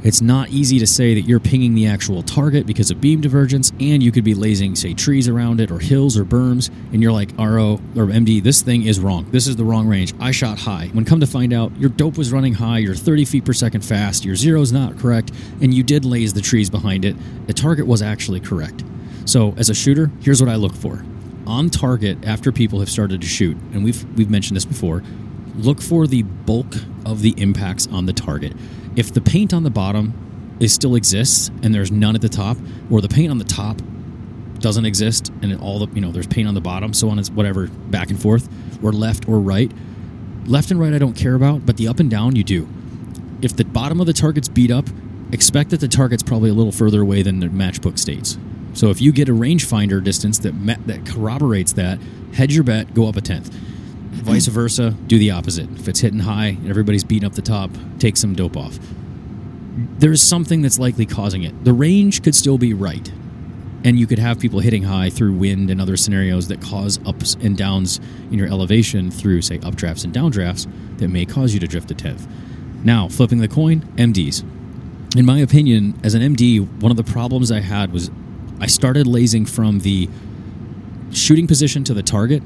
It's 0.02 0.22
not 0.22 0.48
easy 0.48 0.78
to 0.78 0.86
say 0.86 1.14
that 1.14 1.22
you're 1.22 1.40
pinging 1.40 1.74
the 1.74 1.86
actual 1.86 2.22
target 2.22 2.66
because 2.66 2.90
of 2.90 3.00
beam 3.00 3.20
divergence, 3.20 3.70
and 3.80 4.02
you 4.02 4.10
could 4.10 4.24
be 4.24 4.34
lasing, 4.34 4.74
say, 4.74 4.94
trees 4.94 5.28
around 5.28 5.60
it, 5.60 5.70
or 5.70 5.78
hills, 5.78 6.16
or 6.16 6.24
berms, 6.24 6.70
and 6.92 7.02
you're 7.02 7.12
like, 7.12 7.30
RO 7.38 7.74
or 7.94 8.06
MD, 8.06 8.42
this 8.42 8.62
thing 8.62 8.84
is 8.84 8.98
wrong. 8.98 9.30
This 9.30 9.46
is 9.46 9.56
the 9.56 9.64
wrong 9.64 9.86
range. 9.86 10.14
I 10.18 10.30
shot 10.30 10.58
high. 10.58 10.88
When 10.92 11.04
come 11.04 11.20
to 11.20 11.26
find 11.26 11.52
out, 11.52 11.76
your 11.76 11.90
dope 11.90 12.16
was 12.16 12.32
running 12.32 12.54
high, 12.54 12.78
you're 12.78 12.94
30 12.94 13.26
feet 13.26 13.44
per 13.44 13.52
second 13.52 13.82
fast, 13.82 14.24
your 14.24 14.36
zero 14.36 14.62
is 14.62 14.72
not 14.72 14.98
correct, 14.98 15.32
and 15.60 15.74
you 15.74 15.82
did 15.82 16.06
laze 16.06 16.32
the 16.32 16.40
trees 16.40 16.70
behind 16.70 17.04
it. 17.04 17.14
The 17.46 17.52
target 17.52 17.86
was 17.86 18.00
actually 18.00 18.40
correct. 18.40 18.82
So, 19.26 19.54
as 19.58 19.68
a 19.68 19.74
shooter, 19.74 20.10
here's 20.20 20.40
what 20.40 20.50
I 20.50 20.56
look 20.56 20.74
for 20.74 21.04
on 21.46 21.68
target 21.68 22.24
after 22.24 22.52
people 22.52 22.80
have 22.80 22.88
started 22.88 23.20
to 23.20 23.26
shoot, 23.26 23.56
and 23.72 23.84
we've 23.84 24.04
we've 24.16 24.30
mentioned 24.30 24.56
this 24.56 24.64
before. 24.64 25.02
Look 25.56 25.82
for 25.82 26.06
the 26.06 26.22
bulk 26.22 26.74
of 27.04 27.22
the 27.22 27.34
impacts 27.36 27.86
on 27.88 28.06
the 28.06 28.12
target. 28.12 28.52
If 28.96 29.12
the 29.12 29.20
paint 29.20 29.54
on 29.54 29.62
the 29.62 29.70
bottom 29.70 30.56
is 30.60 30.72
still 30.74 30.94
exists 30.94 31.48
and 31.62 31.74
there's 31.74 31.90
none 31.90 32.14
at 32.14 32.20
the 32.20 32.28
top, 32.28 32.56
or 32.90 33.00
the 33.00 33.08
paint 33.08 33.30
on 33.30 33.38
the 33.38 33.44
top 33.44 33.80
doesn't 34.58 34.84
exist 34.84 35.32
and 35.42 35.58
all 35.60 35.78
the 35.78 35.94
you 35.94 36.00
know 36.00 36.12
there's 36.12 36.26
paint 36.26 36.46
on 36.46 36.54
the 36.54 36.60
bottom, 36.60 36.92
so 36.92 37.08
on 37.08 37.18
and 37.18 37.26
whatever 37.28 37.66
back 37.66 38.10
and 38.10 38.20
forth, 38.20 38.48
or 38.82 38.92
left 38.92 39.28
or 39.28 39.40
right. 39.40 39.72
Left 40.46 40.70
and 40.70 40.80
right 40.80 40.92
I 40.92 40.98
don't 40.98 41.14
care 41.14 41.34
about, 41.34 41.66
but 41.66 41.76
the 41.76 41.88
up 41.88 42.00
and 42.00 42.10
down 42.10 42.36
you 42.36 42.44
do. 42.44 42.68
If 43.42 43.56
the 43.56 43.64
bottom 43.64 44.00
of 44.00 44.06
the 44.06 44.12
target's 44.12 44.48
beat 44.48 44.70
up, 44.70 44.86
expect 45.32 45.70
that 45.70 45.80
the 45.80 45.88
target's 45.88 46.22
probably 46.22 46.50
a 46.50 46.54
little 46.54 46.72
further 46.72 47.00
away 47.00 47.22
than 47.22 47.40
the 47.40 47.46
matchbook 47.46 47.98
states. 47.98 48.38
So 48.74 48.90
if 48.90 49.00
you 49.00 49.12
get 49.12 49.28
a 49.28 49.32
rangefinder 49.32 50.02
distance 50.02 50.38
that 50.40 50.52
that 50.86 51.06
corroborates 51.06 51.72
that, 51.74 51.98
hedge 52.34 52.54
your 52.54 52.64
bet, 52.64 52.94
go 52.94 53.08
up 53.08 53.16
a 53.16 53.20
tenth. 53.20 53.54
Vice 54.22 54.46
versa, 54.46 54.90
do 55.06 55.18
the 55.18 55.30
opposite. 55.30 55.70
If 55.78 55.88
it's 55.88 56.00
hitting 56.00 56.20
high 56.20 56.48
and 56.48 56.68
everybody's 56.68 57.04
beating 57.04 57.26
up 57.26 57.34
the 57.34 57.42
top, 57.42 57.70
take 57.98 58.16
some 58.16 58.34
dope 58.34 58.56
off. 58.56 58.78
There's 59.98 60.20
something 60.20 60.62
that's 60.62 60.78
likely 60.78 61.06
causing 61.06 61.42
it. 61.42 61.64
The 61.64 61.72
range 61.72 62.22
could 62.22 62.34
still 62.34 62.58
be 62.58 62.74
right. 62.74 63.10
And 63.82 63.98
you 63.98 64.06
could 64.06 64.18
have 64.18 64.38
people 64.38 64.60
hitting 64.60 64.82
high 64.82 65.08
through 65.08 65.32
wind 65.32 65.70
and 65.70 65.80
other 65.80 65.96
scenarios 65.96 66.48
that 66.48 66.60
cause 66.60 67.00
ups 67.06 67.34
and 67.40 67.56
downs 67.56 67.98
in 68.30 68.38
your 68.38 68.48
elevation 68.48 69.10
through, 69.10 69.40
say, 69.40 69.58
updrafts 69.58 70.04
and 70.04 70.12
downdrafts 70.12 70.70
that 70.98 71.08
may 71.08 71.24
cause 71.24 71.54
you 71.54 71.60
to 71.60 71.66
drift 71.66 71.90
a 71.90 71.94
tenth. 71.94 72.28
Now, 72.84 73.08
flipping 73.08 73.38
the 73.38 73.48
coin, 73.48 73.80
MDs. 73.96 74.44
In 75.16 75.24
my 75.24 75.38
opinion, 75.38 75.98
as 76.04 76.14
an 76.14 76.22
MD, 76.22 76.60
one 76.82 76.90
of 76.90 76.96
the 76.96 77.04
problems 77.04 77.50
I 77.50 77.60
had 77.60 77.92
was 77.92 78.10
I 78.60 78.66
started 78.66 79.06
lazing 79.06 79.46
from 79.46 79.80
the 79.80 80.08
shooting 81.10 81.46
position 81.46 81.82
to 81.84 81.94
the 81.94 82.02
target 82.02 82.42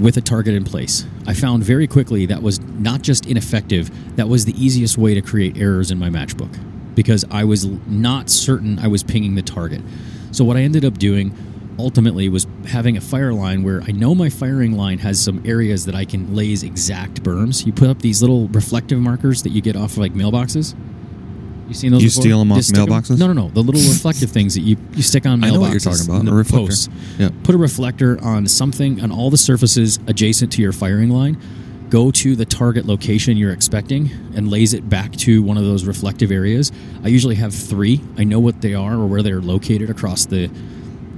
with 0.00 0.16
a 0.16 0.20
target 0.20 0.54
in 0.54 0.64
place. 0.64 1.04
I 1.26 1.34
found 1.34 1.64
very 1.64 1.86
quickly 1.86 2.26
that 2.26 2.42
was 2.42 2.60
not 2.60 3.02
just 3.02 3.26
ineffective, 3.26 3.90
that 4.16 4.28
was 4.28 4.44
the 4.44 4.54
easiest 4.62 4.96
way 4.96 5.14
to 5.14 5.22
create 5.22 5.56
errors 5.56 5.90
in 5.90 5.98
my 5.98 6.08
matchbook 6.08 6.58
because 6.94 7.24
I 7.30 7.44
was 7.44 7.66
not 7.86 8.30
certain 8.30 8.78
I 8.78 8.88
was 8.88 9.02
pinging 9.02 9.34
the 9.34 9.42
target. 9.42 9.82
So, 10.30 10.44
what 10.44 10.56
I 10.56 10.60
ended 10.60 10.84
up 10.84 10.98
doing 10.98 11.36
ultimately 11.78 12.28
was 12.28 12.46
having 12.66 12.96
a 12.96 13.00
fire 13.00 13.32
line 13.32 13.62
where 13.62 13.82
I 13.82 13.92
know 13.92 14.14
my 14.14 14.28
firing 14.28 14.72
line 14.72 14.98
has 14.98 15.22
some 15.22 15.42
areas 15.44 15.86
that 15.86 15.94
I 15.94 16.04
can 16.04 16.34
laze 16.34 16.62
exact 16.62 17.22
berms. 17.22 17.66
You 17.66 17.72
put 17.72 17.88
up 17.88 18.00
these 18.00 18.20
little 18.20 18.48
reflective 18.48 18.98
markers 18.98 19.42
that 19.42 19.50
you 19.50 19.60
get 19.60 19.76
off 19.76 19.92
of 19.92 19.98
like 19.98 20.12
mailboxes. 20.12 20.74
You 21.72 21.78
seen 21.78 21.90
those? 21.92 22.02
You 22.02 22.08
before? 22.08 22.22
steal 22.22 22.40
'em 22.40 22.52
off 22.52 22.58
Just 22.58 22.68
stick 22.70 22.80
'em- 22.80 22.86
mailboxes? 22.88 23.18
No, 23.18 23.26
no, 23.28 23.32
no. 23.32 23.48
The 23.48 23.62
little 23.62 23.80
reflective 23.92 24.30
things 24.30 24.54
that 24.54 24.60
you, 24.60 24.76
you 24.94 25.02
stick 25.02 25.26
on 25.26 25.40
mailboxes. 25.40 25.44
I 25.46 25.50
know 25.50 25.60
what 25.60 25.70
you're 25.70 25.80
talking 25.80 26.06
about, 26.06 26.22
a 26.22 26.24
the 26.26 26.32
reflector. 26.34 26.66
posts. 26.66 26.88
Yeah. 27.18 27.30
Put 27.44 27.54
a 27.54 27.58
reflector 27.58 28.22
on 28.22 28.46
something 28.46 29.00
on 29.00 29.10
all 29.10 29.30
the 29.30 29.36
surfaces 29.38 29.98
adjacent 30.06 30.52
to 30.52 30.62
your 30.62 30.72
firing 30.72 31.10
line. 31.10 31.38
Go 31.90 32.10
to 32.10 32.36
the 32.36 32.44
target 32.46 32.86
location 32.86 33.36
you're 33.36 33.52
expecting 33.52 34.10
and 34.34 34.48
laze 34.50 34.72
it 34.74 34.88
back 34.88 35.12
to 35.16 35.42
one 35.42 35.56
of 35.58 35.64
those 35.64 35.84
reflective 35.84 36.30
areas. 36.30 36.72
I 37.04 37.08
usually 37.08 37.34
have 37.36 37.54
three. 37.54 38.00
I 38.16 38.24
know 38.24 38.40
what 38.40 38.60
they 38.62 38.74
are 38.74 38.94
or 38.94 39.06
where 39.06 39.22
they're 39.22 39.42
located 39.42 39.90
across 39.90 40.24
the, 40.26 40.50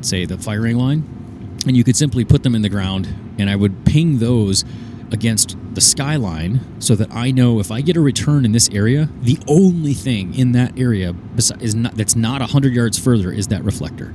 say, 0.00 0.24
the 0.24 0.38
firing 0.38 0.76
line 0.76 1.04
and 1.66 1.76
you 1.76 1.82
could 1.84 1.96
simply 1.96 2.24
put 2.24 2.42
them 2.42 2.54
in 2.54 2.60
the 2.60 2.68
ground 2.68 3.08
and 3.38 3.48
i 3.48 3.56
would 3.56 3.86
ping 3.86 4.18
those 4.18 4.66
against 5.12 5.56
the 5.74 5.80
skyline 5.80 6.60
so 6.80 6.94
that 6.94 7.10
i 7.12 7.30
know 7.30 7.60
if 7.60 7.70
i 7.70 7.80
get 7.80 7.96
a 7.96 8.00
return 8.00 8.44
in 8.44 8.52
this 8.52 8.68
area 8.70 9.08
the 9.22 9.38
only 9.48 9.94
thing 9.94 10.34
in 10.34 10.52
that 10.52 10.76
area 10.78 11.14
is 11.60 11.74
not 11.74 11.94
that's 11.94 12.16
not 12.16 12.40
100 12.40 12.72
yards 12.72 12.98
further 12.98 13.32
is 13.32 13.48
that 13.48 13.62
reflector. 13.64 14.14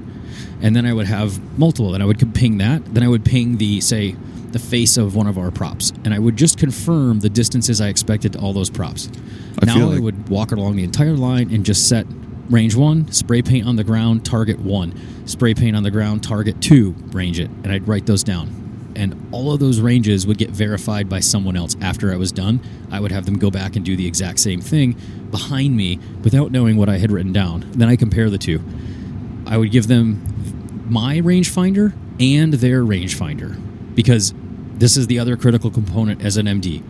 And 0.62 0.76
then 0.76 0.86
i 0.86 0.94
would 0.94 1.08
have 1.08 1.40
multiple 1.58 1.94
and 1.94 2.04
i 2.04 2.06
would 2.06 2.34
ping 2.34 2.58
that 2.58 2.94
then 2.94 3.04
i 3.04 3.08
would 3.08 3.24
ping 3.24 3.58
the 3.58 3.82
say 3.82 4.16
the 4.52 4.60
face 4.60 4.98
of 4.98 5.16
one 5.16 5.28
of 5.28 5.38
our 5.38 5.52
props 5.52 5.92
and 6.04 6.14
i 6.14 6.20
would 6.20 6.36
just 6.36 6.58
confirm 6.58 7.20
the 7.20 7.30
distances 7.30 7.80
i 7.80 7.88
expected 7.88 8.34
to 8.34 8.40
all 8.40 8.52
those 8.52 8.70
props. 8.70 9.10
I 9.62 9.66
now 9.66 9.76
feel 9.76 9.92
i 9.92 10.00
would 10.00 10.30
walk 10.30 10.52
along 10.52 10.76
the 10.76 10.84
entire 10.84 11.16
line 11.16 11.54
and 11.54 11.66
just 11.66 11.88
set 11.88 12.06
range 12.50 12.76
one, 12.76 13.12
spray 13.12 13.42
paint 13.42 13.68
on 13.68 13.76
the 13.76 13.84
ground, 13.84 14.26
target 14.26 14.60
one, 14.60 15.00
spray 15.28 15.54
paint 15.54 15.76
on 15.76 15.84
the 15.84 15.92
ground, 15.92 16.24
target 16.24 16.62
two, 16.62 16.96
range 17.12 17.40
it, 17.40 17.50
and 17.64 17.72
I'd 17.72 17.88
write 17.88 18.06
those 18.06 18.24
down. 18.24 18.48
And 19.00 19.30
all 19.32 19.54
of 19.54 19.62
those 19.62 19.80
ranges 19.80 20.28
would 20.28 20.38
get 20.38 20.50
verified 20.50 21.08
by 21.08 21.22
someone 21.22 21.56
else 21.56 21.78
after 21.80 22.12
I 22.12 22.18
was 22.18 22.34
done. 22.34 22.60
I 22.92 23.00
would 23.00 23.14
have 23.14 23.26
them 23.26 23.40
go 23.40 23.50
back 23.50 23.78
and 23.78 23.86
do 23.86 23.96
the 23.96 24.06
exact 24.06 24.40
same 24.40 24.60
thing 24.60 24.98
behind 25.32 25.78
me 25.78 26.00
without 26.22 26.52
knowing 26.52 26.76
what 26.76 26.90
I 26.90 26.98
had 26.98 27.10
written 27.10 27.32
down. 27.32 27.66
Then 27.72 27.88
I 27.88 27.96
compare 27.96 28.30
the 28.30 28.38
two. 28.38 28.62
I 29.48 29.56
would 29.56 29.72
give 29.72 29.88
them 29.88 30.86
my 30.90 31.20
rangefinder 31.20 31.94
and 32.20 32.56
their 32.56 32.84
rangefinder 32.84 33.96
because 33.96 34.34
this 34.76 34.98
is 34.98 35.08
the 35.08 35.18
other 35.18 35.38
critical 35.38 35.72
component 35.72 36.22
as 36.22 36.36
an 36.36 36.46
MD. 36.46 36.84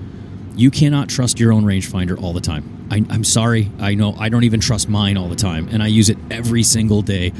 You 0.55 0.71
cannot 0.71 1.09
trust 1.09 1.39
your 1.39 1.53
own 1.53 1.63
rangefinder 1.63 2.19
all 2.19 2.33
the 2.33 2.41
time. 2.41 2.87
I, 2.89 3.05
I'm 3.11 3.23
sorry. 3.23 3.71
I 3.79 3.93
know 3.93 4.15
I 4.17 4.29
don't 4.29 4.45
even 4.45 4.59
trust 4.59 4.89
mine 4.89 5.15
all 5.15 5.29
the 5.29 5.35
time, 5.35 5.67
and 5.69 5.83
I 5.83 5.87
use 5.87 6.09
it 6.09 6.17
every 6.31 6.63
single 6.63 7.03
day. 7.03 7.33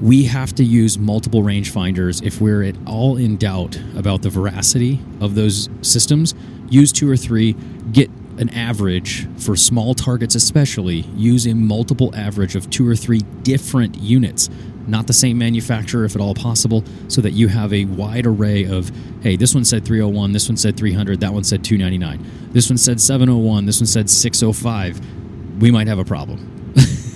We 0.00 0.24
have 0.24 0.54
to 0.54 0.64
use 0.64 0.98
multiple 0.98 1.42
rangefinders 1.42 2.22
if 2.22 2.40
we're 2.40 2.62
at 2.62 2.76
all 2.86 3.16
in 3.16 3.36
doubt 3.36 3.78
about 3.96 4.22
the 4.22 4.30
veracity 4.30 5.00
of 5.20 5.34
those 5.34 5.68
systems. 5.82 6.34
Use 6.70 6.92
two 6.92 7.10
or 7.10 7.16
three. 7.16 7.54
Get 7.92 8.08
an 8.38 8.48
average 8.50 9.28
for 9.38 9.56
small 9.56 9.94
targets, 9.94 10.34
especially. 10.34 11.00
Use 11.14 11.46
a 11.46 11.54
multiple 11.54 12.14
average 12.14 12.56
of 12.56 12.70
two 12.70 12.88
or 12.88 12.96
three 12.96 13.20
different 13.42 13.98
units 13.98 14.48
not 14.86 15.06
the 15.06 15.12
same 15.12 15.38
manufacturer 15.38 16.04
if 16.04 16.14
at 16.14 16.20
all 16.20 16.34
possible, 16.34 16.84
so 17.08 17.20
that 17.20 17.32
you 17.32 17.48
have 17.48 17.72
a 17.72 17.84
wide 17.84 18.26
array 18.26 18.64
of, 18.64 18.90
hey, 19.22 19.36
this 19.36 19.54
one 19.54 19.64
said 19.64 19.84
301, 19.84 20.32
this 20.32 20.48
one 20.48 20.56
said 20.56 20.76
300, 20.76 21.20
that 21.20 21.32
one 21.32 21.44
said 21.44 21.62
299, 21.62 22.50
this 22.52 22.68
one 22.68 22.76
said 22.76 23.00
701, 23.00 23.66
this 23.66 23.80
one 23.80 23.86
said 23.86 24.10
605. 24.10 25.60
We 25.60 25.70
might 25.70 25.86
have 25.86 25.98
a 25.98 26.04
problem. 26.04 26.74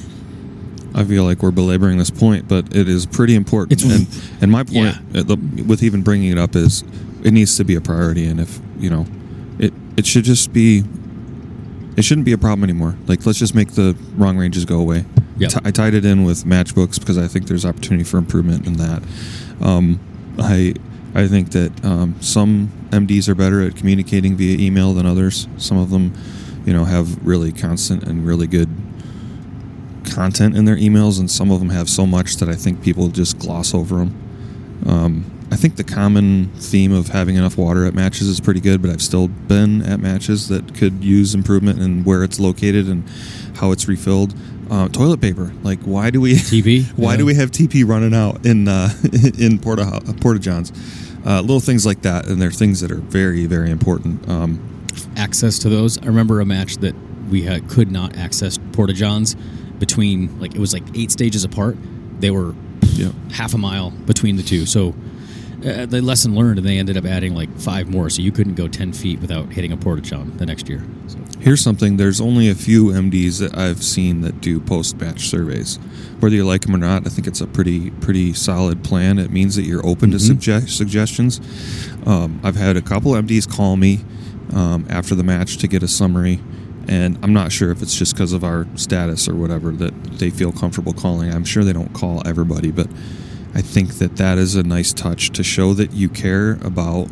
I 0.95 1.05
feel 1.05 1.25
like 1.25 1.43
we're 1.43 1.51
belaboring 1.51 1.99
this 1.99 2.11
point, 2.11 2.47
but 2.49 2.75
it 2.75 2.89
is 2.89 3.05
pretty 3.07 3.35
important. 3.35 3.83
It's- 3.85 3.99
and 4.33 4.43
and 4.43 4.51
my 4.53 4.63
point 4.63 4.75
Yeah. 5.13 5.21
uh, 5.21 5.23
the, 5.25 5.37
with 5.67 5.83
even 5.83 6.03
bringing 6.03 6.31
it 6.31 6.39
up 6.39 6.55
is 6.57 6.85
it 7.23 7.33
needs 7.33 7.57
to 7.57 7.65
be 7.65 7.75
a 7.75 7.81
priority. 7.81 8.27
And 8.27 8.39
if 8.41 8.61
you 8.79 8.91
know, 8.91 9.07
it 9.59 9.73
it 9.97 10.07
should 10.07 10.25
just 10.25 10.53
be. 10.53 10.85
It 11.97 12.05
shouldn't 12.05 12.25
be 12.25 12.33
a 12.33 12.39
problem 12.39 12.65
anymore. 12.65 12.97
Like 13.07 13.25
let's 13.25 13.39
just 13.39 13.55
make 13.55 13.73
the 13.73 13.97
wrong 14.17 14.37
ranges 14.37 14.65
go 14.65 14.81
away. 14.81 15.05
Yep. 15.39 15.51
T- 15.51 15.59
I 15.65 15.71
tied 15.71 15.95
it 15.95 16.05
in 16.05 16.25
with 16.25 16.45
matchbooks 16.45 16.99
because 16.99 17.17
I 17.19 17.29
think 17.29 17.47
there's 17.47 17.65
opportunity 17.65 18.03
for 18.03 18.19
improvement 18.19 18.67
in 18.67 18.73
that. 18.75 19.03
Um, 19.61 20.01
I 20.39 20.75
I 21.15 21.29
think 21.29 21.51
that 21.53 21.85
um, 21.85 22.17
some 22.21 22.73
MDs 22.91 23.29
are 23.29 23.37
better 23.37 23.61
at 23.63 23.77
communicating 23.77 24.37
via 24.37 24.59
email 24.59 24.93
than 24.93 25.07
others. 25.07 25.47
Some 25.57 25.77
of 25.79 25.91
them, 25.91 26.13
you 26.67 26.73
know, 26.73 26.85
have 26.85 27.25
really 27.25 27.53
constant 27.53 28.03
and 28.03 28.27
really 28.27 28.49
good 28.49 28.69
content 30.05 30.57
in 30.57 30.65
their 30.65 30.77
emails, 30.77 31.19
and 31.19 31.31
some 31.31 31.51
of 31.51 31.59
them 31.61 31.71
have 31.71 31.89
so 31.89 32.07
much 32.07 32.37
that 32.37 32.49
I 32.49 32.55
think 32.55 32.83
people 32.83 33.09
just 33.09 33.39
gloss 33.39 33.75
over 33.75 33.97
them. 33.97 34.83
Um, 34.87 35.31
I 35.51 35.57
think 35.57 35.77
the 35.77 35.85
common 35.85 36.51
theme 36.57 36.93
of 36.93 37.09
having 37.09 37.37
enough 37.37 37.57
water 37.57 37.85
at 37.87 37.95
matches 37.95 38.29
is 38.29 38.41
pretty 38.41 38.61
good, 38.61 38.83
but 38.83 38.91
I've 38.91 39.03
still 39.03 39.29
been 39.29 39.83
at 39.83 40.01
matches 40.01 40.49
that 40.49 40.75
could 40.75 41.05
use 41.05 41.35
improvement 41.35 41.81
in 41.81 42.03
where 42.05 42.25
it's 42.25 42.41
located 42.41 42.89
and 42.89 43.05
how 43.57 43.71
it's 43.71 43.87
refilled. 43.87 44.35
Uh, 44.71 44.89
toilet 44.89 45.21
paper, 45.21 45.53
like 45.63 45.79
why 45.83 46.09
do 46.11 46.21
we 46.21 46.35
TP? 46.35 46.85
why 46.97 47.13
Yeah. 47.13 47.17
do 47.19 47.27
we 47.27 47.35
have 47.35 47.51
TP 47.51 47.87
running 47.87 48.15
out 48.15 48.45
in 48.47 48.67
uh, 48.67 48.89
in 49.39 49.59
Porta 49.59 50.01
Porta 50.21 50.41
Johns? 50.41 50.73
Uh, 51.27 51.41
little 51.43 51.61
things 51.61 51.85
like 51.87 52.03
that, 52.03 52.27
and 52.27 52.41
they're 52.41 52.51
things 52.51 52.81
that 52.81 52.91
are 52.91 52.97
very 52.97 53.45
very 53.47 53.71
important. 53.71 54.27
Um, 54.29 54.59
access 55.17 55.59
to 55.61 55.69
those. 55.69 55.99
I 55.99 56.07
remember 56.07 56.41
a 56.41 56.47
match 56.47 56.79
that 56.79 56.95
we 57.29 57.43
had, 57.43 57.69
could 57.69 57.93
not 57.93 58.17
access 58.17 58.59
Porta 58.73 58.93
Johns 58.95 59.37
between 59.79 60.39
like 60.41 60.55
it 60.55 60.61
was 60.61 60.73
like 60.73 60.85
eight 60.95 61.11
stages 61.11 61.45
apart. 61.45 61.77
They 62.21 62.31
were 62.31 62.55
yeah. 62.93 63.11
half 63.33 63.55
a 63.55 63.59
mile 63.59 63.91
between 63.91 64.37
the 64.37 64.43
two. 64.43 64.67
So 64.67 64.95
uh, 65.65 65.87
the 65.87 66.03
lesson 66.03 66.35
learned, 66.35 66.59
and 66.59 66.67
they 66.69 66.79
ended 66.79 66.97
up 66.97 67.05
adding 67.07 67.35
like 67.35 67.55
five 67.59 67.89
more. 67.89 68.11
So 68.11 68.23
you 68.23 68.33
couldn't 68.33 68.55
go 68.55 68.69
ten 68.69 68.93
feet 68.93 69.21
without 69.21 69.51
hitting 69.53 69.73
a 69.73 69.77
Porta 69.77 70.03
John 70.03 70.37
the 70.37 70.47
next 70.47 70.69
year. 70.69 70.83
So 71.09 71.19
Here's 71.41 71.61
something. 71.61 71.97
There's 71.99 72.21
only 72.21 72.49
a 72.49 72.55
few 72.55 72.87
MDs 72.87 73.39
that 73.41 73.57
I've 73.59 73.83
seen 73.83 74.23
that 74.23 74.41
do 74.41 74.61
post-match 74.61 75.29
surveys. 75.29 75.77
Whether 76.21 76.37
you 76.37 76.47
like 76.47 76.63
them 76.63 76.75
or 76.75 76.79
not, 76.79 77.07
I 77.07 77.11
think 77.11 77.27
it's 77.27 77.41
a 77.43 77.47
pretty 77.47 77.91
pretty 77.91 78.33
solid 78.33 78.83
plan. 78.85 79.19
It 79.19 79.31
means 79.31 79.57
that 79.57 79.63
you're 79.63 79.85
open 79.87 80.11
to 80.13 80.17
Mhm. 80.19 80.37
sugge- 80.37 80.69
suggestions. 80.71 81.41
Um, 82.07 82.41
I've 82.43 82.57
had 82.57 82.77
a 82.77 82.83
couple 82.83 83.13
MDs 83.15 83.47
call 83.47 83.77
me 83.77 84.01
um, 84.53 84.87
after 84.89 85.15
the 85.15 85.25
match 85.25 85.57
to 85.59 85.67
get 85.67 85.83
a 85.83 85.89
summary, 85.89 86.41
and 86.89 87.19
I'm 87.23 87.33
not 87.33 87.53
sure 87.53 87.71
if 87.71 87.83
it's 87.83 87.97
just 87.97 88.15
because 88.15 88.33
of 88.33 88.45
our 88.45 88.67
status 88.77 89.29
or 89.29 89.35
whatever 89.35 89.73
that 89.73 89.95
they 90.19 90.31
feel 90.31 90.53
comfortable 90.53 90.93
calling. 90.93 91.33
I'm 91.33 91.45
sure 91.45 91.65
they 91.65 91.73
don't 91.73 91.93
call 91.93 92.27
everybody, 92.27 92.71
but 92.71 92.89
I 93.55 93.63
think 93.63 93.95
that 93.95 94.17
that 94.17 94.39
is 94.39 94.57
a 94.57 94.63
nice 94.63 94.93
touch 94.93 95.31
to 95.31 95.43
show 95.45 95.75
that 95.75 95.93
you 95.93 96.09
care 96.09 96.59
about 96.63 97.09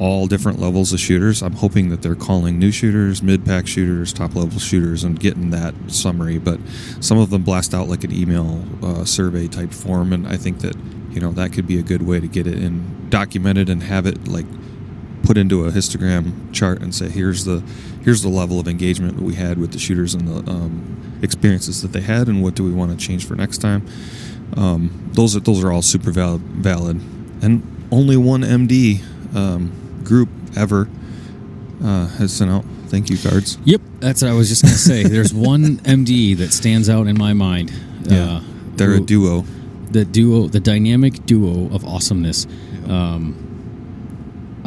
all 0.00 0.26
different 0.26 0.58
levels 0.58 0.92
of 0.92 0.98
shooters. 0.98 1.42
I'm 1.42 1.52
hoping 1.52 1.90
that 1.90 2.00
they're 2.02 2.14
calling 2.14 2.58
new 2.58 2.72
shooters, 2.72 3.22
mid 3.22 3.44
pack 3.44 3.66
shooters, 3.66 4.12
top 4.12 4.34
level 4.34 4.58
shooters, 4.58 5.04
and 5.04 5.20
getting 5.20 5.50
that 5.50 5.74
summary. 5.88 6.38
But 6.38 6.58
some 7.00 7.18
of 7.18 7.30
them 7.30 7.42
blast 7.42 7.74
out 7.74 7.88
like 7.88 8.02
an 8.02 8.12
email 8.12 8.64
uh, 8.82 9.04
survey 9.04 9.46
type 9.46 9.72
form, 9.72 10.12
and 10.12 10.26
I 10.26 10.36
think 10.36 10.60
that 10.60 10.74
you 11.10 11.20
know 11.20 11.32
that 11.32 11.52
could 11.52 11.66
be 11.66 11.78
a 11.78 11.82
good 11.82 12.02
way 12.02 12.18
to 12.18 12.26
get 12.26 12.46
it 12.46 12.58
in 12.58 13.08
documented 13.10 13.68
and 13.68 13.82
have 13.82 14.06
it 14.06 14.26
like 14.26 14.46
put 15.22 15.36
into 15.36 15.64
a 15.64 15.70
histogram 15.70 16.52
chart 16.52 16.80
and 16.80 16.94
say 16.94 17.08
here's 17.08 17.44
the 17.44 17.62
here's 18.02 18.22
the 18.22 18.28
level 18.28 18.58
of 18.58 18.66
engagement 18.66 19.16
that 19.16 19.22
we 19.22 19.34
had 19.34 19.58
with 19.58 19.72
the 19.72 19.78
shooters 19.78 20.14
and 20.14 20.26
the 20.26 20.50
um, 20.50 21.18
experiences 21.22 21.82
that 21.82 21.92
they 21.92 22.00
had, 22.00 22.28
and 22.28 22.42
what 22.42 22.54
do 22.54 22.64
we 22.64 22.72
want 22.72 22.90
to 22.90 23.06
change 23.06 23.26
for 23.26 23.34
next 23.34 23.58
time. 23.58 23.86
Um, 24.56 25.10
those 25.12 25.36
are 25.36 25.40
those 25.40 25.62
are 25.62 25.72
all 25.72 25.82
super 25.82 26.10
valid, 26.10 26.40
valid, 26.42 26.96
and 27.42 27.88
only 27.92 28.16
one 28.16 28.42
MD 28.42 29.00
um, 29.34 30.00
group 30.04 30.28
ever 30.56 30.88
uh, 31.82 32.06
has 32.08 32.32
sent 32.32 32.50
out 32.50 32.64
thank 32.86 33.08
you 33.08 33.16
cards. 33.16 33.56
yep, 33.64 33.80
that's 34.00 34.22
what 34.22 34.30
I 34.30 34.34
was 34.34 34.48
just 34.48 34.62
gonna 34.62 34.74
say. 34.74 35.04
There's 35.04 35.32
one 35.52 35.76
MD 35.78 36.36
that 36.38 36.52
stands 36.52 36.88
out 36.88 37.06
in 37.06 37.16
my 37.16 37.32
mind. 37.32 37.72
Uh, 38.10 38.40
they're 38.74 38.94
a 38.94 39.00
duo. 39.00 39.44
the 39.90 40.04
duo, 40.04 40.48
the 40.48 40.60
dynamic 40.60 41.24
duo 41.26 41.72
of 41.74 41.84
awesomeness. 41.84 42.46
Um, 42.88 43.49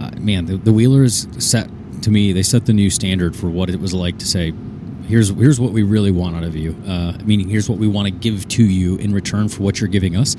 uh, 0.04 0.20
man, 0.20 0.46
the, 0.46 0.58
the 0.58 0.74
Wheelers 0.74 1.28
set 1.44 1.70
to 2.04 2.12
me. 2.12 2.34
They 2.34 2.44
set 2.44 2.66
the 2.66 2.74
new 2.74 2.90
standard 2.90 3.36
for 3.36 3.50
what 3.50 3.70
it 3.70 3.80
was 3.80 3.94
like 3.94 4.18
to 4.20 4.26
say, 4.26 4.54
"Here's 5.08 5.30
here's 5.30 5.60
what 5.60 5.72
we 5.72 5.84
really 5.84 6.12
want 6.12 6.36
out 6.36 6.44
of 6.44 6.56
you." 6.56 6.76
Uh, 6.88 7.18
meaning, 7.24 7.50
here's 7.50 7.70
what 7.70 7.80
we 7.80 7.88
want 7.88 8.08
to 8.08 8.12
give 8.12 8.48
to 8.50 8.64
you 8.64 8.98
in 8.98 9.14
return 9.14 9.50
for 9.50 9.64
what 9.64 9.80
you're 9.80 9.90
giving 9.90 10.16
us. 10.16 10.36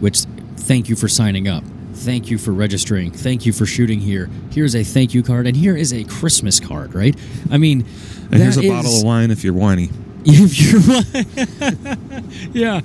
Which, 0.00 0.20
thank 0.56 0.88
you 0.88 0.96
for 0.96 1.08
signing 1.08 1.48
up. 1.48 1.64
Thank 1.92 2.30
you 2.30 2.38
for 2.38 2.52
registering. 2.52 3.10
Thank 3.10 3.44
you 3.44 3.52
for 3.52 3.66
shooting 3.66 4.00
here. 4.00 4.30
Here's 4.52 4.74
a 4.74 4.84
thank 4.84 5.12
you 5.12 5.22
card, 5.22 5.46
and 5.46 5.56
here 5.56 5.76
is 5.76 5.92
a 5.92 6.04
Christmas 6.04 6.60
card. 6.60 6.94
Right? 6.94 7.18
I 7.50 7.58
mean, 7.58 7.84
And 8.30 8.40
here's 8.42 8.56
a 8.56 8.62
that 8.62 8.68
bottle 8.68 8.98
of 8.98 9.04
wine 9.04 9.30
if 9.30 9.44
you're 9.44 9.54
whiny. 9.54 9.90
if 10.24 10.60
you're 10.60 12.52
yeah 12.52 12.82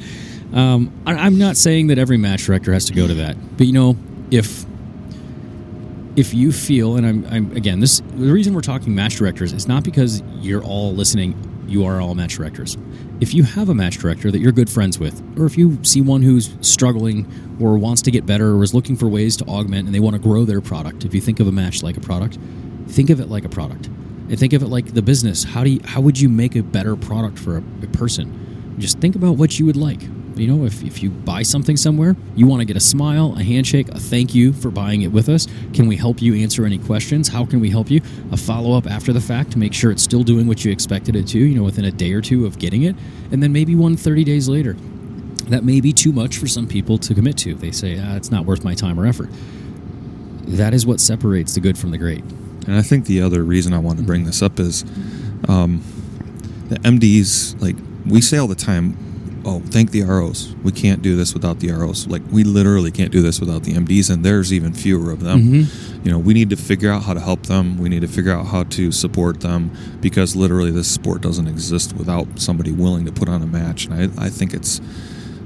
um, 0.54 0.90
I, 1.06 1.16
i'm 1.16 1.38
not 1.38 1.58
saying 1.58 1.88
that 1.88 1.98
every 1.98 2.16
match 2.16 2.46
director 2.46 2.72
has 2.72 2.86
to 2.86 2.94
go 2.94 3.08
to 3.08 3.14
that 3.16 3.36
but 3.58 3.68
you 3.68 3.74
know 3.74 3.98
if 4.32 4.66
if 6.16 6.34
you 6.34 6.52
feel 6.52 6.96
and 6.96 7.06
I'm, 7.06 7.26
I'm 7.26 7.58
again 7.58 7.80
this 7.80 8.00
the 8.00 8.32
reason 8.32 8.54
we're 8.54 8.62
talking 8.62 8.96
match 8.96 9.16
directors 9.16 9.52
is 9.54 9.68
not 9.68 9.84
because 9.84 10.22
you're 10.40 10.64
all 10.64 10.94
listening 10.94 11.52
you 11.68 11.84
are 11.84 12.00
all 12.00 12.14
match 12.14 12.36
directors. 12.36 12.78
If 13.20 13.34
you 13.34 13.42
have 13.42 13.70
a 13.70 13.74
match 13.74 13.98
director 13.98 14.30
that 14.30 14.38
you're 14.38 14.52
good 14.52 14.70
friends 14.70 15.00
with 15.00 15.22
or 15.38 15.46
if 15.46 15.58
you 15.58 15.84
see 15.84 16.00
one 16.00 16.22
who's 16.22 16.56
struggling 16.62 17.28
or 17.60 17.78
wants 17.78 18.04
to 18.04 18.12
get 18.12 18.26
better 18.26 18.56
or 18.56 18.64
is 18.64 18.74
looking 18.74 18.96
for 18.96 19.08
ways 19.08 19.36
to 19.38 19.46
augment 19.46 19.88
and 19.88 19.96
they 19.96 20.00
want 20.00 20.16
to 20.16 20.22
grow 20.22 20.46
their 20.46 20.62
product 20.62 21.06
if 21.06 21.14
you 21.16 21.22
think 21.22 21.40
of 21.40 21.48
a 21.48 21.52
match 21.52 21.82
like 21.82 21.98
a 21.98 22.02
product 22.02 22.38
think 22.88 23.10
of 23.10 23.20
it 23.20 23.30
like 23.30 23.46
a 23.46 23.50
product. 23.50 23.88
And 23.88 24.40
think 24.40 24.54
of 24.54 24.64
it 24.64 24.68
like 24.68 24.94
the 24.94 25.02
business. 25.02 25.44
How 25.44 25.64
do 25.64 25.70
you 25.70 25.80
how 25.86 26.02
would 26.02 26.20
you 26.20 26.30
make 26.30 26.56
a 26.56 26.64
better 26.64 26.96
product 26.96 27.38
for 27.38 27.58
a, 27.58 27.64
a 27.84 27.88
person? 27.88 28.76
Just 28.80 29.00
think 29.00 29.16
about 29.16 29.38
what 29.38 29.60
you 29.60 29.66
would 29.66 29.76
like 29.76 30.02
you 30.36 30.48
know 30.48 30.66
if, 30.66 30.84
if 30.84 31.02
you 31.02 31.10
buy 31.10 31.42
something 31.42 31.78
somewhere 31.78 32.16
you 32.36 32.48
want 32.48 32.60
to 32.60 32.66
get 32.66 32.76
a 32.76 32.82
smile 32.82 33.36
a 33.38 33.44
handshake 33.44 33.90
a 33.90 34.00
thank 34.00 34.36
you 34.36 34.54
for 34.54 34.70
buying 34.70 35.02
it 35.02 35.08
with 35.08 35.30
us. 35.30 35.48
Can 35.74 35.88
we 35.88 35.96
help 35.96 36.22
you 36.22 36.36
answer 36.36 36.66
any 36.66 36.78
questions? 36.78 37.28
How 37.28 37.46
can 37.46 37.60
we 37.60 37.70
help 37.70 37.90
you? 37.90 38.02
A 38.32 38.38
follow-up 38.38 38.88
after 38.88 39.14
the 39.14 39.22
fact 39.22 39.52
to 39.52 39.60
make 39.60 39.74
sure 39.74 39.92
it's 39.92 40.04
still 40.04 40.24
doing 40.24 40.48
what 40.48 40.64
you 40.66 40.72
expected 40.72 41.16
it 41.16 41.28
to 41.30 41.40
you 41.40 41.56
know 41.56 41.64
within 41.64 41.86
a 41.86 41.92
day 41.92 42.14
or 42.14 42.22
two 42.22 42.46
of 42.46 42.60
getting 42.60 42.84
it. 42.84 42.96
And 43.32 43.42
then 43.42 43.52
maybe 43.52 43.76
one 43.76 43.98
30 43.98 44.24
days 44.24 44.48
later 44.48 44.76
that 45.48 45.64
may 45.64 45.80
be 45.80 45.94
too 45.94 46.12
much 46.12 46.38
for 46.38 46.48
some 46.48 46.68
people 46.68 46.98
to 46.98 47.14
commit 47.14 47.38
to. 47.38 47.54
They 47.54 47.72
say 47.72 48.00
ah, 48.00 48.16
it's 48.16 48.32
not 48.32 48.46
worth 48.46 48.64
my 48.64 48.74
time 48.74 49.00
or 49.00 49.06
effort. 49.06 49.30
That 50.48 50.74
is 50.74 50.86
what 50.86 51.00
separates 51.00 51.56
the 51.56 51.60
good 51.60 51.78
from 51.78 51.92
the 51.92 51.98
great. 51.98 52.24
And 52.68 52.76
I 52.76 52.82
think 52.82 53.06
the 53.06 53.22
other 53.22 53.44
reason 53.44 53.74
I 53.74 53.80
want 53.80 54.00
to 54.00 54.04
bring 54.04 54.26
this 54.26 54.42
up 54.42 54.60
is 54.60 54.84
um, 55.48 55.84
the 56.70 56.78
MDs, 56.80 57.62
like, 57.62 57.76
we 58.06 58.22
say 58.22 58.38
all 58.38 58.48
the 58.48 58.56
time, 58.56 58.98
oh, 59.46 59.60
thank 59.70 59.92
the 59.92 60.02
ROs. 60.02 60.54
We 60.64 60.72
can't 60.72 61.02
do 61.02 61.16
this 61.16 61.34
without 61.34 61.60
the 61.60 61.72
ROs. 61.72 62.08
Like, 62.08 62.24
we 62.32 62.44
literally 62.44 62.92
can't 62.92 63.12
do 63.12 63.22
this 63.22 63.40
without 63.40 63.64
the 63.64 63.74
MDs, 63.74 64.10
and 64.10 64.26
there's 64.26 64.52
even 64.52 64.74
fewer 64.74 65.12
of 65.12 65.20
them. 65.22 65.42
Mhm. 65.42 65.68
You 66.04 66.12
know, 66.12 66.18
we 66.20 66.34
need 66.34 66.50
to 66.50 66.56
figure 66.56 66.92
out 66.92 67.04
how 67.04 67.14
to 67.14 67.20
help 67.20 67.44
them. 67.44 67.78
We 67.78 67.88
need 67.90 68.02
to 68.02 68.08
figure 68.08 68.32
out 68.32 68.48
how 68.48 68.64
to 68.64 68.92
support 68.92 69.42
them 69.42 69.72
because 70.02 70.36
literally 70.36 70.72
this 70.72 70.88
sport 70.88 71.22
doesn't 71.22 71.48
exist 71.48 71.96
without 71.96 72.28
somebody 72.40 72.72
willing 72.72 73.06
to 73.06 73.12
put 73.12 73.30
on 73.30 73.42
a 73.42 73.48
match. 73.48 73.86
And 73.88 74.12
I, 74.20 74.26
I 74.26 74.30
think 74.30 74.54
it's, 74.54 74.82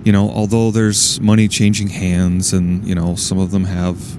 you 0.04 0.12
know, 0.12 0.30
although 0.30 0.72
there's 0.72 1.20
money 1.22 1.48
changing 1.48 1.90
hands 1.90 2.54
and, 2.54 2.86
you 2.88 2.96
know, 2.96 3.16
some 3.16 3.38
of 3.38 3.52
them 3.52 3.66
have 3.66 4.18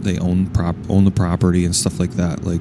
they 0.00 0.16
own 0.18 0.46
prop 0.46 0.76
own 0.88 1.04
the 1.04 1.10
property 1.10 1.64
and 1.64 1.74
stuff 1.74 1.98
like 1.98 2.12
that 2.12 2.44
like 2.44 2.60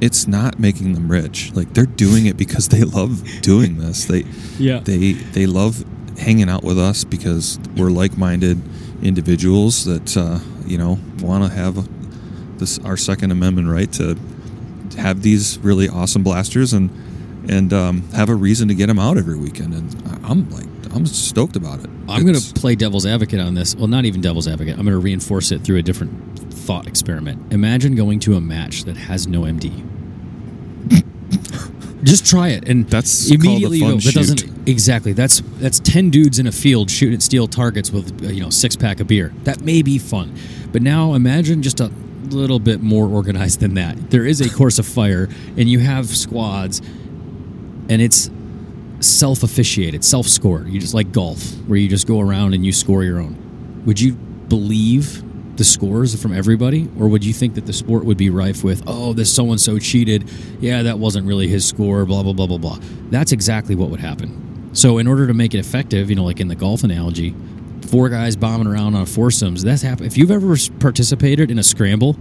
it's 0.00 0.26
not 0.28 0.58
making 0.58 0.92
them 0.94 1.10
rich 1.10 1.50
like 1.54 1.72
they're 1.74 1.84
doing 1.86 2.26
it 2.26 2.36
because 2.36 2.68
they 2.68 2.82
love 2.82 3.22
doing 3.42 3.78
this 3.78 4.04
they 4.06 4.24
Yeah. 4.58 4.78
they 4.80 5.12
they 5.12 5.46
love 5.46 5.84
hanging 6.18 6.48
out 6.48 6.62
with 6.64 6.78
us 6.78 7.04
because 7.04 7.58
we're 7.76 7.90
like-minded 7.90 8.60
individuals 9.02 9.84
that 9.84 10.16
uh, 10.16 10.38
you 10.66 10.76
know 10.78 10.98
want 11.20 11.44
to 11.44 11.50
have 11.50 11.88
this 12.58 12.78
our 12.80 12.96
second 12.96 13.30
amendment 13.30 13.68
right 13.68 13.92
to 13.92 14.16
have 14.98 15.22
these 15.22 15.58
really 15.60 15.88
awesome 15.88 16.22
blasters 16.22 16.72
and 16.72 16.90
and 17.48 17.72
um, 17.72 18.02
have 18.10 18.28
a 18.28 18.34
reason 18.34 18.68
to 18.68 18.74
get 18.74 18.86
them 18.88 18.98
out 18.98 19.16
every 19.16 19.36
weekend 19.38 19.72
and 19.74 19.96
I- 20.08 20.30
i'm 20.30 20.48
like 20.50 20.66
i'm 20.94 21.06
stoked 21.06 21.56
about 21.56 21.80
it 21.80 21.90
I'm 22.10 22.22
going 22.24 22.36
to 22.36 22.54
play 22.54 22.74
devil's 22.74 23.04
advocate 23.04 23.38
on 23.38 23.52
this. 23.52 23.76
Well, 23.76 23.86
not 23.86 24.06
even 24.06 24.22
devil's 24.22 24.48
advocate. 24.48 24.78
I'm 24.78 24.84
going 24.86 24.94
to 24.94 24.98
reinforce 24.98 25.52
it 25.52 25.60
through 25.60 25.76
a 25.76 25.82
different 25.82 26.37
thought 26.68 26.86
experiment. 26.86 27.50
Imagine 27.50 27.94
going 27.94 28.20
to 28.20 28.34
a 28.34 28.42
match 28.42 28.84
that 28.84 28.94
has 28.94 29.26
no 29.26 29.40
MD. 29.40 29.72
Just 32.02 32.26
try 32.26 32.48
it, 32.48 32.68
and 32.68 32.86
That's 32.90 33.30
called 33.30 33.40
a 33.40 33.46
immediately 33.46 33.80
fun 33.80 33.88
you 33.88 33.94
go. 33.94 34.00
That 34.00 34.14
doesn't 34.14 34.68
exactly. 34.68 35.14
That's 35.14 35.40
that's 35.60 35.80
ten 35.80 36.10
dudes 36.10 36.38
in 36.38 36.46
a 36.46 36.52
field 36.52 36.90
shooting 36.90 37.14
at 37.14 37.22
steel 37.22 37.48
targets 37.48 37.90
with 37.90 38.22
uh, 38.22 38.26
you 38.28 38.42
know 38.42 38.50
six 38.50 38.76
pack 38.76 39.00
of 39.00 39.06
beer. 39.06 39.32
That 39.44 39.62
may 39.62 39.80
be 39.80 39.98
fun, 39.98 40.36
but 40.70 40.82
now 40.82 41.14
imagine 41.14 41.62
just 41.62 41.80
a 41.80 41.90
little 42.28 42.58
bit 42.58 42.82
more 42.82 43.08
organized 43.08 43.60
than 43.60 43.72
that. 43.74 44.10
There 44.10 44.26
is 44.26 44.42
a 44.42 44.50
course 44.50 44.78
of 44.78 44.84
fire, 44.84 45.26
and 45.56 45.70
you 45.70 45.78
have 45.78 46.06
squads, 46.08 46.80
and 47.88 48.02
it's 48.02 48.30
self 49.00 49.42
officiated, 49.42 50.04
self 50.04 50.28
scored. 50.28 50.68
You 50.68 50.78
just 50.80 50.92
like 50.92 51.12
golf, 51.12 51.42
where 51.66 51.78
you 51.78 51.88
just 51.88 52.06
go 52.06 52.20
around 52.20 52.52
and 52.52 52.62
you 52.64 52.72
score 52.74 53.04
your 53.04 53.20
own. 53.20 53.82
Would 53.86 53.98
you 53.98 54.12
believe 54.12 55.24
the 55.58 55.64
scores 55.64 56.20
from 56.20 56.32
everybody, 56.32 56.88
or 56.98 57.08
would 57.08 57.24
you 57.24 57.32
think 57.32 57.54
that 57.54 57.66
the 57.66 57.72
sport 57.72 58.04
would 58.04 58.16
be 58.16 58.30
rife 58.30 58.64
with, 58.64 58.82
oh, 58.86 59.12
this 59.12 59.32
so 59.34 59.50
and 59.50 59.60
so 59.60 59.78
cheated? 59.78 60.30
Yeah, 60.60 60.84
that 60.84 60.98
wasn't 60.98 61.26
really 61.26 61.48
his 61.48 61.66
score. 61.66 62.06
Blah 62.06 62.22
blah 62.22 62.32
blah 62.32 62.46
blah 62.46 62.58
blah. 62.58 62.78
That's 63.10 63.32
exactly 63.32 63.74
what 63.74 63.90
would 63.90 64.00
happen. 64.00 64.70
So, 64.72 64.98
in 64.98 65.06
order 65.06 65.26
to 65.26 65.34
make 65.34 65.54
it 65.54 65.58
effective, 65.58 66.08
you 66.08 66.16
know, 66.16 66.24
like 66.24 66.40
in 66.40 66.48
the 66.48 66.54
golf 66.54 66.84
analogy, 66.84 67.34
four 67.88 68.08
guys 68.08 68.36
bombing 68.36 68.66
around 68.68 68.94
on 68.94 69.04
foursomes. 69.06 69.64
That's 69.64 69.82
happened. 69.82 70.06
If 70.06 70.16
you've 70.16 70.30
ever 70.30 70.56
participated 70.78 71.50
in 71.50 71.58
a 71.58 71.62
scramble 71.62 72.16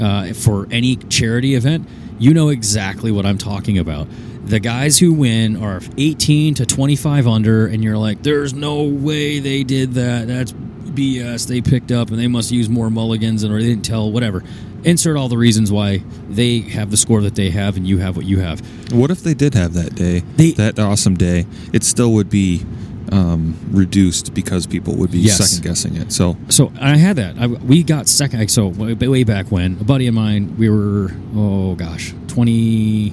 uh, 0.00 0.32
for 0.32 0.66
any 0.70 0.96
charity 0.96 1.54
event, 1.54 1.88
you 2.18 2.34
know 2.34 2.48
exactly 2.48 3.12
what 3.12 3.24
I'm 3.24 3.38
talking 3.38 3.78
about. 3.78 4.08
The 4.44 4.58
guys 4.58 4.98
who 4.98 5.12
win 5.12 5.62
are 5.62 5.80
18 5.96 6.54
to 6.54 6.66
25 6.66 7.28
under, 7.28 7.66
and 7.66 7.84
you're 7.84 7.98
like, 7.98 8.22
there's 8.24 8.52
no 8.52 8.82
way 8.82 9.38
they 9.38 9.62
did 9.62 9.92
that. 9.94 10.26
That's 10.26 10.52
BS. 10.94 11.46
They 11.46 11.60
picked 11.60 11.90
up 11.92 12.10
and 12.10 12.18
they 12.18 12.28
must 12.28 12.50
use 12.50 12.68
more 12.68 12.90
mulligans 12.90 13.44
or 13.44 13.60
they 13.60 13.66
didn't 13.68 13.84
tell, 13.84 14.10
whatever. 14.10 14.42
Insert 14.84 15.16
all 15.16 15.28
the 15.28 15.38
reasons 15.38 15.70
why 15.70 16.02
they 16.28 16.58
have 16.60 16.90
the 16.90 16.96
score 16.96 17.20
that 17.22 17.34
they 17.36 17.50
have 17.50 17.76
and 17.76 17.86
you 17.86 17.98
have 17.98 18.16
what 18.16 18.26
you 18.26 18.40
have. 18.40 18.60
What 18.92 19.10
if 19.10 19.22
they 19.22 19.34
did 19.34 19.54
have 19.54 19.74
that 19.74 19.94
day, 19.94 20.22
They- 20.36 20.52
that 20.52 20.78
awesome 20.78 21.14
day? 21.16 21.46
It 21.72 21.84
still 21.84 22.12
would 22.14 22.28
be 22.30 22.64
um, 23.10 23.54
reduced 23.70 24.32
because 24.32 24.66
people 24.66 24.94
would 24.96 25.10
be 25.10 25.18
Yes. 25.18 25.36
second 25.50 25.62
guessing 25.64 25.96
it. 25.96 26.12
So 26.12 26.36
So 26.48 26.72
I 26.80 26.96
had 26.96 27.16
that. 27.16 27.36
I, 27.38 27.46
we 27.46 27.82
got 27.82 28.08
second. 28.08 28.48
So 28.50 28.68
way, 28.68 28.94
way 28.94 29.22
back 29.24 29.52
when, 29.52 29.76
a 29.80 29.84
buddy 29.84 30.06
of 30.06 30.14
mine, 30.14 30.56
we 30.56 30.70
were 30.70 31.12
oh 31.36 31.74
gosh, 31.74 32.14
twenty. 32.28 33.12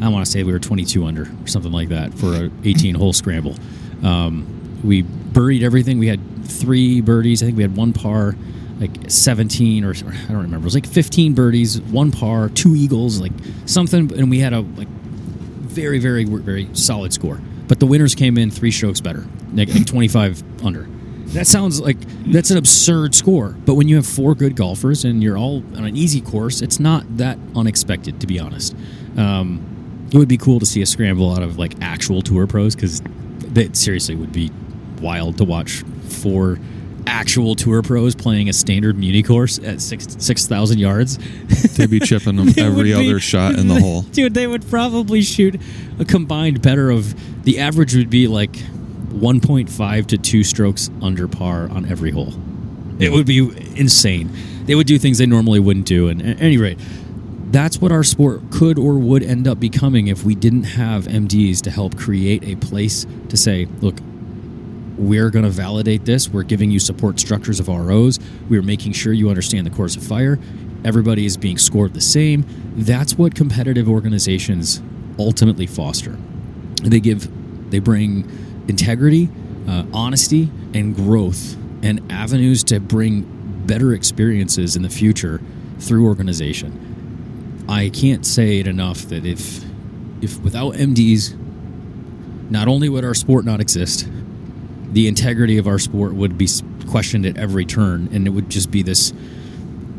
I 0.00 0.08
want 0.08 0.24
to 0.24 0.30
say 0.30 0.42
we 0.42 0.52
were 0.52 0.58
twenty-two 0.58 1.04
under 1.04 1.22
or 1.24 1.46
something 1.46 1.72
like 1.72 1.90
that 1.90 2.14
for 2.14 2.34
a 2.46 2.50
eighteen-hole 2.64 3.12
scramble. 3.12 3.56
Um, 4.02 4.55
we 4.84 5.02
buried 5.02 5.62
everything. 5.62 5.98
We 5.98 6.08
had 6.08 6.20
three 6.46 7.00
birdies. 7.00 7.42
I 7.42 7.46
think 7.46 7.56
we 7.56 7.62
had 7.62 7.76
one 7.76 7.92
par, 7.92 8.36
like 8.78 9.10
seventeen 9.10 9.84
or, 9.84 9.90
or 9.90 10.12
I 10.12 10.26
don't 10.28 10.42
remember. 10.42 10.58
It 10.58 10.64
was 10.64 10.74
like 10.74 10.86
fifteen 10.86 11.34
birdies, 11.34 11.80
one 11.80 12.10
par, 12.12 12.48
two 12.48 12.74
eagles, 12.74 13.20
like 13.20 13.32
something. 13.66 14.12
And 14.18 14.30
we 14.30 14.40
had 14.40 14.52
a 14.52 14.60
like 14.60 14.88
very, 15.76 15.98
very, 15.98 16.24
very 16.24 16.68
solid 16.72 17.12
score. 17.12 17.40
But 17.68 17.80
the 17.80 17.86
winners 17.86 18.14
came 18.14 18.38
in 18.38 18.50
three 18.50 18.70
strokes 18.70 19.00
better, 19.00 19.26
like, 19.52 19.68
like 19.68 19.86
25 19.86 20.64
under. 20.64 20.88
That 21.34 21.46
sounds 21.46 21.80
like 21.80 21.98
that's 22.26 22.50
an 22.50 22.56
absurd 22.56 23.14
score. 23.14 23.56
But 23.66 23.74
when 23.74 23.88
you 23.88 23.96
have 23.96 24.06
four 24.06 24.34
good 24.34 24.56
golfers 24.56 25.04
and 25.04 25.22
you're 25.22 25.36
all 25.36 25.56
on 25.76 25.84
an 25.84 25.96
easy 25.96 26.20
course, 26.20 26.62
it's 26.62 26.78
not 26.78 27.04
that 27.18 27.38
unexpected, 27.54 28.20
to 28.20 28.26
be 28.26 28.38
honest. 28.38 28.74
Um, 29.16 30.08
it 30.12 30.16
would 30.16 30.28
be 30.28 30.38
cool 30.38 30.60
to 30.60 30.66
see 30.66 30.82
a 30.82 30.86
scramble 30.86 31.32
out 31.32 31.42
of 31.42 31.58
like 31.58 31.74
actual 31.82 32.22
tour 32.22 32.46
pros 32.46 32.74
because 32.74 33.02
it 33.54 33.76
seriously 33.76 34.14
would 34.14 34.32
be 34.32 34.50
wild 35.00 35.38
to 35.38 35.44
watch 35.44 35.82
four 36.08 36.58
actual 37.08 37.54
tour 37.54 37.82
pros 37.82 38.16
playing 38.16 38.48
a 38.48 38.52
standard 38.52 38.98
muni 38.98 39.22
course 39.22 39.58
at 39.60 39.80
six 39.80 40.06
six 40.18 40.46
thousand 40.46 40.78
yards. 40.78 41.18
they'd 41.76 41.90
be 41.90 42.00
chipping 42.00 42.36
them 42.36 42.48
every 42.56 42.74
would 42.74 42.84
be- 42.84 42.92
other 42.94 43.20
shot 43.20 43.54
in 43.54 43.68
the 43.68 43.80
hole. 43.80 44.02
Dude, 44.02 44.34
they 44.34 44.46
would 44.46 44.68
probably 44.68 45.22
shoot 45.22 45.60
a 45.98 46.04
combined 46.04 46.62
better 46.62 46.90
of 46.90 47.14
the 47.44 47.58
average 47.60 47.94
would 47.94 48.10
be 48.10 48.26
like 48.26 48.52
1.5 49.16 50.06
to 50.08 50.18
2 50.18 50.44
strokes 50.44 50.90
under 51.00 51.26
par 51.28 51.70
on 51.70 51.86
every 51.86 52.10
hole. 52.10 52.34
It 52.98 53.12
would 53.12 53.26
be 53.26 53.38
insane. 53.78 54.30
They 54.66 54.74
would 54.74 54.86
do 54.86 54.98
things 54.98 55.18
they 55.18 55.26
normally 55.26 55.60
wouldn't 55.60 55.86
do. 55.86 56.08
And 56.08 56.20
at 56.22 56.40
any 56.40 56.58
rate, 56.58 56.78
that's 57.50 57.80
what 57.80 57.92
our 57.92 58.02
sport 58.02 58.40
could 58.50 58.78
or 58.78 58.98
would 58.98 59.22
end 59.22 59.46
up 59.46 59.60
becoming 59.60 60.08
if 60.08 60.24
we 60.24 60.34
didn't 60.34 60.64
have 60.64 61.04
MDs 61.04 61.60
to 61.62 61.70
help 61.70 61.96
create 61.96 62.42
a 62.44 62.56
place 62.56 63.06
to 63.28 63.36
say, 63.36 63.66
look, 63.80 63.96
we're 64.98 65.30
going 65.30 65.44
to 65.44 65.50
validate 65.50 66.04
this. 66.04 66.28
We're 66.28 66.42
giving 66.42 66.70
you 66.70 66.78
support 66.78 67.20
structures 67.20 67.60
of 67.60 67.68
ROs. 67.68 68.18
We're 68.48 68.62
making 68.62 68.92
sure 68.92 69.12
you 69.12 69.28
understand 69.28 69.66
the 69.66 69.70
course 69.70 69.96
of 69.96 70.02
fire. 70.02 70.38
Everybody 70.84 71.26
is 71.26 71.36
being 71.36 71.58
scored 71.58 71.94
the 71.94 72.00
same. 72.00 72.44
That's 72.76 73.18
what 73.18 73.34
competitive 73.34 73.88
organizations 73.88 74.80
ultimately 75.18 75.66
foster. 75.66 76.16
They 76.82 77.00
give, 77.00 77.28
they 77.70 77.78
bring 77.78 78.30
integrity, 78.68 79.28
uh, 79.68 79.84
honesty, 79.92 80.50
and 80.74 80.94
growth, 80.94 81.56
and 81.82 82.00
avenues 82.10 82.62
to 82.64 82.80
bring 82.80 83.32
better 83.66 83.92
experiences 83.92 84.76
in 84.76 84.82
the 84.82 84.88
future 84.88 85.40
through 85.78 86.06
organization. 86.06 87.64
I 87.68 87.88
can't 87.88 88.24
say 88.24 88.60
it 88.60 88.66
enough 88.66 89.02
that 89.08 89.26
if, 89.26 89.64
if 90.22 90.40
without 90.40 90.74
MDs, 90.74 91.36
not 92.50 92.68
only 92.68 92.88
would 92.88 93.04
our 93.04 93.14
sport 93.14 93.44
not 93.44 93.60
exist, 93.60 94.08
the 94.96 95.06
integrity 95.06 95.58
of 95.58 95.68
our 95.68 95.78
sport 95.78 96.14
would 96.14 96.38
be 96.38 96.48
questioned 96.88 97.26
at 97.26 97.36
every 97.36 97.66
turn, 97.66 98.08
and 98.12 98.26
it 98.26 98.30
would 98.30 98.48
just 98.48 98.70
be 98.70 98.80
this 98.80 99.12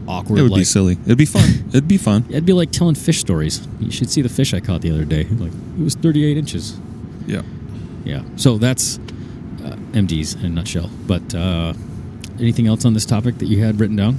awkward. 0.07 0.39
It 0.39 0.41
would 0.41 0.53
like, 0.53 0.61
be 0.61 0.65
silly. 0.65 0.97
It'd 1.05 1.19
be 1.19 1.25
fun. 1.25 1.65
It'd 1.69 1.87
be 1.87 1.97
fun. 1.97 2.25
It'd 2.29 2.47
be 2.47 2.53
like 2.53 2.71
telling 2.71 2.95
fish 2.95 3.19
stories. 3.19 3.67
You 3.79 3.91
should 3.91 4.09
see 4.09 4.23
the 4.23 4.29
fish 4.29 4.55
I 4.55 4.59
caught 4.59 4.81
the 4.81 4.89
other 4.89 5.05
day. 5.05 5.25
Like 5.25 5.51
it 5.51 5.83
was 5.83 5.93
38 5.93 6.35
inches. 6.35 6.79
Yeah. 7.27 7.43
Yeah. 8.05 8.23
So 8.37 8.57
that's 8.57 8.97
uh, 8.97 9.77
MDs 9.91 10.39
in 10.39 10.45
a 10.45 10.49
nutshell. 10.49 10.89
But 11.05 11.35
uh, 11.35 11.73
anything 12.39 12.65
else 12.65 12.83
on 12.83 12.95
this 12.95 13.05
topic 13.05 13.37
that 13.37 13.45
you 13.45 13.63
had 13.63 13.79
written 13.79 13.97
down? 13.97 14.15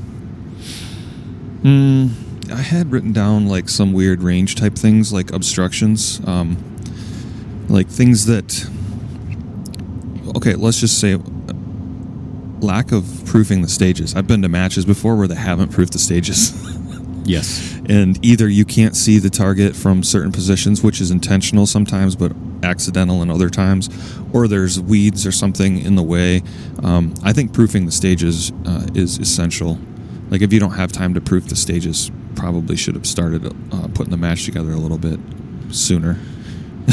Mm, 1.62 2.52
I 2.52 2.62
had 2.62 2.92
written 2.92 3.12
down 3.12 3.48
like 3.48 3.68
some 3.68 3.92
weird 3.92 4.22
range 4.22 4.54
type 4.54 4.76
things, 4.76 5.12
like 5.12 5.32
obstructions, 5.32 6.20
um, 6.24 6.56
like 7.68 7.88
things 7.88 8.26
that. 8.26 8.70
Okay, 10.48 10.56
let's 10.56 10.80
just 10.80 10.98
say 10.98 11.18
lack 12.60 12.90
of 12.90 13.04
proofing 13.26 13.60
the 13.60 13.68
stages. 13.68 14.16
I've 14.16 14.26
been 14.26 14.40
to 14.40 14.48
matches 14.48 14.86
before 14.86 15.14
where 15.14 15.28
they 15.28 15.34
haven't 15.34 15.68
proofed 15.68 15.92
the 15.92 15.98
stages. 15.98 16.52
Yes. 17.24 17.78
and 17.86 18.18
either 18.24 18.48
you 18.48 18.64
can't 18.64 18.96
see 18.96 19.18
the 19.18 19.28
target 19.28 19.76
from 19.76 20.02
certain 20.02 20.32
positions, 20.32 20.82
which 20.82 20.98
is 20.98 21.10
intentional 21.10 21.66
sometimes, 21.66 22.16
but 22.16 22.32
accidental 22.62 23.20
in 23.20 23.30
other 23.30 23.50
times, 23.50 23.90
or 24.32 24.48
there's 24.48 24.80
weeds 24.80 25.26
or 25.26 25.32
something 25.32 25.78
in 25.78 25.94
the 25.94 26.02
way. 26.02 26.42
Um, 26.82 27.12
I 27.22 27.34
think 27.34 27.52
proofing 27.52 27.84
the 27.84 27.92
stages 27.92 28.50
uh, 28.64 28.86
is 28.94 29.18
essential. 29.18 29.78
Like 30.30 30.40
if 30.40 30.54
you 30.54 30.58
don't 30.58 30.70
have 30.70 30.90
time 30.90 31.12
to 31.12 31.20
proof 31.20 31.48
the 31.48 31.56
stages, 31.56 32.10
probably 32.34 32.76
should 32.76 32.94
have 32.94 33.06
started 33.06 33.44
uh, 33.44 33.88
putting 33.88 34.10
the 34.10 34.16
match 34.16 34.46
together 34.46 34.70
a 34.70 34.78
little 34.78 34.96
bit 34.96 35.20
sooner. 35.70 36.16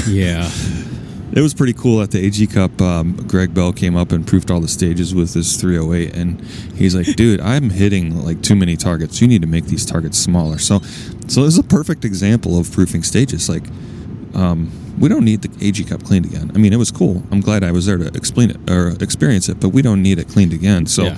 Yeah. 0.05 0.51
It 1.35 1.41
was 1.41 1.53
pretty 1.53 1.73
cool 1.73 2.01
at 2.01 2.11
the 2.11 2.25
AG 2.25 2.47
Cup. 2.47 2.81
Um, 2.81 3.13
Greg 3.27 3.53
Bell 3.53 3.73
came 3.73 3.95
up 3.97 4.13
and 4.13 4.25
proofed 4.25 4.49
all 4.49 4.61
the 4.61 4.69
stages 4.69 5.13
with 5.13 5.33
his 5.33 5.57
308, 5.57 6.15
and 6.15 6.39
he's 6.75 6.95
like, 6.95 7.13
"Dude, 7.17 7.41
I'm 7.41 7.69
hitting 7.69 8.23
like 8.23 8.41
too 8.41 8.55
many 8.55 8.77
targets. 8.77 9.21
You 9.21 9.27
need 9.27 9.41
to 9.41 9.47
make 9.47 9.65
these 9.65 9.85
targets 9.85 10.17
smaller." 10.17 10.57
So, 10.59 10.79
so 11.27 11.43
this 11.43 11.53
is 11.53 11.57
a 11.57 11.63
perfect 11.63 12.05
example 12.05 12.57
of 12.57 12.71
proofing 12.71 13.03
stages. 13.03 13.49
Like, 13.49 13.63
um, 14.33 14.71
we 14.97 15.09
don't 15.09 15.25
need 15.25 15.41
the 15.41 15.67
AG 15.67 15.83
Cup 15.83 16.03
cleaned 16.03 16.25
again. 16.25 16.51
I 16.55 16.57
mean, 16.57 16.71
it 16.71 16.77
was 16.77 16.89
cool. 16.89 17.21
I'm 17.31 17.41
glad 17.41 17.65
I 17.65 17.71
was 17.73 17.85
there 17.85 17.97
to 17.97 18.07
explain 18.15 18.51
it 18.51 18.69
or 18.69 18.95
experience 19.01 19.49
it, 19.49 19.59
but 19.59 19.69
we 19.69 19.81
don't 19.81 20.01
need 20.01 20.19
it 20.19 20.29
cleaned 20.29 20.53
again. 20.53 20.85
So, 20.85 21.03
Yeah. 21.03 21.17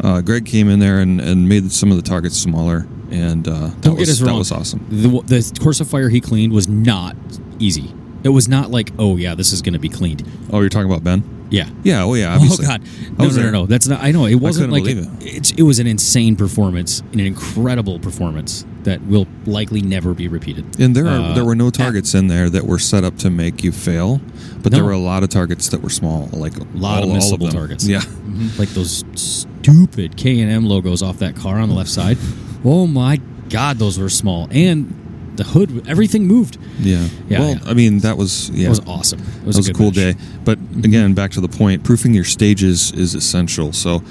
uh, 0.00 0.20
Greg 0.22 0.46
came 0.46 0.70
in 0.70 0.78
there 0.78 0.98
and, 1.00 1.20
and 1.20 1.46
made 1.46 1.70
some 1.72 1.90
of 1.90 1.98
the 1.98 2.02
targets 2.02 2.38
smaller, 2.38 2.86
and 3.10 3.46
uh, 3.46 3.52
that 3.66 3.80
Don't 3.82 3.96
was 3.98 4.08
get 4.08 4.12
us 4.14 4.20
wrong. 4.22 4.32
that 4.32 4.38
was 4.38 4.50
awesome. 4.52 4.86
The, 4.88 5.08
the 5.26 5.60
course 5.60 5.80
of 5.80 5.88
fire 5.88 6.08
he 6.08 6.22
cleaned 6.22 6.54
was 6.54 6.68
not 6.68 7.16
easy. 7.58 7.92
It 8.24 8.30
was 8.30 8.48
not 8.48 8.70
like, 8.70 8.90
oh 8.98 9.16
yeah, 9.16 9.34
this 9.34 9.52
is 9.52 9.62
going 9.62 9.74
to 9.74 9.78
be 9.78 9.88
cleaned. 9.88 10.24
Oh, 10.52 10.60
you're 10.60 10.68
talking 10.68 10.90
about 10.90 11.04
Ben? 11.04 11.22
Yeah. 11.50 11.68
Yeah. 11.82 12.02
Oh, 12.02 12.12
yeah. 12.14 12.34
Obviously. 12.34 12.66
Oh 12.66 12.68
God! 12.68 12.82
No, 13.18 13.28
no, 13.28 13.42
no, 13.42 13.50
no. 13.50 13.66
That's 13.66 13.86
not. 13.88 14.02
I 14.02 14.10
know 14.10 14.26
it 14.26 14.34
wasn't 14.34 14.70
like 14.70 14.84
couldn't 14.84 15.18
believe 15.20 15.52
it 15.58 15.62
was 15.62 15.78
an 15.78 15.86
insane 15.86 16.36
performance, 16.36 17.00
an 17.12 17.20
incredible 17.20 17.98
performance 17.98 18.66
that 18.82 19.00
will 19.06 19.26
likely 19.46 19.80
never 19.80 20.12
be 20.14 20.28
repeated. 20.28 20.78
And 20.78 20.94
there 20.94 21.06
are, 21.06 21.30
Uh, 21.30 21.34
there 21.34 21.44
were 21.44 21.54
no 21.54 21.68
at- 21.68 21.74
targets 21.74 22.14
in 22.14 22.26
there 22.28 22.50
that 22.50 22.66
were 22.66 22.78
set 22.78 23.02
up 23.04 23.16
to 23.18 23.30
make 23.30 23.64
you 23.64 23.72
fail, 23.72 24.20
but 24.62 24.72
there 24.72 24.84
were 24.84 24.92
a 24.92 24.98
lot 24.98 25.22
of 25.22 25.30
targets 25.30 25.68
that 25.70 25.82
were 25.82 25.88
small, 25.90 26.28
like 26.32 26.56
a 26.58 26.64
lot 26.74 27.02
of 27.02 27.08
missable 27.08 27.50
targets. 27.50 27.86
Yeah, 27.88 28.00
Mhm. 28.00 28.58
like 28.58 28.68
those 28.74 29.04
stupid 29.14 30.16
K 30.16 30.40
and 30.40 30.50
M 30.50 30.66
logos 30.66 31.02
off 31.02 31.18
that 31.18 31.34
car 31.36 31.58
on 31.58 31.68
the 31.68 31.74
left 31.74 31.90
side. 31.90 32.18
Oh 32.64 32.88
my 32.88 33.20
God, 33.50 33.78
those 33.78 34.00
were 34.00 34.08
small, 34.08 34.48
and 34.50 34.92
the 35.38 35.44
hood, 35.44 35.88
everything 35.88 36.26
moved. 36.26 36.58
yeah. 36.78 37.08
Yeah, 37.28 37.38
well, 37.40 37.50
yeah. 37.50 37.60
I 37.64 37.74
mean, 37.74 38.00
that 38.00 38.18
was 38.18 38.50
yeah, 38.50 38.66
It 38.66 38.70
was 38.70 38.80
awesome. 38.86 39.20
It 39.20 39.46
was, 39.46 39.56
a, 39.56 39.72
good 39.72 39.76
cool 39.76 39.86
match. 39.86 39.94
day. 39.94 40.14
But 40.44 40.58
again, 40.84 41.14
back 41.14 41.30
to 41.32 41.40
the 41.40 41.48
point, 41.48 41.84
proofing 41.84 42.12
your 42.12 42.24
stages 42.24 42.92
is 42.92 43.14
essential. 43.14 43.72
So. 43.72 44.02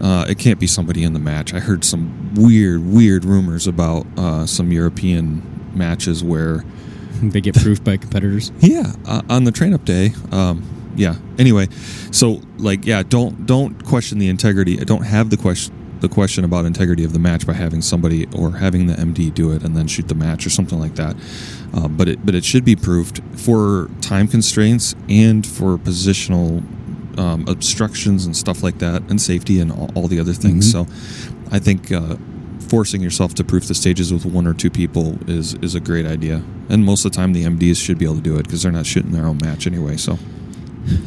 Uh, 0.00 0.24
it 0.28 0.38
can't 0.38 0.60
be 0.60 0.66
somebody 0.68 1.02
in 1.02 1.12
the 1.12 1.18
match. 1.18 1.52
I 1.52 1.58
heard 1.58 1.84
some 1.84 2.32
weird, 2.34 2.86
weird 2.86 3.24
rumors 3.24 3.66
about 3.66 4.06
uh, 4.16 4.46
some 4.46 4.70
European 4.70 5.42
matches 5.74 6.22
where 6.22 6.62
They 7.22 7.40
get 7.40 7.54
proofed 7.62 7.84
by 7.84 7.96
competitors. 7.96 8.52
Yeah, 8.60 8.92
uh, 9.04 9.22
on 9.28 9.44
the 9.44 9.52
train 9.52 9.74
up 9.74 9.84
day. 9.84 10.12
Um, 10.30 10.62
yeah. 10.96 11.16
Anyway, 11.38 11.68
so 12.10 12.40
like, 12.58 12.86
yeah, 12.86 13.02
don't 13.02 13.46
don't 13.46 13.84
question 13.84 14.18
the 14.18 14.28
integrity. 14.28 14.80
I 14.80 14.84
don't 14.84 15.02
have 15.02 15.30
the 15.30 15.36
question 15.36 15.74
the 16.00 16.08
question 16.08 16.44
about 16.44 16.64
integrity 16.64 17.04
of 17.04 17.12
the 17.12 17.18
match 17.18 17.46
by 17.46 17.52
having 17.54 17.82
somebody 17.82 18.26
or 18.36 18.52
having 18.58 18.86
the 18.86 18.94
MD 18.94 19.32
do 19.34 19.52
it 19.52 19.62
and 19.62 19.76
then 19.76 19.86
shoot 19.86 20.08
the 20.08 20.14
match 20.14 20.46
or 20.46 20.50
something 20.50 20.78
like 20.78 20.94
that. 20.96 21.16
Um, 21.72 21.96
but 21.96 22.08
it 22.08 22.24
but 22.24 22.34
it 22.34 22.44
should 22.44 22.64
be 22.64 22.76
proved 22.76 23.20
for 23.38 23.90
time 24.00 24.28
constraints 24.28 24.94
and 25.08 25.46
for 25.46 25.76
positional 25.78 26.62
um, 27.18 27.44
obstructions 27.48 28.26
and 28.26 28.36
stuff 28.36 28.62
like 28.62 28.78
that, 28.78 29.02
and 29.10 29.20
safety 29.20 29.60
and 29.60 29.72
all, 29.72 29.90
all 29.94 30.06
the 30.08 30.20
other 30.20 30.32
things. 30.32 30.68
Mhm. 30.68 30.72
So, 30.72 30.86
I 31.50 31.58
think. 31.58 31.90
Uh, 31.92 32.16
Forcing 32.68 33.00
yourself 33.00 33.32
to 33.36 33.44
proof 33.44 33.66
the 33.66 33.74
stages 33.74 34.12
with 34.12 34.26
one 34.26 34.46
or 34.46 34.52
two 34.52 34.68
people 34.68 35.16
is 35.26 35.54
is 35.62 35.74
a 35.74 35.80
great 35.80 36.04
idea, 36.04 36.42
and 36.68 36.84
most 36.84 37.02
of 37.06 37.12
the 37.12 37.16
time 37.16 37.32
the 37.32 37.44
MDs 37.44 37.82
should 37.82 37.96
be 37.96 38.04
able 38.04 38.16
to 38.16 38.20
do 38.20 38.36
it 38.36 38.42
because 38.44 38.62
they're 38.62 38.70
not 38.70 38.84
shooting 38.84 39.12
their 39.12 39.24
own 39.24 39.38
match 39.42 39.66
anyway. 39.66 39.96
So 39.96 40.18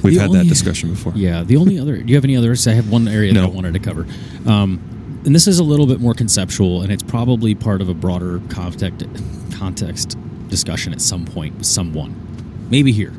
we've 0.03 0.13
The 0.15 0.19
had 0.21 0.29
only- 0.29 0.39
that 0.39 0.47
discussion 0.49 0.89
before. 0.91 1.13
Yeah. 1.15 1.43
The 1.43 1.57
only 1.57 1.79
other. 1.79 1.97
Do 1.97 2.07
you 2.09 2.15
have 2.15 2.23
any 2.23 2.35
others? 2.35 2.67
I 2.67 2.73
have 2.73 2.89
one 2.89 3.07
area 3.07 3.33
that 3.33 3.43
I 3.43 3.47
wanted 3.47 3.73
to 3.73 3.79
cover. 3.79 4.05
Um, 4.45 4.79
and 5.25 5.35
this 5.35 5.47
is 5.47 5.59
a 5.59 5.63
little 5.63 5.85
bit 5.85 5.99
more 6.01 6.13
conceptual, 6.13 6.81
and 6.81 6.91
it's 6.91 7.03
probably 7.03 7.53
part 7.55 7.81
of 7.81 7.89
a 7.89 7.93
broader 7.93 8.41
context 8.49 9.05
context 9.53 10.17
discussion 10.49 10.91
at 10.91 10.99
some 11.01 11.23
point 11.25 11.55
with 11.57 11.67
someone, 11.67 12.15
maybe 12.71 12.91
here. 12.91 13.13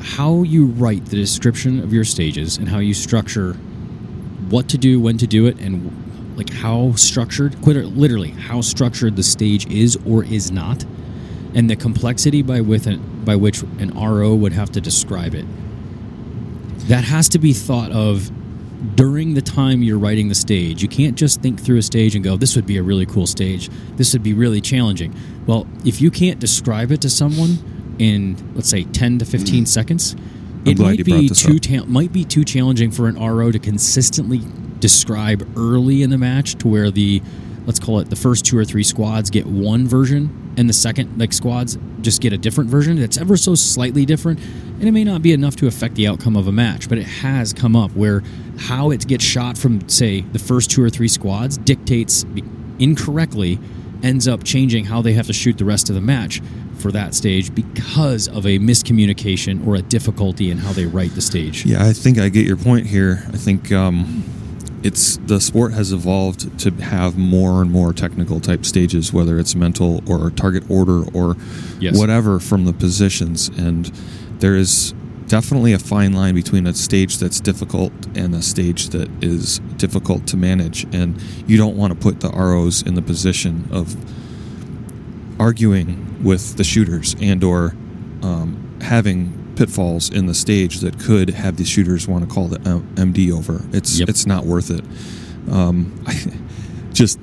How 0.00 0.42
you 0.42 0.66
write 0.66 1.04
the 1.06 1.16
description 1.16 1.80
of 1.80 1.92
your 1.92 2.04
stages 2.04 2.56
and 2.56 2.68
how 2.68 2.78
you 2.78 2.94
structure 2.94 3.54
what 4.48 4.68
to 4.70 4.78
do, 4.78 4.98
when 5.00 5.18
to 5.18 5.26
do 5.26 5.46
it, 5.46 5.58
and 5.60 6.34
like 6.36 6.50
how 6.50 6.92
structured, 6.94 7.60
quite 7.60 7.76
literally, 7.76 8.30
how 8.30 8.60
structured 8.62 9.16
the 9.16 9.22
stage 9.22 9.66
is 9.66 9.98
or 10.06 10.24
is 10.24 10.50
not, 10.50 10.84
and 11.54 11.68
the 11.68 11.76
complexity 11.76 12.42
by 12.42 12.60
with 12.60 12.86
an, 12.86 13.24
by 13.24 13.36
which 13.36 13.62
an 13.62 13.90
RO 13.90 14.34
would 14.34 14.52
have 14.52 14.70
to 14.72 14.80
describe 14.80 15.34
it. 15.34 15.46
That 16.88 17.04
has 17.04 17.28
to 17.30 17.38
be 17.38 17.52
thought 17.52 17.90
of 17.92 18.30
during 18.94 19.34
the 19.34 19.42
time 19.42 19.82
you're 19.82 19.98
writing 19.98 20.28
the 20.28 20.34
stage. 20.34 20.82
You 20.82 20.88
can't 20.88 21.16
just 21.16 21.40
think 21.40 21.60
through 21.60 21.78
a 21.78 21.82
stage 21.82 22.14
and 22.14 22.24
go, 22.24 22.36
"This 22.36 22.54
would 22.54 22.66
be 22.66 22.76
a 22.76 22.82
really 22.82 23.06
cool 23.06 23.26
stage. 23.26 23.68
This 23.96 24.12
would 24.12 24.22
be 24.22 24.32
really 24.32 24.60
challenging." 24.60 25.14
Well, 25.46 25.66
if 25.84 26.00
you 26.00 26.10
can't 26.10 26.38
describe 26.38 26.92
it 26.92 27.00
to 27.02 27.10
someone 27.10 27.58
in 27.98 28.36
let's 28.54 28.68
say 28.68 28.84
10 28.84 29.18
to 29.18 29.24
15 29.24 29.66
seconds, 29.66 30.14
I'm 30.64 30.72
it 30.72 30.78
might 30.78 31.04
be 31.04 31.28
too 31.28 31.58
ta- 31.58 31.84
might 31.86 32.12
be 32.12 32.24
too 32.24 32.44
challenging 32.44 32.90
for 32.90 33.08
an 33.08 33.16
RO 33.16 33.50
to 33.50 33.58
consistently 33.58 34.42
describe 34.78 35.46
early 35.56 36.02
in 36.02 36.10
the 36.10 36.18
match 36.18 36.54
to 36.56 36.68
where 36.68 36.90
the 36.90 37.20
let's 37.66 37.80
call 37.80 37.98
it 37.98 38.10
the 38.10 38.16
first 38.16 38.44
two 38.44 38.56
or 38.56 38.64
three 38.64 38.84
squads 38.84 39.28
get 39.28 39.46
one 39.46 39.86
version 39.88 40.30
and 40.58 40.68
the 40.68 40.74
second 40.74 41.18
like 41.18 41.32
squads 41.32 41.78
just 42.00 42.20
get 42.20 42.32
a 42.32 42.38
different 42.38 42.68
version 42.68 42.96
that's 42.96 43.16
ever 43.16 43.36
so 43.36 43.54
slightly 43.54 44.04
different 44.04 44.38
and 44.40 44.84
it 44.84 44.92
may 44.92 45.04
not 45.04 45.22
be 45.22 45.32
enough 45.32 45.56
to 45.56 45.66
affect 45.66 45.94
the 45.94 46.06
outcome 46.06 46.36
of 46.36 46.48
a 46.48 46.52
match 46.52 46.88
but 46.88 46.98
it 46.98 47.06
has 47.06 47.52
come 47.52 47.76
up 47.76 47.90
where 47.92 48.22
how 48.58 48.90
it 48.90 49.06
gets 49.06 49.24
shot 49.24 49.56
from 49.56 49.88
say 49.88 50.20
the 50.20 50.38
first 50.38 50.70
two 50.70 50.82
or 50.82 50.90
three 50.90 51.08
squads 51.08 51.56
dictates 51.58 52.26
incorrectly 52.78 53.58
ends 54.02 54.28
up 54.28 54.44
changing 54.44 54.84
how 54.84 55.00
they 55.00 55.12
have 55.12 55.26
to 55.26 55.32
shoot 55.32 55.56
the 55.58 55.64
rest 55.64 55.88
of 55.88 55.94
the 55.94 56.00
match 56.00 56.42
for 56.78 56.92
that 56.92 57.14
stage 57.14 57.54
because 57.54 58.28
of 58.28 58.46
a 58.46 58.58
miscommunication 58.58 59.66
or 59.66 59.74
a 59.74 59.82
difficulty 59.82 60.50
in 60.50 60.58
how 60.58 60.72
they 60.72 60.86
write 60.86 61.12
the 61.16 61.20
stage. 61.20 61.66
Yeah, 61.66 61.84
I 61.84 61.92
think 61.92 62.18
I 62.18 62.28
get 62.28 62.46
your 62.46 62.56
point 62.56 62.86
here. 62.86 63.24
I 63.28 63.36
think 63.36 63.72
um, 63.72 64.22
it's 64.82 65.16
the 65.18 65.40
sport 65.40 65.72
has 65.72 65.92
evolved 65.92 66.58
to 66.60 66.70
have 66.82 67.16
more 67.18 67.60
and 67.62 67.70
more 67.70 67.92
technical 67.92 68.40
type 68.40 68.64
stages, 68.64 69.12
whether 69.12 69.38
it's 69.38 69.54
mental 69.54 70.02
or 70.10 70.30
target 70.30 70.64
order 70.70 71.02
or 71.12 71.36
Yes. 71.80 71.96
whatever 71.98 72.38
from 72.38 72.64
the 72.64 72.72
positions, 72.72 73.50
and 73.56 73.86
there 74.40 74.56
is 74.56 74.94
definitely 75.26 75.72
a 75.72 75.78
fine 75.78 76.12
line 76.14 76.34
between 76.34 76.66
a 76.66 76.72
stage 76.74 77.18
that's 77.18 77.38
difficult 77.40 77.92
and 78.16 78.34
a 78.34 78.40
stage 78.42 78.88
that 78.90 79.08
is 79.22 79.60
difficult 79.76 80.26
to 80.28 80.36
manage, 80.36 80.86
and 80.92 81.20
you 81.46 81.56
don't 81.56 81.76
want 81.76 81.92
to 81.92 81.98
put 81.98 82.20
the 82.20 82.30
ROs 82.30 82.82
in 82.82 82.94
the 82.94 83.02
position 83.02 83.68
of 83.70 83.94
arguing 85.38 86.22
with 86.22 86.56
the 86.56 86.64
shooters 86.64 87.14
and 87.20 87.44
or 87.44 87.74
um, 88.22 88.76
having 88.80 89.37
pitfalls 89.58 90.08
in 90.08 90.26
the 90.26 90.34
stage 90.34 90.78
that 90.80 90.98
could 91.00 91.30
have 91.30 91.56
the 91.56 91.64
shooters 91.64 92.06
want 92.06 92.26
to 92.26 92.32
call 92.32 92.46
the 92.46 92.58
MD 92.60 93.32
over. 93.32 93.60
It's 93.72 93.98
Yep. 93.98 94.08
it's 94.08 94.24
not 94.24 94.46
worth 94.46 94.70
it. 94.70 94.84
Um, 95.50 96.04
just 96.92 97.18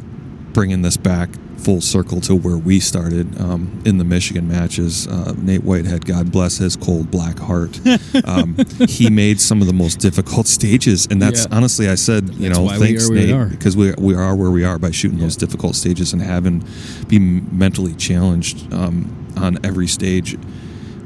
bringing 0.53 0.81
this 0.81 0.97
back 0.97 1.29
full 1.57 1.79
circle 1.81 2.19
to 2.21 2.35
where 2.35 2.57
we 2.57 2.79
started 2.79 3.39
um, 3.41 3.81
in 3.85 3.97
the 3.97 4.03
Michigan 4.03 4.47
matches. 4.47 5.07
Uh, 5.07 5.33
Nate 5.37 5.63
Whitehead, 5.63 6.05
God 6.05 6.31
bless 6.31 6.57
his 6.57 6.75
cold 6.75 7.09
black 7.09 7.39
heart, 7.39 7.79
um, 8.25 8.55
he 8.87 9.09
made 9.09 9.39
some 9.41 9.61
of 9.61 9.67
the 9.67 9.73
most 9.73 9.99
difficult 9.99 10.45
stages, 10.47 11.07
and 11.09 11.21
that's 11.21 11.45
Yeah. 11.45 11.55
honestly, 11.57 11.87
I 11.89 11.95
said, 11.95 12.29
you 12.35 12.49
That's 12.49 12.59
know, 12.59 12.67
thanks 12.77 13.09
we 13.09 13.15
Nate, 13.15 13.31
are. 13.31 13.45
because 13.45 13.75
we 13.77 13.93
we 13.97 14.13
are 14.13 14.35
where 14.35 14.51
we 14.51 14.63
are 14.65 14.77
by 14.77 14.91
shooting 14.91 15.19
those 15.19 15.35
difficult 15.37 15.75
stages 15.75 16.13
and 16.13 16.21
having 16.21 16.63
be 17.07 17.17
mentally 17.19 17.95
challenged 17.95 18.71
um, 18.73 19.07
on 19.37 19.57
every 19.63 19.87
stage. 19.87 20.37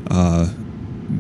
Uh, 0.10 0.50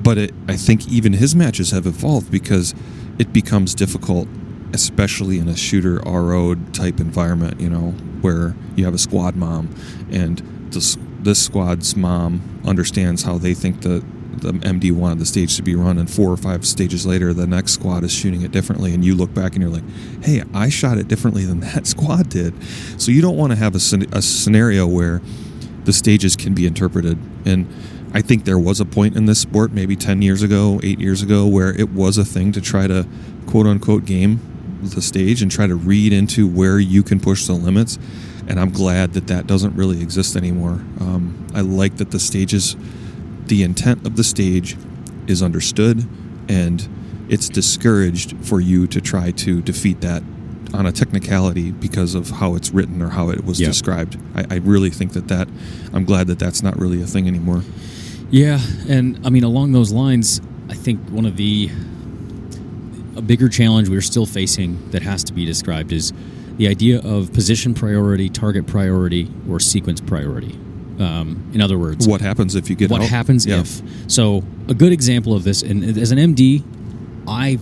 but 0.03 0.17
it, 0.17 0.33
I 0.47 0.55
think 0.55 0.87
even 0.87 1.13
his 1.13 1.35
matches 1.35 1.71
have 1.71 1.85
evolved 1.85 2.31
because 2.31 2.73
it 3.17 3.33
becomes 3.33 3.75
difficult, 3.75 4.27
especially 4.73 5.39
in 5.39 5.47
a 5.47 5.55
shooter 5.55 5.99
RO 6.05 6.55
type 6.73 6.99
environment. 6.99 7.59
You 7.59 7.69
know, 7.69 7.91
where 8.21 8.55
you 8.75 8.85
have 8.85 8.93
a 8.93 8.99
squad 8.99 9.35
mom, 9.35 9.75
and 10.11 10.39
this 10.71 10.97
this 11.19 11.43
squad's 11.43 11.95
mom 11.95 12.61
understands 12.65 13.23
how 13.23 13.37
they 13.37 13.53
think 13.53 13.81
the 13.81 14.03
the 14.37 14.53
MD 14.53 14.91
wanted 14.91 15.19
the 15.19 15.25
stage 15.25 15.55
to 15.57 15.61
be 15.61 15.75
run, 15.75 15.97
and 15.97 16.09
four 16.09 16.31
or 16.31 16.37
five 16.37 16.65
stages 16.65 17.05
later, 17.05 17.33
the 17.33 17.47
next 17.47 17.73
squad 17.73 18.03
is 18.03 18.11
shooting 18.11 18.41
it 18.41 18.51
differently, 18.51 18.93
and 18.93 19.03
you 19.03 19.15
look 19.15 19.33
back 19.33 19.53
and 19.53 19.61
you're 19.61 19.71
like, 19.71 19.83
"Hey, 20.23 20.43
I 20.53 20.69
shot 20.69 20.97
it 20.97 21.07
differently 21.07 21.45
than 21.45 21.59
that 21.71 21.87
squad 21.87 22.29
did." 22.29 22.53
So 23.01 23.11
you 23.11 23.21
don't 23.21 23.37
want 23.37 23.51
to 23.51 23.57
have 23.57 23.73
a, 23.75 24.17
a 24.17 24.21
scenario 24.21 24.87
where 24.87 25.21
the 25.85 25.93
stages 25.93 26.35
can 26.35 26.53
be 26.53 26.65
interpreted. 26.65 27.17
And 27.45 27.67
I 28.14 28.22
think 28.22 28.45
there 28.45 28.57
was 28.60 28.80
a 28.80 28.86
point 28.86 29.16
in 29.16 29.26
this 29.26 29.39
sport, 29.39 29.72
maybe 29.72 29.95
10 29.95 30.22
years 30.22 30.41
ago, 30.41 30.80
eight 30.84 30.99
years 30.99 31.22
ago, 31.22 31.45
where 31.45 31.70
it 31.80 31.91
was 31.91 32.18
a 32.18 32.26
thing 32.26 32.51
to 32.53 32.62
try 32.62 32.88
to 32.88 33.07
quote 33.45 33.68
unquote 33.68 34.05
game 34.05 34.39
the 34.82 35.01
stage 35.01 35.41
and 35.41 35.51
try 35.51 35.68
to 35.68 35.76
read 35.76 36.14
into 36.14 36.47
where 36.47 36.80
you 36.80 37.03
can 37.03 37.20
push 37.20 37.45
the 37.45 37.53
limits. 37.53 37.99
And 38.47 38.60
I'm 38.60 38.72
glad 38.72 39.14
that 39.14 39.28
that 39.28 39.45
doesn't 39.45 39.76
really 39.76 40.01
exist 40.01 40.36
anymore. 40.36 40.82
Um, 40.99 41.45
I 41.53 41.62
like 41.62 41.97
that 41.97 42.12
the 42.12 42.20
stages, 42.20 42.76
the 43.45 43.62
intent 43.64 44.07
of 44.07 44.16
the 44.16 44.24
stage 44.24 44.78
is 45.28 45.43
understood 45.43 46.07
and 46.47 46.88
it's 47.30 47.49
discouraged 47.49 48.36
for 48.43 48.60
you 48.62 48.88
to 48.88 49.01
try 49.01 49.32
to 49.32 49.62
defeat 49.62 50.01
that 50.01 50.24
on 50.74 50.86
a 50.86 50.91
technicality 50.91 51.72
because 51.72 52.16
of 52.16 52.30
how 52.30 52.55
it's 52.55 52.72
written 52.72 53.01
or 53.01 53.10
how 53.10 53.30
it 53.30 53.43
was 53.43 53.60
Yeah. 53.60 53.68
described. 53.68 54.18
I, 54.34 54.45
I 54.49 54.55
really 54.57 54.89
think 54.89 55.14
that 55.14 55.28
that 55.28 55.47
I'm 55.93 56.05
glad 56.05 56.28
that 56.28 56.39
that's 56.39 56.64
not 56.64 56.80
really 56.80 57.01
a 57.01 57.05
thing 57.05 57.28
anymore. 57.28 57.64
Yeah, 58.32 58.59
and 58.88 59.19
I 59.25 59.30
mean 59.30 59.43
along 59.43 59.71
those 59.71 59.91
lines, 59.91 60.39
I 60.69 60.73
think 60.75 60.99
one 61.09 61.25
of 61.25 61.36
the 61.38 61.69
a 63.15 63.21
bigger 63.21 63.49
challenge 63.49 63.89
we're 63.89 64.01
still 64.01 64.25
facing 64.25 64.91
that 64.91 65.01
has 65.01 65.23
to 65.25 65.34
be 65.34 65.45
described 65.45 65.91
is 65.91 66.13
the 66.57 66.67
idea 66.67 67.01
of 67.01 67.34
position 67.34 67.73
priority, 67.73 68.30
target 68.30 68.67
priority, 68.67 69.32
or 69.49 69.59
sequence 69.59 69.99
priority. 69.99 70.57
Um, 70.99 71.49
in 71.53 71.61
other 71.61 71.77
words, 71.80 72.07
What 72.07 72.21
happens 72.21 72.55
if 72.55 72.69
you 72.69 72.75
get 72.75 72.91
what 72.91 73.01
out? 73.01 73.07
happens 73.07 73.45
Yeah. 73.45 73.61
if 73.61 73.82
so 74.07 74.43
a 74.67 74.73
good 74.73 74.91
example 74.91 75.34
of 75.34 75.43
this 75.45 75.61
and 75.63 75.97
as 75.97 76.11
an 76.11 76.17
md 76.17 76.61
i 77.25 77.57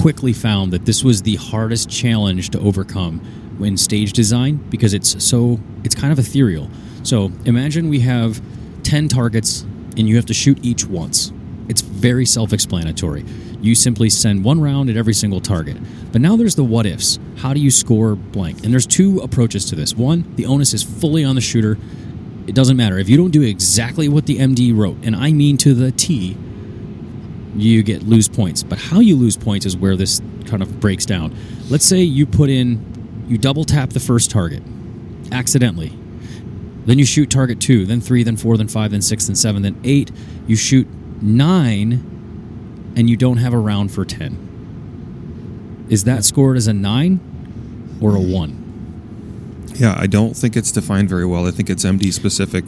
quickly 0.00 0.32
found 0.32 0.72
that 0.72 0.86
this 0.86 1.04
was 1.04 1.20
the 1.22 1.36
hardest 1.36 1.90
challenge 1.90 2.48
to 2.50 2.58
overcome 2.60 3.20
in 3.60 3.76
stage 3.76 4.12
design 4.14 4.56
because 4.70 4.94
it's 4.94 5.22
so 5.22 5.60
it's 5.84 5.94
kind 5.94 6.12
of 6.14 6.18
ethereal 6.18 6.70
so 7.02 7.30
imagine 7.44 7.90
we 7.90 8.00
have 8.00 8.40
10 8.84 9.08
targets 9.08 9.66
and 9.98 10.08
you 10.08 10.16
have 10.16 10.26
to 10.26 10.34
shoot 10.34 10.58
each 10.62 10.86
once. 10.86 11.32
It's 11.68 11.82
very 11.82 12.24
self-explanatory. 12.24 13.24
You 13.60 13.74
simply 13.74 14.08
send 14.08 14.44
one 14.44 14.60
round 14.60 14.88
at 14.88 14.96
every 14.96 15.12
single 15.12 15.40
target. 15.40 15.76
But 16.12 16.20
now 16.20 16.36
there's 16.36 16.54
the 16.54 16.64
what 16.64 16.86
ifs 16.86 17.18
how 17.38 17.54
do 17.54 17.60
you 17.60 17.70
score 17.70 18.16
blank? 18.16 18.64
And 18.64 18.72
there's 18.72 18.86
two 18.86 19.18
approaches 19.20 19.64
to 19.66 19.76
this. 19.76 19.94
One 19.94 20.34
the 20.36 20.46
onus 20.46 20.74
is 20.74 20.82
fully 20.82 21.24
on 21.24 21.34
the 21.34 21.40
shooter. 21.40 21.78
It 22.46 22.54
doesn't 22.54 22.76
matter. 22.76 22.98
If 22.98 23.08
you 23.08 23.16
don't 23.16 23.30
do 23.30 23.42
exactly 23.42 24.08
what 24.08 24.26
the 24.26 24.38
MD 24.38 24.74
wrote, 24.74 24.96
and 25.02 25.14
I 25.14 25.32
mean 25.32 25.56
to 25.58 25.74
the 25.74 25.92
T. 25.92 26.36
You 27.54 27.82
get 27.82 28.04
lose 28.04 28.28
points, 28.28 28.62
but 28.62 28.78
how 28.78 29.00
you 29.00 29.16
lose 29.16 29.36
points 29.36 29.66
is 29.66 29.76
where 29.76 29.96
this 29.96 30.20
kind 30.46 30.62
of 30.62 30.80
breaks 30.80 31.04
down. 31.04 31.34
Let's 31.68 31.84
say 31.84 32.00
you 32.02 32.24
put 32.24 32.50
in, 32.50 33.24
you 33.26 33.36
double 33.36 33.64
tap 33.64 33.90
the 33.90 34.00
first 34.00 34.30
target, 34.30 34.62
accidentally. 35.32 35.92
Then 36.88 36.98
you 36.98 37.04
shoot 37.04 37.28
target 37.28 37.60
two, 37.60 37.84
then 37.84 38.00
three, 38.00 38.22
then 38.22 38.38
four, 38.38 38.56
then 38.56 38.66
five, 38.66 38.92
then 38.92 39.02
six, 39.02 39.26
then 39.26 39.36
seven, 39.36 39.60
then 39.60 39.78
eight. 39.84 40.10
You 40.46 40.56
shoot 40.56 40.88
nine, 41.20 42.94
and 42.96 43.10
you 43.10 43.16
don't 43.18 43.36
have 43.36 43.52
a 43.52 43.58
round 43.58 43.92
for 43.92 44.06
ten. 44.06 45.86
Is 45.90 46.04
that 46.04 46.24
scored 46.24 46.56
as 46.56 46.66
a 46.66 46.72
nine 46.72 47.20
or 48.00 48.16
a 48.16 48.20
one? 48.20 49.66
Yeah, 49.74 49.96
I 49.98 50.06
don't 50.06 50.34
think 50.34 50.56
it's 50.56 50.72
defined 50.72 51.10
very 51.10 51.26
well. 51.26 51.46
I 51.46 51.50
think 51.50 51.68
it's 51.68 51.84
MD 51.84 52.10
specific. 52.10 52.64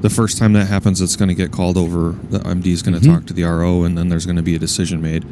The 0.00 0.10
first 0.10 0.38
time 0.38 0.52
that 0.54 0.66
happens, 0.66 1.00
it's 1.00 1.16
going 1.16 1.28
to 1.28 1.34
get 1.34 1.50
called 1.52 1.76
over. 1.76 2.14
The 2.30 2.38
MD 2.40 2.68
is 2.72 2.82
going 2.82 2.98
to 2.98 3.00
Mhm. 3.06 3.12
talk 3.12 3.26
to 3.26 3.32
the 3.32 3.44
RO, 3.44 3.84
and 3.84 3.96
then 3.96 4.08
there's 4.08 4.26
going 4.26 4.36
to 4.36 4.42
be 4.42 4.54
a 4.54 4.58
decision 4.58 5.00
made, 5.02 5.24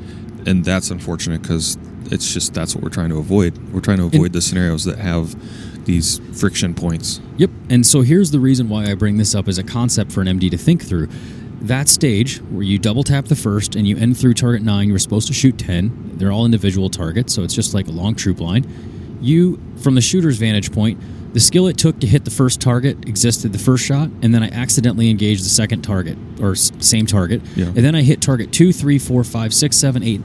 and 0.46 0.64
that's 0.64 0.90
unfortunate 0.90 1.42
because 1.42 1.76
it's 2.10 2.32
just 2.32 2.54
that's 2.54 2.74
what 2.74 2.82
we're 2.82 2.90
trying 2.90 3.10
to 3.10 3.16
avoid. 3.18 3.54
We're 3.72 3.80
trying 3.80 3.98
to 3.98 4.04
avoid 4.04 4.32
the 4.32 4.40
scenarios 4.40 4.84
that 4.84 4.98
have 4.98 5.36
these 5.84 6.20
friction 6.32 6.74
points. 6.74 7.20
Yep. 7.38 7.50
And 7.70 7.86
so 7.86 8.02
here's 8.02 8.30
the 8.30 8.40
reason 8.40 8.68
why 8.68 8.90
I 8.90 8.94
bring 8.94 9.16
this 9.16 9.34
up 9.34 9.48
as 9.48 9.58
a 9.58 9.62
concept 9.62 10.12
for 10.12 10.20
an 10.20 10.28
MD 10.28 10.50
to 10.50 10.56
think 10.58 10.82
through. 10.84 11.08
That 11.62 11.88
stage 11.88 12.38
where 12.50 12.62
you 12.62 12.78
double 12.78 13.02
tap 13.02 13.26
the 13.26 13.36
first 13.36 13.76
and 13.76 13.86
you 13.86 13.96
end 13.96 14.16
through 14.16 14.34
target 14.34 14.62
nine, 14.62 14.88
you 14.88 14.92
were 14.94 14.98
supposed 14.98 15.26
to 15.28 15.34
shoot 15.34 15.58
10. 15.58 16.12
They're 16.16 16.32
all 16.32 16.44
individual 16.46 16.88
targets, 16.90 17.34
so 17.34 17.42
it's 17.42 17.54
just 17.54 17.74
like 17.74 17.86
a 17.86 17.90
long 17.92 18.14
troop 18.14 18.40
line. 18.40 18.64
You, 19.20 19.58
from 19.76 19.94
the 19.94 20.00
shooter's 20.00 20.38
vantage 20.38 20.72
point, 20.72 20.98
the 21.32 21.40
skill 21.40 21.66
it 21.68 21.76
took 21.78 22.00
to 22.00 22.06
hit 22.06 22.24
the 22.24 22.30
first 22.30 22.60
target 22.60 23.08
existed 23.08 23.52
the 23.52 23.58
first 23.58 23.84
shot, 23.84 24.08
and 24.22 24.34
then 24.34 24.42
I 24.42 24.48
accidentally 24.48 25.10
engaged 25.10 25.44
the 25.44 25.48
second 25.48 25.82
target, 25.82 26.18
or 26.40 26.52
s- 26.52 26.72
same 26.80 27.06
target. 27.06 27.40
Yeah. 27.56 27.66
And 27.66 27.76
then 27.78 27.94
I 27.94 28.02
hit 28.02 28.20
target 28.20 28.52
two, 28.52 28.72
three, 28.72 28.98
four, 28.98 29.22
five, 29.24 29.54
six, 29.54 29.76
seven, 29.76 30.02
eight, 30.02 30.20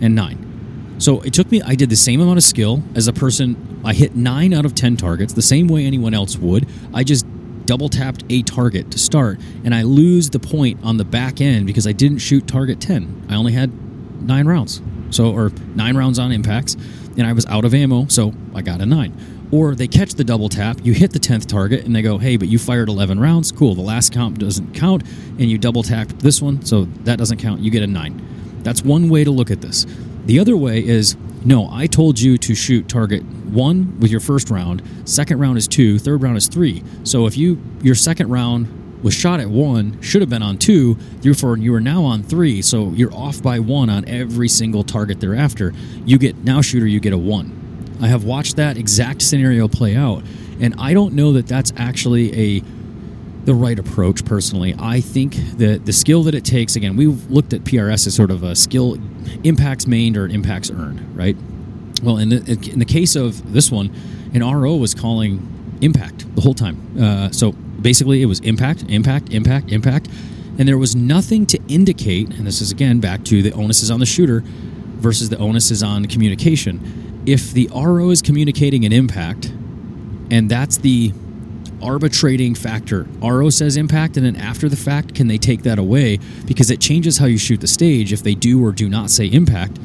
and 0.00 0.14
nine. 0.14 0.96
So 0.98 1.20
it 1.22 1.32
took 1.32 1.50
me, 1.50 1.62
I 1.62 1.74
did 1.74 1.90
the 1.90 1.96
same 1.96 2.20
amount 2.20 2.38
of 2.38 2.44
skill 2.44 2.82
as 2.94 3.08
a 3.08 3.12
person. 3.12 3.80
I 3.84 3.92
hit 3.94 4.14
nine 4.14 4.52
out 4.54 4.64
of 4.64 4.74
10 4.74 4.96
targets, 4.96 5.32
the 5.32 5.42
same 5.42 5.66
way 5.66 5.84
anyone 5.84 6.14
else 6.14 6.36
would. 6.36 6.68
I 6.94 7.02
just 7.02 7.26
double 7.66 7.88
tapped 7.88 8.24
a 8.28 8.42
target 8.42 8.90
to 8.92 8.98
start, 8.98 9.40
and 9.64 9.74
I 9.74 9.82
lose 9.82 10.30
the 10.30 10.38
point 10.38 10.78
on 10.84 10.98
the 10.98 11.04
back 11.04 11.40
end 11.40 11.66
because 11.66 11.86
I 11.86 11.92
didn't 11.92 12.18
shoot 12.18 12.46
target 12.46 12.80
10. 12.80 13.26
I 13.28 13.34
only 13.34 13.52
had 13.52 13.72
nine 14.22 14.46
rounds. 14.46 14.80
So, 15.10 15.32
or 15.32 15.50
nine 15.74 15.96
rounds 15.96 16.18
on 16.18 16.30
impacts, 16.30 16.74
and 17.16 17.26
I 17.26 17.32
was 17.32 17.46
out 17.46 17.64
of 17.64 17.74
ammo, 17.74 18.06
so 18.08 18.32
I 18.54 18.62
got 18.62 18.80
a 18.80 18.86
nine. 18.86 19.12
Or 19.52 19.74
they 19.74 19.86
catch 19.86 20.14
the 20.14 20.24
double 20.24 20.48
tap, 20.48 20.78
you 20.82 20.94
hit 20.94 21.12
the 21.12 21.20
10th 21.20 21.46
target, 21.46 21.84
and 21.84 21.94
they 21.94 22.00
go, 22.00 22.16
hey, 22.16 22.38
but 22.38 22.48
you 22.48 22.58
fired 22.58 22.88
11 22.88 23.20
rounds. 23.20 23.52
Cool, 23.52 23.74
the 23.74 23.82
last 23.82 24.10
count 24.10 24.38
doesn't 24.38 24.74
count, 24.74 25.04
and 25.38 25.42
you 25.42 25.58
double 25.58 25.82
tapped 25.82 26.18
this 26.20 26.40
one, 26.40 26.64
so 26.64 26.86
that 27.04 27.18
doesn't 27.18 27.38
count. 27.38 27.60
You 27.60 27.70
get 27.70 27.82
a 27.82 27.86
nine. 27.86 28.60
That's 28.62 28.82
one 28.82 29.10
way 29.10 29.24
to 29.24 29.30
look 29.30 29.50
at 29.50 29.60
this. 29.60 29.86
The 30.24 30.38
other 30.38 30.56
way 30.56 30.84
is 30.84 31.16
no, 31.44 31.68
I 31.70 31.86
told 31.86 32.20
you 32.20 32.38
to 32.38 32.54
shoot 32.54 32.88
target 32.88 33.24
one 33.24 33.98
with 34.00 34.10
your 34.10 34.20
first 34.20 34.48
round, 34.48 34.82
second 35.04 35.38
round 35.40 35.58
is 35.58 35.68
two, 35.68 35.98
third 35.98 36.22
round 36.22 36.36
is 36.36 36.46
three. 36.46 36.82
So 37.04 37.26
if 37.26 37.36
you 37.36 37.60
your 37.82 37.96
second 37.96 38.30
round 38.30 39.02
was 39.02 39.12
shot 39.12 39.40
at 39.40 39.48
one, 39.48 40.00
should 40.00 40.22
have 40.22 40.30
been 40.30 40.42
on 40.42 40.56
two, 40.56 40.96
therefore 41.20 41.58
you 41.58 41.74
are 41.74 41.80
now 41.80 42.04
on 42.04 42.22
three, 42.22 42.62
so 42.62 42.90
you're 42.90 43.12
off 43.12 43.42
by 43.42 43.58
one 43.58 43.90
on 43.90 44.06
every 44.06 44.48
single 44.48 44.84
target 44.84 45.20
thereafter. 45.20 45.74
You 46.06 46.18
get 46.18 46.36
now 46.38 46.62
shooter, 46.62 46.86
you 46.86 47.00
get 47.00 47.12
a 47.12 47.18
one. 47.18 47.61
I 48.02 48.08
have 48.08 48.24
watched 48.24 48.56
that 48.56 48.76
exact 48.76 49.22
scenario 49.22 49.68
play 49.68 49.94
out, 49.94 50.24
and 50.60 50.74
I 50.78 50.92
don't 50.92 51.14
know 51.14 51.32
that 51.34 51.46
that's 51.46 51.72
actually 51.76 52.58
a 52.58 52.62
the 53.44 53.54
right 53.54 53.78
approach 53.78 54.24
personally. 54.24 54.74
I 54.78 55.00
think 55.00 55.34
that 55.58 55.84
the 55.84 55.92
skill 55.92 56.22
that 56.24 56.34
it 56.34 56.44
takes, 56.44 56.76
again, 56.76 56.96
we've 56.96 57.28
looked 57.30 57.52
at 57.52 57.62
PRS 57.62 58.06
as 58.06 58.14
sort 58.14 58.30
of 58.30 58.42
a 58.44 58.54
skill 58.54 58.98
impacts 59.42 59.84
mained 59.84 60.16
or 60.16 60.26
impacts 60.28 60.70
earned, 60.70 61.16
right? 61.16 61.36
Well, 62.02 62.18
in 62.18 62.28
the, 62.28 62.70
in 62.72 62.78
the 62.78 62.84
case 62.84 63.16
of 63.16 63.52
this 63.52 63.70
one, 63.70 63.92
an 64.32 64.42
RO 64.42 64.76
was 64.76 64.94
calling 64.94 65.78
impact 65.80 66.32
the 66.36 66.40
whole 66.40 66.54
time. 66.54 67.00
Uh, 67.00 67.30
so 67.30 67.52
basically, 67.52 68.22
it 68.22 68.26
was 68.26 68.40
impact, 68.40 68.84
impact, 68.88 69.32
impact, 69.32 69.72
impact. 69.72 70.08
And 70.58 70.68
there 70.68 70.78
was 70.78 70.94
nothing 70.94 71.46
to 71.46 71.58
indicate, 71.68 72.28
and 72.30 72.46
this 72.46 72.60
is 72.60 72.70
again 72.70 73.00
back 73.00 73.24
to 73.24 73.42
the 73.42 73.52
onus 73.52 73.82
is 73.82 73.90
on 73.90 74.00
the 74.00 74.06
shooter 74.06 74.42
versus 74.44 75.30
the 75.30 75.38
onus 75.38 75.70
is 75.70 75.82
on 75.82 76.06
communication. 76.06 77.11
If 77.26 77.52
the 77.52 77.68
RO 77.74 78.10
is 78.10 78.22
communicating 78.22 78.84
an 78.84 78.92
impact, 78.92 79.52
and 80.30 80.50
that's 80.50 80.78
the 80.78 81.12
arbitrating 81.82 82.54
factor. 82.54 83.06
RO 83.20 83.50
says 83.50 83.76
impact, 83.76 84.16
and 84.16 84.24
then 84.24 84.36
after 84.36 84.68
the 84.68 84.76
fact, 84.76 85.14
can 85.14 85.26
they 85.26 85.38
take 85.38 85.62
that 85.62 85.78
away? 85.78 86.18
Because 86.46 86.70
it 86.70 86.80
changes 86.80 87.18
how 87.18 87.26
you 87.26 87.38
shoot 87.38 87.60
the 87.60 87.66
stage 87.66 88.12
if 88.12 88.22
they 88.22 88.34
do 88.34 88.64
or 88.64 88.72
do 88.72 88.88
not 88.88 89.10
say 89.10 89.26
impact. 89.26 89.78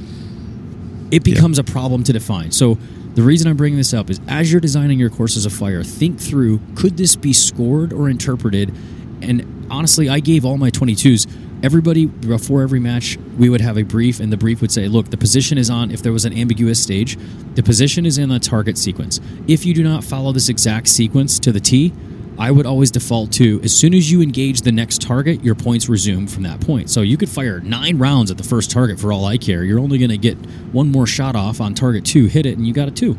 It 1.10 1.24
becomes 1.24 1.58
a 1.58 1.64
problem 1.64 2.04
to 2.04 2.14
define. 2.14 2.52
So, 2.52 2.78
the 3.16 3.24
reason 3.24 3.48
I'm 3.48 3.58
bringing 3.58 3.78
this 3.78 3.96
up 3.96 4.12
is 4.12 4.22
as 4.28 4.52
you're 4.52 4.62
designing 4.62 5.00
your 5.00 5.10
courses 5.10 5.48
of 5.48 5.54
fire, 5.54 5.84
think 5.84 6.20
through 6.20 6.62
could 6.76 6.98
this 6.98 7.16
be 7.16 7.34
scored 7.34 7.92
or 7.92 8.10
interpreted? 8.10 8.72
And 9.24 9.68
honestly, 9.72 10.08
I 10.08 10.20
gave 10.20 10.46
all 10.46 10.58
my 10.58 10.70
22s. 10.70 11.26
Everybody, 11.64 12.06
before 12.06 12.62
every 12.62 12.80
match, 12.80 13.18
we 13.38 13.50
would 13.50 13.62
have 13.62 13.78
a 13.78 13.84
brief, 13.84 14.20
and 14.20 14.32
the 14.32 14.38
brief 14.38 14.62
would 14.62 14.72
say, 14.72 14.88
Look, 14.88 15.10
the 15.10 15.18
position 15.18 15.58
is 15.58 15.70
on, 15.70 15.90
if 15.90 16.04
there 16.04 16.14
was 16.14 16.26
an 16.26 16.38
ambiguous 16.38 16.82
stage, 16.82 17.18
the 17.56 17.64
position 17.64 18.06
is 18.06 18.20
in 18.20 18.30
the 18.30 18.40
target 18.40 18.78
sequence. 18.78 19.20
If 19.48 19.66
you 19.66 19.74
do 19.74 19.84
not 19.84 20.04
follow 20.04 20.32
this 20.32 20.50
exact 20.50 20.88
sequence 20.88 21.40
to 21.40 21.52
the 21.52 21.60
T, 21.60 21.94
I 22.40 22.52
would 22.52 22.68
always 22.68 22.92
default 22.92 23.32
to 23.34 23.60
as 23.64 23.76
soon 23.76 23.96
as 23.96 24.12
you 24.12 24.22
engage 24.22 24.62
the 24.62 24.72
next 24.72 25.02
target, 25.02 25.44
your 25.44 25.56
points 25.56 25.90
resume 25.90 26.28
from 26.28 26.44
that 26.44 26.62
point. 26.62 26.92
So 26.92 27.02
you 27.02 27.18
could 27.18 27.30
fire 27.30 27.60
nine 27.62 27.98
rounds 27.98 28.30
at 28.30 28.38
the 28.38 28.44
first 28.44 28.70
target 28.70 29.00
for 29.00 29.12
all 29.12 29.26
I 29.26 29.38
care. 29.38 29.64
You're 29.64 29.80
only 29.80 29.98
going 29.98 30.12
to 30.12 30.18
get 30.18 30.38
one 30.72 30.92
more 30.92 31.08
shot 31.08 31.36
off 31.36 31.60
on 31.60 31.74
target 31.74 32.06
two, 32.06 32.28
hit 32.28 32.46
it, 32.46 32.56
and 32.56 32.68
you 32.68 32.74
got 32.74 32.88
a 32.88 32.92
two. 32.92 33.18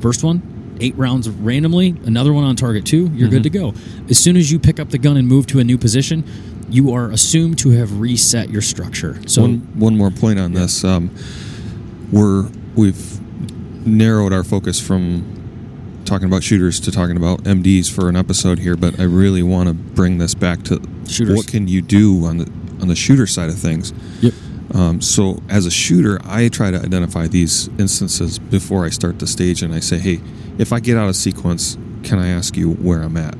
First 0.00 0.24
one, 0.24 0.42
eight 0.80 0.96
rounds 0.96 1.28
randomly, 1.28 1.94
another 2.04 2.32
one 2.32 2.44
on 2.44 2.56
target 2.56 2.84
two, 2.84 3.10
you're 3.14 3.28
good 3.28 3.42
to 3.42 3.50
go. 3.50 3.74
As 4.08 4.18
soon 4.18 4.36
as 4.36 4.50
you 4.50 4.58
pick 4.58 4.80
up 4.80 4.90
the 4.90 4.98
gun 4.98 5.16
and 5.16 5.26
move 5.28 5.46
to 5.48 5.58
a 5.58 5.64
new 5.64 5.78
position, 5.78 6.24
you 6.68 6.92
are 6.92 7.10
assumed 7.10 7.58
to 7.58 7.70
have 7.70 8.00
reset 8.00 8.50
your 8.50 8.62
structure. 8.62 9.20
So 9.26 9.42
one 9.42 9.58
one 9.74 9.96
more 9.96 10.10
point 10.10 10.38
on 10.38 10.52
this. 10.52 10.84
Um, 10.84 11.14
we're 12.10 12.48
we've 12.74 13.20
narrowed 13.86 14.32
our 14.32 14.44
focus 14.44 14.80
from 14.80 16.02
talking 16.04 16.26
about 16.26 16.42
shooters 16.42 16.80
to 16.80 16.90
talking 16.90 17.16
about 17.16 17.42
MDs 17.44 17.90
for 17.90 18.08
an 18.08 18.16
episode 18.16 18.58
here, 18.58 18.76
but 18.76 18.98
I 18.98 19.04
really 19.04 19.42
want 19.42 19.68
to 19.68 19.74
bring 19.74 20.18
this 20.18 20.34
back 20.34 20.62
to 20.64 20.80
Shooters. 21.08 21.36
what 21.36 21.46
can 21.46 21.68
you 21.68 21.82
do 21.82 22.24
on 22.26 22.38
the 22.38 22.52
on 22.80 22.88
the 22.88 22.96
shooter 22.96 23.26
side 23.26 23.48
of 23.48 23.58
things. 23.58 23.92
Yep. 24.20 24.34
Um, 24.74 25.00
so 25.00 25.40
as 25.48 25.66
a 25.66 25.70
shooter, 25.70 26.18
I 26.24 26.48
try 26.48 26.70
to 26.70 26.78
identify 26.78 27.26
these 27.28 27.68
instances 27.78 28.38
before 28.38 28.84
I 28.84 28.88
start 28.88 29.18
the 29.18 29.26
stage, 29.26 29.62
and 29.62 29.72
I 29.72 29.80
say, 29.80 29.98
"Hey, 29.98 30.20
if 30.58 30.72
I 30.72 30.80
get 30.80 30.96
out 30.96 31.08
of 31.08 31.16
sequence, 31.16 31.76
can 32.02 32.18
I 32.18 32.28
ask 32.28 32.56
you 32.56 32.72
where 32.72 33.02
I'm 33.02 33.16
at?" 33.16 33.36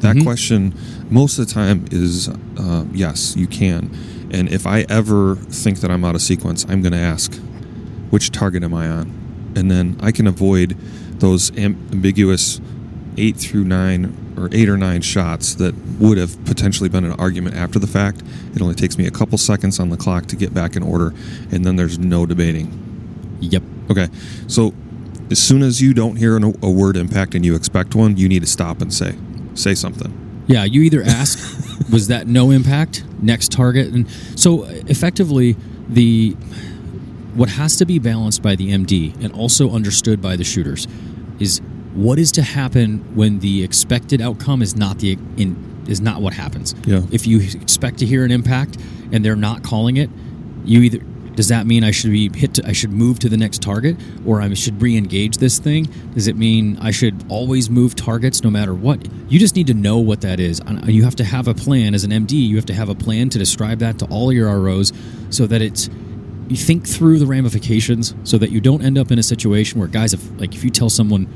That 0.00 0.16
Mhm. 0.16 0.22
question, 0.24 0.74
most 1.10 1.38
of 1.38 1.46
the 1.46 1.52
time, 1.52 1.84
is 1.90 2.28
uh, 2.56 2.84
yes, 2.94 3.34
you 3.36 3.46
can. 3.46 3.90
And 4.30 4.48
if 4.48 4.66
I 4.66 4.86
ever 4.88 5.36
think 5.36 5.80
that 5.80 5.90
I'm 5.90 6.04
out 6.04 6.14
of 6.14 6.22
sequence, 6.22 6.64
I'm 6.68 6.80
going 6.82 6.92
to 6.92 6.98
ask, 6.98 7.34
which 8.10 8.30
target 8.30 8.62
am 8.62 8.72
I 8.74 8.88
on? 8.88 9.10
And 9.56 9.70
then 9.70 9.96
I 10.00 10.12
can 10.12 10.26
avoid 10.26 10.76
those 11.18 11.50
am- 11.58 11.76
ambiguous 11.92 12.60
eight 13.18 13.36
through 13.36 13.64
nine 13.64 14.14
or 14.38 14.48
eight 14.52 14.68
or 14.68 14.76
nine 14.78 15.02
shots 15.02 15.54
that 15.56 15.74
would 15.98 16.16
have 16.16 16.42
potentially 16.44 16.88
been 16.88 17.04
an 17.04 17.12
argument 17.12 17.56
after 17.56 17.78
the 17.78 17.86
fact. 17.88 18.22
It 18.54 18.62
only 18.62 18.74
takes 18.76 18.96
me 18.96 19.06
a 19.06 19.10
couple 19.10 19.36
seconds 19.36 19.78
on 19.80 19.90
the 19.90 19.96
clock 19.96 20.26
to 20.26 20.36
get 20.36 20.54
back 20.54 20.76
in 20.76 20.82
order, 20.82 21.12
and 21.50 21.64
then 21.64 21.76
there's 21.76 21.98
no 21.98 22.24
debating. 22.24 22.70
yep. 23.40 23.62
Okay, 23.90 24.08
so 24.46 24.72
as 25.30 25.38
soon 25.38 25.62
as 25.62 25.80
you 25.80 25.94
don't 25.94 26.16
hear 26.16 26.36
an, 26.36 26.44
a 26.62 26.70
word 26.70 26.96
impact 26.96 27.34
and 27.34 27.44
you 27.44 27.54
expect 27.54 27.94
one, 27.94 28.16
you 28.16 28.28
need 28.28 28.40
to 28.40 28.48
stop 28.48 28.80
and 28.80 28.92
say, 28.92 29.14
say 29.54 29.74
something. 29.74 30.44
Yeah, 30.46 30.64
you 30.64 30.82
either 30.82 31.02
ask, 31.02 31.38
was 31.92 32.08
that 32.08 32.26
no 32.26 32.50
impact? 32.50 33.04
Next 33.22 33.52
target, 33.52 33.92
and 33.92 34.10
so 34.36 34.64
effectively, 34.64 35.56
the 35.88 36.30
what 37.34 37.48
has 37.48 37.76
to 37.76 37.86
be 37.86 37.98
balanced 37.98 38.42
by 38.42 38.56
the 38.56 38.70
MD 38.70 39.14
and 39.22 39.32
also 39.32 39.70
understood 39.70 40.20
by 40.20 40.34
the 40.34 40.42
shooters 40.42 40.88
is 41.38 41.60
what 41.94 42.18
is 42.18 42.32
to 42.32 42.42
happen 42.42 42.98
when 43.14 43.38
the 43.38 43.62
expected 43.62 44.20
outcome 44.20 44.62
is 44.62 44.74
not 44.74 44.98
the 44.98 45.12
in 45.36 45.84
is 45.86 46.00
not 46.00 46.20
what 46.20 46.32
happens. 46.34 46.74
Yeah. 46.84 47.02
If 47.10 47.26
you 47.26 47.40
expect 47.40 47.98
to 47.98 48.06
hear 48.06 48.24
an 48.24 48.30
impact 48.30 48.78
and 49.12 49.24
they're 49.24 49.36
not 49.36 49.62
calling 49.62 49.96
it, 49.96 50.10
you 50.64 50.80
either 50.82 51.00
does 51.40 51.48
that 51.48 51.66
mean 51.66 51.82
I 51.84 51.90
should 51.90 52.10
be 52.10 52.28
hit 52.38 52.52
to, 52.56 52.66
I 52.66 52.72
should 52.72 52.92
move 52.92 53.18
to 53.20 53.30
the 53.30 53.36
next 53.38 53.62
target 53.62 53.96
or 54.26 54.42
I 54.42 54.52
should 54.52 54.82
re-engage 54.82 55.38
this 55.38 55.58
thing? 55.58 55.88
Does 56.12 56.26
it 56.26 56.36
mean 56.36 56.76
I 56.82 56.90
should 56.90 57.24
always 57.30 57.70
move 57.70 57.94
targets 57.94 58.44
no 58.44 58.50
matter 58.50 58.74
what? 58.74 59.08
You 59.30 59.38
just 59.38 59.56
need 59.56 59.66
to 59.68 59.72
know 59.72 59.96
what 59.96 60.20
that 60.20 60.38
is. 60.38 60.60
You 60.84 61.02
have 61.04 61.16
to 61.16 61.24
have 61.24 61.48
a 61.48 61.54
plan 61.54 61.94
as 61.94 62.04
an 62.04 62.10
MD. 62.10 62.32
You 62.32 62.56
have 62.56 62.66
to 62.66 62.74
have 62.74 62.90
a 62.90 62.94
plan 62.94 63.30
to 63.30 63.38
describe 63.38 63.78
that 63.78 63.98
to 64.00 64.04
all 64.08 64.30
your 64.34 64.54
ROs 64.54 64.92
so 65.30 65.46
that 65.46 65.62
it's 65.62 65.88
you 66.48 66.58
think 66.58 66.86
through 66.86 67.18
the 67.18 67.26
ramifications 67.26 68.14
so 68.24 68.36
that 68.36 68.50
you 68.50 68.60
don't 68.60 68.82
end 68.82 68.98
up 68.98 69.10
in 69.10 69.18
a 69.18 69.22
situation 69.22 69.78
where 69.78 69.88
guys 69.88 70.12
if 70.12 70.38
like 70.38 70.54
if 70.54 70.62
you 70.62 70.68
tell 70.68 70.90
someone 70.90 71.26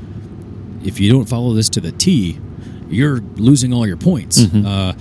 if 0.85 0.99
you 0.99 1.11
don't 1.11 1.25
follow 1.27 1.51
this 1.55 1.67
to 1.69 1.81
the 1.81 1.93
T, 1.93 2.39
you're 2.89 3.21
losing 3.37 3.73
all 3.73 3.87
your 3.87 3.97
points. 3.97 4.37
Uh, 4.53 4.93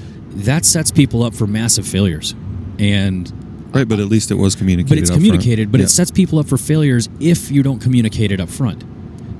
that 0.46 0.64
sets 0.64 0.90
people 0.90 1.22
up 1.22 1.34
for 1.34 1.46
massive 1.46 1.86
failures. 1.86 2.34
And 2.78 3.30
Right, 3.74 3.88
but 3.88 3.98
at 4.00 4.06
least 4.06 4.30
it 4.30 4.34
was 4.36 4.54
communicated. 4.54 4.88
but 4.88 4.98
it's 4.98 5.10
communicated, 5.10 5.72
but 5.72 5.80
Yeah. 5.80 5.84
it 5.86 5.90
sets 5.90 6.10
people 6.10 6.38
up 6.38 6.46
for 6.46 6.56
failures 6.56 7.08
if 7.20 7.50
you 7.50 7.62
don't 7.62 7.80
communicate 7.80 8.30
it 8.30 8.40
up 8.40 8.48
front. 8.48 8.84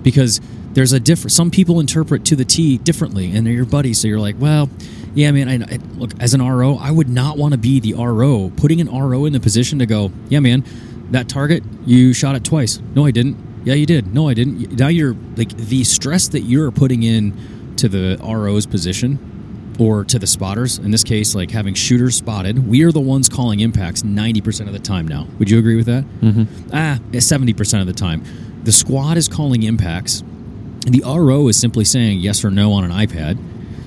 Because 0.03 0.41
there's 0.75 0.93
a 0.93 1.01
different. 1.01 1.33
Some 1.33 1.51
people 1.51 1.79
interpret 1.81 2.25
to 2.27 2.37
the 2.37 2.45
T 2.45 2.79
differently, 2.79 3.31
and 3.33 3.47
they're 3.47 3.55
your 3.55 3.65
buddy, 3.65 3.95
So 3.95 4.09
you're 4.09 4.19
like, 4.21 4.37
well, 4.39 4.69
yeah, 5.15 5.31
man. 5.31 5.49
I, 5.49 5.75
I 5.75 5.79
look 5.97 6.11
as 6.21 6.35
an 6.35 6.43
RO, 6.43 6.77
I 6.77 6.91
would 6.91 7.09
not 7.09 7.39
want 7.39 7.53
to 7.53 7.59
be 7.59 7.79
the 7.81 7.95
RO 7.95 8.51
putting 8.57 8.81
an 8.81 8.89
RO 8.89 9.25
in 9.25 9.33
the 9.33 9.41
position 9.41 9.79
to 9.79 9.87
go, 9.87 10.11
yeah, 10.29 10.41
man, 10.41 10.65
that 11.13 11.29
target 11.29 11.63
you 11.87 12.13
shot 12.13 12.35
it 12.35 12.43
twice. 12.45 12.81
No, 12.95 13.07
I 13.07 13.13
didn't. 13.13 13.37
Yeah, 13.65 13.75
you 13.75 13.87
did. 13.87 14.13
No, 14.13 14.29
I 14.29 14.35
didn't. 14.35 14.79
Now 14.79 14.89
you're 14.89 15.17
like 15.37 15.57
the 15.57 15.85
stress 15.85 16.29
that 16.29 16.41
you're 16.41 16.71
putting 16.71 17.03
in 17.03 17.33
to 17.77 17.89
the 17.89 18.19
RO's 18.23 18.67
position 18.67 19.19
or 19.79 20.05
to 20.05 20.19
the 20.19 20.27
spotters. 20.27 20.79
In 20.79 20.91
this 20.91 21.05
case, 21.05 21.35
like 21.35 21.51
having 21.51 21.75
shooters 21.75 22.17
spotted, 22.17 22.69
we 22.69 22.83
are 22.85 22.93
the 22.93 23.01
ones 23.01 23.29
calling 23.29 23.61
impacts 23.61 24.03
90% 24.03 24.67
of 24.67 24.73
the 24.73 24.79
time 24.79 25.07
now. 25.09 25.27
Would 25.39 25.51
you 25.51 25.59
agree 25.59 25.77
with 25.77 25.87
that? 25.87 26.05
Mm-hmm. 26.21 26.71
Ah, 26.73 26.99
70% 27.13 27.81
of 27.81 27.87
the 27.87 27.93
time. 27.93 28.23
The 28.65 28.73
squad 28.73 29.17
is 29.17 29.29
calling 29.29 29.63
impacts. 29.63 30.23
The 30.87 31.03
RO 31.05 31.49
is 31.49 31.59
simply 31.59 31.85
saying 31.85 32.21
yes 32.21 32.45
or 32.45 32.51
no 32.51 32.73
on 32.73 32.85
an 32.85 32.91
iPad. 32.91 33.39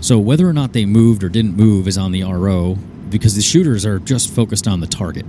So 0.03 0.19
whether 0.19 0.47
or 0.47 0.53
not 0.53 0.73
they 0.73 0.85
moved 0.85 1.23
or 1.23 1.29
didn't 1.29 1.55
move 1.55 1.88
is 1.88 1.97
on 1.97 2.11
the 2.11 2.23
RO 2.23 2.75
because 3.09 3.35
the 3.35 3.41
shooters 3.41 3.85
are 3.85 3.99
just 3.99 4.33
focused 4.33 4.67
on 4.67 4.79
the 4.79 4.88
target. 4.88 5.25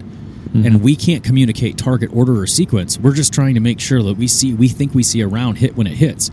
And 0.55 0.83
we 0.83 0.97
can't 0.97 1.23
communicate 1.23 1.77
target 1.77 2.11
order 2.13 2.41
or 2.41 2.47
sequence. 2.47 2.99
We're 2.99 3.15
just 3.15 3.35
trying 3.35 3.55
to 3.55 3.61
make 3.61 3.81
sure 3.81 4.03
that 4.03 4.17
we 4.17 4.27
see 4.27 4.55
we 4.55 4.69
think 4.69 4.95
we 4.95 5.03
see 5.03 5.21
a 5.21 5.29
round 5.29 5.59
hit 5.59 5.77
when 5.77 5.87
it 5.87 5.93
hits. 5.95 6.31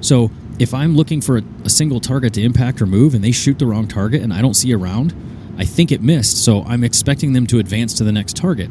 So 0.00 0.30
if 0.60 0.74
I'm 0.74 0.94
looking 0.94 1.22
for 1.22 1.38
a, 1.38 1.42
a 1.64 1.70
single 1.70 2.00
target 2.00 2.34
to 2.34 2.42
impact 2.42 2.82
or 2.82 2.86
move 2.86 3.14
and 3.14 3.24
they 3.24 3.32
shoot 3.32 3.58
the 3.58 3.66
wrong 3.66 3.88
target 3.88 4.22
and 4.22 4.32
I 4.32 4.42
don't 4.42 4.54
see 4.54 4.70
a 4.72 4.76
round, 4.76 5.14
I 5.56 5.64
think 5.64 5.90
it 5.90 6.02
missed. 6.02 6.44
So 6.44 6.62
I'm 6.64 6.84
expecting 6.84 7.32
them 7.32 7.46
to 7.46 7.58
advance 7.58 7.94
to 7.94 8.04
the 8.04 8.12
next 8.12 8.36
target. 8.36 8.70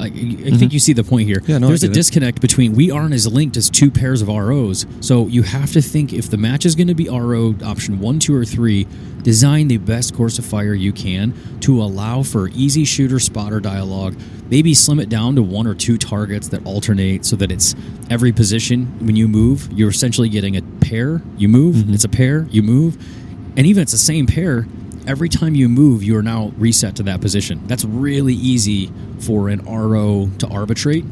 I, 0.00 0.06
I 0.06 0.10
think 0.56 0.72
you 0.72 0.80
see 0.80 0.92
the 0.92 1.04
point 1.04 1.26
here. 1.28 1.36
Mm-hmm. 1.40 1.50
Yeah, 1.50 1.58
no, 1.58 1.68
There's 1.68 1.82
a 1.84 1.86
get 1.88 1.92
it. 1.92 1.94
disconnect 2.00 2.40
between 2.40 2.72
we 2.74 2.90
aren't 2.90 3.14
as 3.14 3.26
linked 3.26 3.56
as 3.56 3.70
two 3.70 3.90
pairs 3.90 4.22
of 4.22 4.28
ROs. 4.28 4.86
So 5.00 5.26
you 5.28 5.42
have 5.44 5.72
to 5.72 5.80
think 5.82 6.12
if 6.12 6.30
the 6.30 6.36
match 6.36 6.66
is 6.66 6.74
going 6.74 6.88
to 6.88 6.94
be 6.94 7.08
RO 7.08 7.54
option 7.64 8.00
one, 8.00 8.18
two, 8.18 8.34
or 8.34 8.44
three, 8.44 8.86
design 9.22 9.68
the 9.68 9.76
best 9.78 10.14
course 10.14 10.38
of 10.38 10.44
fire 10.44 10.74
you 10.74 10.92
can 10.92 11.32
to 11.60 11.80
allow 11.82 12.22
for 12.22 12.48
easy 12.48 12.84
shooter 12.84 13.18
spotter 13.18 13.60
dialogue. 13.60 14.16
Maybe 14.50 14.74
slim 14.74 15.00
it 15.00 15.08
down 15.08 15.36
to 15.36 15.42
one 15.42 15.66
or 15.66 15.74
two 15.74 15.96
targets 15.96 16.48
that 16.48 16.64
alternate 16.66 17.24
so 17.24 17.36
that 17.36 17.50
it's 17.50 17.74
every 18.10 18.32
position 18.32 18.86
when 19.06 19.16
you 19.16 19.26
move, 19.28 19.68
you're 19.72 19.88
essentially 19.90 20.28
getting 20.28 20.56
a 20.56 20.62
pair, 20.80 21.22
you 21.38 21.48
move, 21.48 21.76
Mm-hmm. 21.76 21.94
it's 21.94 22.04
a 22.04 22.08
pair, 22.08 22.46
you 22.50 22.62
move. 22.62 22.96
And 23.56 23.66
even 23.66 23.80
if 23.80 23.84
it's 23.84 23.92
the 23.92 23.98
same 23.98 24.26
pair, 24.26 24.66
every 25.06 25.28
time 25.28 25.54
you 25.54 25.68
move, 25.68 26.02
you 26.02 26.16
are 26.16 26.22
now 26.22 26.52
reset 26.58 26.96
to 26.96 27.02
that 27.04 27.20
position. 27.20 27.60
That's 27.66 27.84
really 27.84 28.34
easy 28.34 28.90
for 29.20 29.48
an 29.48 29.64
RO 29.64 30.30
to 30.38 30.46
arbitrate 30.48 31.04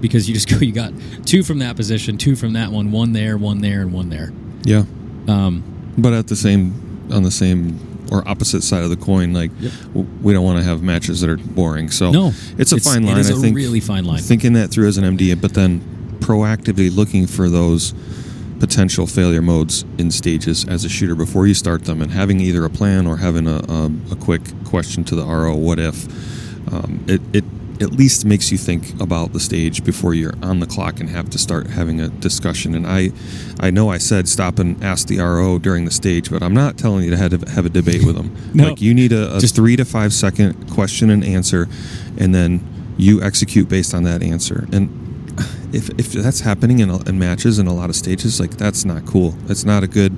because 0.00 0.28
you 0.28 0.34
just 0.34 0.48
go, 0.50 0.58
you 0.58 0.72
got 0.72 0.92
two 1.26 1.42
from 1.42 1.58
that 1.60 1.76
position, 1.76 2.18
two 2.18 2.36
from 2.36 2.52
that 2.54 2.70
one, 2.70 2.90
one 2.90 3.12
there, 3.12 3.36
one 3.38 3.60
there, 3.60 3.82
and 3.82 3.92
one 3.92 4.08
there. 4.10 4.32
Yeah. 4.64 4.84
Um, 5.28 5.62
But 5.98 6.12
at 6.12 6.26
the 6.28 6.36
same, 6.36 7.08
on 7.12 7.22
the 7.22 7.30
same 7.30 7.78
or 8.10 8.26
opposite 8.26 8.62
side 8.62 8.82
of 8.82 8.90
the 8.90 8.96
coin, 8.96 9.32
like 9.32 9.50
Yep. 9.60 9.72
we 10.22 10.32
don't 10.32 10.44
want 10.44 10.58
to 10.58 10.64
have 10.64 10.82
matches 10.82 11.20
that 11.20 11.30
are 11.30 11.36
boring. 11.36 11.90
So 11.90 12.10
No, 12.10 12.32
it's 12.58 12.72
a 12.72 12.76
it's- 12.76 12.84
fine 12.92 13.04
line. 13.04 13.18
is 13.18 13.30
I 13.30 13.34
a 13.34 13.36
think 13.36 13.56
really 13.56 13.80
fine 13.80 14.04
line. 14.04 14.20
Thinking 14.20 14.54
that 14.54 14.70
through 14.70 14.88
as 14.88 14.98
an 14.98 15.04
MD, 15.04 15.34
but 15.40 15.54
then 15.54 15.80
proactively 16.20 16.94
looking 16.94 17.26
for 17.26 17.48
those 17.48 17.94
potential 18.60 19.06
failure 19.06 19.42
modes 19.42 19.84
in 19.98 20.10
stages 20.10 20.66
as 20.68 20.84
a 20.84 20.88
shooter 20.88 21.14
before 21.14 21.46
you 21.46 21.54
start 21.54 21.84
them, 21.86 22.00
and 22.02 22.12
having 22.12 22.40
either 22.40 22.64
a 22.64 22.70
plan 22.70 23.06
or 23.06 23.16
having 23.16 23.48
a, 23.48 23.56
a, 23.68 23.90
a 24.12 24.16
quick 24.16 24.42
question 24.64 25.02
to 25.04 25.16
the 25.16 25.24
RO, 25.24 25.56
what 25.56 25.78
if? 25.78 26.06
Um, 26.72 27.04
it 27.08 27.20
it 27.32 27.44
at 27.80 27.92
least 27.92 28.26
makes 28.26 28.52
you 28.52 28.58
think 28.58 29.00
about 29.00 29.32
the 29.32 29.40
stage 29.40 29.82
before 29.82 30.12
you're 30.12 30.34
on 30.42 30.60
the 30.60 30.66
clock 30.66 31.00
and 31.00 31.08
have 31.08 31.30
to 31.30 31.38
start 31.38 31.66
having 31.66 31.98
a 31.98 32.08
discussion. 32.10 32.74
And 32.74 32.86
I, 32.86 33.08
I 33.58 33.70
know 33.70 33.88
I 33.88 33.96
said 33.96 34.28
stop 34.28 34.58
and 34.58 34.84
ask 34.84 35.08
the 35.08 35.18
RO 35.18 35.58
during 35.58 35.86
the 35.86 35.90
stage, 35.90 36.30
but 36.30 36.42
I'm 36.42 36.52
not 36.52 36.76
telling 36.76 37.04
you 37.04 37.10
to 37.10 37.16
have, 37.16 37.30
to 37.40 37.50
have 37.50 37.64
a 37.64 37.70
debate 37.70 38.04
with 38.04 38.16
them. 38.16 38.36
No. 38.52 38.64
Like 38.68 38.82
you 38.82 38.92
need 38.92 39.12
a, 39.12 39.36
a 39.36 39.40
Just- 39.40 39.54
three 39.56 39.76
to 39.76 39.84
five 39.86 40.12
second 40.12 40.70
question 40.70 41.08
and 41.08 41.24
answer, 41.24 41.68
and 42.18 42.34
then 42.34 42.60
you 42.98 43.22
execute 43.22 43.68
based 43.68 43.94
on 43.94 44.02
that 44.02 44.22
answer. 44.22 44.68
And 44.72 44.90
if, 45.72 45.88
if 45.98 46.12
that's 46.12 46.40
happening 46.40 46.78
in, 46.80 46.90
in 47.08 47.18
matches 47.18 47.58
in 47.58 47.66
a 47.66 47.74
lot 47.74 47.90
of 47.90 47.96
stages, 47.96 48.40
like 48.40 48.52
that's 48.52 48.84
not 48.84 49.06
cool. 49.06 49.34
It's 49.48 49.64
not 49.64 49.82
a 49.82 49.86
good. 49.86 50.16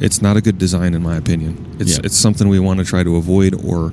It's 0.00 0.20
not 0.20 0.36
a 0.36 0.40
good 0.40 0.58
design, 0.58 0.94
in 0.94 1.02
my 1.02 1.16
opinion. 1.16 1.76
It's 1.78 1.92
Yeah. 1.98 2.02
it's 2.04 2.16
something 2.16 2.48
we 2.48 2.58
want 2.58 2.80
to 2.80 2.84
try 2.84 3.02
to 3.04 3.16
avoid, 3.16 3.54
or 3.64 3.92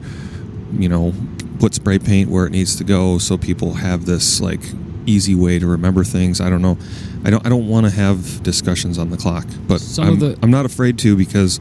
you 0.78 0.90
know, 0.90 1.14
put 1.60 1.76
spray 1.76 2.00
paint 2.00 2.30
where 2.30 2.46
it 2.46 2.52
needs 2.52 2.76
to 2.78 2.84
go, 2.84 3.18
so 3.20 3.38
people 3.38 3.74
have 3.76 4.06
this 4.06 4.42
like 4.42 4.62
easy 5.06 5.36
way 5.36 5.60
to 5.60 5.68
remember 5.68 6.04
things. 6.04 6.42
I 6.42 6.50
don't 6.50 6.62
know. 6.62 6.78
I 7.24 7.30
don't. 7.30 7.46
I 7.46 7.50
don't 7.50 7.68
want 7.68 7.86
to 7.86 7.92
have 7.92 8.42
discussions 8.44 8.98
on 8.98 9.10
the 9.12 9.18
clock, 9.18 9.46
but 9.68 9.80
Some 9.80 10.08
I'm, 10.08 10.20
the- 10.20 10.38
I'm 10.42 10.52
not 10.52 10.66
afraid 10.66 10.98
to 11.00 11.16
because 11.16 11.60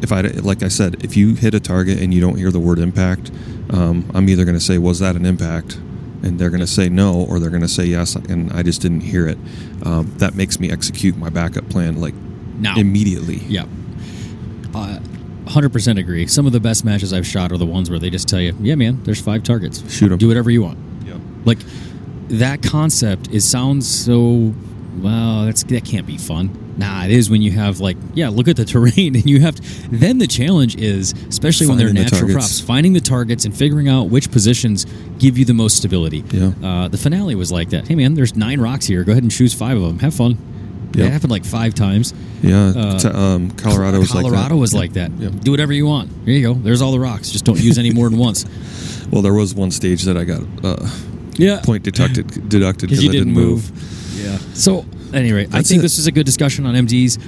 if 0.00 0.12
I 0.12 0.22
like 0.22 0.62
I 0.62 0.68
said, 0.68 1.04
if 1.04 1.16
you 1.16 1.34
hit 1.34 1.54
a 1.54 1.60
target 1.60 1.98
and 2.00 2.14
you 2.14 2.20
don't 2.22 2.36
hear 2.38 2.50
the 2.50 2.60
word 2.60 2.78
impact, 2.78 3.30
um, 3.70 4.10
I'm 4.14 4.28
either 4.30 4.44
going 4.46 4.56
to 4.56 4.64
say 4.64 4.78
was 4.78 5.00
that 5.00 5.14
an 5.16 5.26
impact, 5.26 5.78
and 6.22 6.38
they're 6.38 6.50
going 6.50 6.60
to 6.60 6.66
say 6.66 6.88
no, 6.88 7.24
or 7.28 7.38
they're 7.38 7.50
going 7.50 7.62
to 7.62 7.68
say 7.68 7.84
yes, 7.84 8.14
and 8.16 8.52
I 8.52 8.62
just 8.62 8.80
didn't 8.82 9.00
hear 9.02 9.28
it. 9.28 9.38
Um, 9.84 10.12
that 10.18 10.34
makes 10.34 10.58
me 10.60 10.70
execute 10.70 11.16
my 11.16 11.28
backup 11.30 11.68
plan 11.68 12.00
like 12.00 12.14
now, 12.58 12.76
immediately. 12.76 13.36
yeah, 13.48 13.64
uh, 14.74 14.98
100% 15.46 15.98
agree. 15.98 16.26
Some 16.26 16.46
of 16.46 16.52
the 16.52 16.60
best 16.60 16.84
matches 16.84 17.12
I've 17.12 17.26
shot 17.26 17.52
are 17.52 17.56
the 17.58 17.66
ones 17.66 17.88
where 17.90 17.98
they 17.98 18.10
just 18.10 18.28
tell 18.28 18.40
you, 18.40 18.54
"Yeah, 18.60 18.74
man, 18.74 19.00
there's 19.04 19.20
five 19.20 19.42
targets. 19.42 19.82
shoot 19.92 20.08
them 20.10 20.18
Do 20.18 20.28
whatever 20.28 20.50
you 20.50 20.62
want." 20.62 20.78
Yeah. 21.06 21.14
Like 21.44 21.58
that 22.28 22.62
concept 22.62 23.30
is 23.30 23.44
sounds 23.48 23.88
so 23.88 24.52
well. 24.98 25.44
That's 25.46 25.62
that 25.64 25.84
can't 25.84 26.06
be 26.06 26.16
fun. 26.18 26.74
Nah, 26.78 27.04
it 27.04 27.10
is 27.10 27.28
when 27.30 27.42
you 27.42 27.50
have 27.52 27.80
like 27.80 27.96
yeah, 28.14 28.28
look 28.28 28.48
at 28.48 28.56
the 28.56 28.64
terrain 28.74 29.16
and 29.16 29.24
you 29.26 29.40
have 29.40 29.56
to. 29.56 29.62
Then 29.90 30.18
the 30.18 30.26
challenge 30.26 30.76
is 30.76 31.12
especially 31.28 31.66
when 31.66 31.78
they're 31.78 31.88
Finding 31.88 32.04
the 32.04 32.10
natural 32.10 32.28
targets. 32.30 32.36
props, 32.58 32.60
finding 32.60 32.92
the 32.92 33.00
targets 33.00 33.44
and 33.44 33.56
figuring 33.56 33.88
out 33.88 34.04
which 34.10 34.30
positions 34.30 34.86
give 35.18 35.36
you 35.38 35.44
the 35.44 35.54
most 35.54 35.76
stability. 35.76 36.22
Yeah. 36.30 36.52
Uh, 36.62 36.88
the 36.88 36.98
finale 36.98 37.34
was 37.34 37.50
like 37.50 37.70
that. 37.70 37.88
Hey 37.88 37.94
man, 37.94 38.14
there's 38.14 38.36
nine 38.36 38.60
rocks 38.60 38.86
here. 38.86 39.02
Go 39.04 39.12
ahead 39.12 39.22
and 39.24 39.32
choose 39.32 39.54
five 39.54 39.76
of 39.76 39.82
them. 39.82 39.98
Have 40.00 40.14
fun. 40.14 40.36
Yeah. 40.94 41.06
It 41.06 41.12
happened 41.12 41.30
like 41.30 41.44
five 41.44 41.74
times. 41.74 42.14
Yeah, 42.42 42.72
Uh, 42.74 42.98
t- 42.98 43.08
um, 43.08 43.50
Colorado 43.52 43.98
was 43.98 44.14
like 44.14 44.24
that. 44.24 44.30
Colorado 44.30 44.56
was 44.56 44.72
like 44.72 44.92
that. 44.94 45.10
Yeah. 45.18 45.28
Do 45.28 45.50
whatever 45.50 45.72
you 45.72 45.84
want. 45.86 46.10
Here 46.24 46.32
you 46.34 46.42
go. 46.42 46.54
There's 46.54 46.80
all 46.80 46.92
the 46.92 47.00
rocks. 47.00 47.30
Just 47.30 47.44
don't 47.44 47.60
use 47.60 47.76
any 47.78 47.90
more 47.92 48.08
than 48.08 48.18
once. 48.18 48.44
Well, 49.10 49.22
there 49.22 49.32
was 49.32 49.54
one 49.54 49.70
stage 49.70 50.02
that 50.02 50.18
I 50.18 50.24
got 50.24 50.42
uh, 50.62 50.86
Yeah. 51.38 51.60
point 51.62 51.82
deducted 51.82 52.26
deducted 52.50 52.90
because 52.90 53.00
because 53.00 53.08
I 53.08 53.12
didn't 53.12 53.28
didn't 53.28 53.32
move. 53.32 53.72
move. 53.72 54.07
Yeah. 54.18 54.38
So 54.54 54.84
anyway, 55.12 55.46
I 55.52 55.62
think 55.62 55.80
it. 55.80 55.82
this 55.82 55.98
is 55.98 56.06
a 56.06 56.12
good 56.12 56.26
discussion 56.26 56.66
on 56.66 56.74
MDs. 56.74 57.18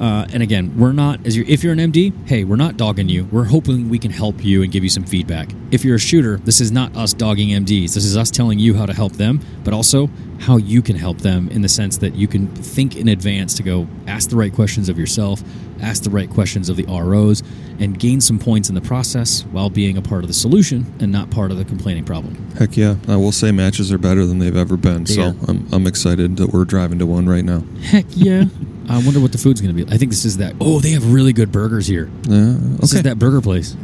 Uh, 0.00 0.26
and 0.32 0.42
again, 0.42 0.76
we're 0.76 0.92
not 0.92 1.24
as 1.24 1.36
you 1.36 1.44
if 1.48 1.64
you're 1.64 1.72
an 1.72 1.78
MD, 1.78 2.12
hey, 2.28 2.44
we're 2.44 2.56
not 2.56 2.76
dogging 2.76 3.08
you. 3.08 3.24
We're 3.26 3.44
hoping 3.44 3.88
we 3.88 3.98
can 3.98 4.10
help 4.10 4.44
you 4.44 4.62
and 4.62 4.70
give 4.70 4.84
you 4.84 4.90
some 4.90 5.04
feedback. 5.04 5.48
If 5.70 5.84
you're 5.84 5.96
a 5.96 6.00
shooter, 6.00 6.36
this 6.38 6.60
is 6.60 6.70
not 6.70 6.94
us 6.96 7.14
dogging 7.14 7.48
MDs. 7.48 7.94
This 7.94 8.04
is 8.04 8.16
us 8.16 8.30
telling 8.30 8.58
you 8.58 8.74
how 8.74 8.84
to 8.84 8.92
help 8.92 9.12
them, 9.12 9.40
but 9.64 9.72
also 9.72 10.10
how 10.40 10.58
you 10.58 10.82
can 10.82 10.96
help 10.96 11.18
them 11.18 11.48
in 11.48 11.62
the 11.62 11.68
sense 11.68 11.96
that 11.98 12.14
you 12.14 12.28
can 12.28 12.46
think 12.48 12.96
in 12.96 13.08
advance 13.08 13.54
to 13.54 13.62
go 13.62 13.88
ask 14.06 14.28
the 14.28 14.36
right 14.36 14.52
questions 14.52 14.90
of 14.90 14.98
yourself, 14.98 15.42
ask 15.80 16.02
the 16.02 16.10
right 16.10 16.28
questions 16.28 16.68
of 16.68 16.76
the 16.76 16.84
ROs, 16.84 17.42
and 17.78 17.98
gain 17.98 18.20
some 18.20 18.38
points 18.38 18.68
in 18.68 18.74
the 18.74 18.80
process 18.80 19.42
while 19.52 19.68
being 19.70 19.96
a 19.96 20.02
part 20.02 20.24
of 20.24 20.28
the 20.28 20.34
solution 20.34 20.92
and 21.00 21.12
not 21.12 21.30
part 21.30 21.50
of 21.50 21.58
the 21.58 21.64
complaining 21.64 22.04
problem. 22.04 22.34
Heck 22.52 22.76
yeah! 22.76 22.96
I 23.08 23.16
will 23.16 23.32
say 23.32 23.52
matches 23.52 23.92
are 23.92 23.98
better 23.98 24.24
than 24.26 24.38
they've 24.38 24.56
ever 24.56 24.76
been. 24.76 25.04
They 25.04 25.14
so 25.14 25.22
are. 25.28 25.34
I'm, 25.48 25.68
I'm 25.72 25.86
excited 25.86 26.36
that 26.38 26.52
we're 26.52 26.64
driving 26.64 26.98
to 27.00 27.06
one 27.06 27.28
right 27.28 27.44
now. 27.44 27.62
Heck 27.82 28.06
yeah. 28.10 28.44
I 28.88 28.98
wonder 29.04 29.18
what 29.18 29.32
the 29.32 29.38
food's 29.38 29.60
going 29.60 29.76
to 29.76 29.84
be. 29.84 29.92
I 29.92 29.98
think 29.98 30.12
this 30.12 30.24
is 30.24 30.36
that. 30.36 30.54
Oh, 30.60 30.78
they 30.78 30.90
have 30.92 31.12
really 31.12 31.32
good 31.32 31.50
burgers 31.50 31.88
here. 31.88 32.08
Uh, 32.26 32.54
This 32.78 32.92
okay. 32.92 32.98
is 32.98 33.02
that 33.02 33.18
burger 33.18 33.40
place. 33.40 33.76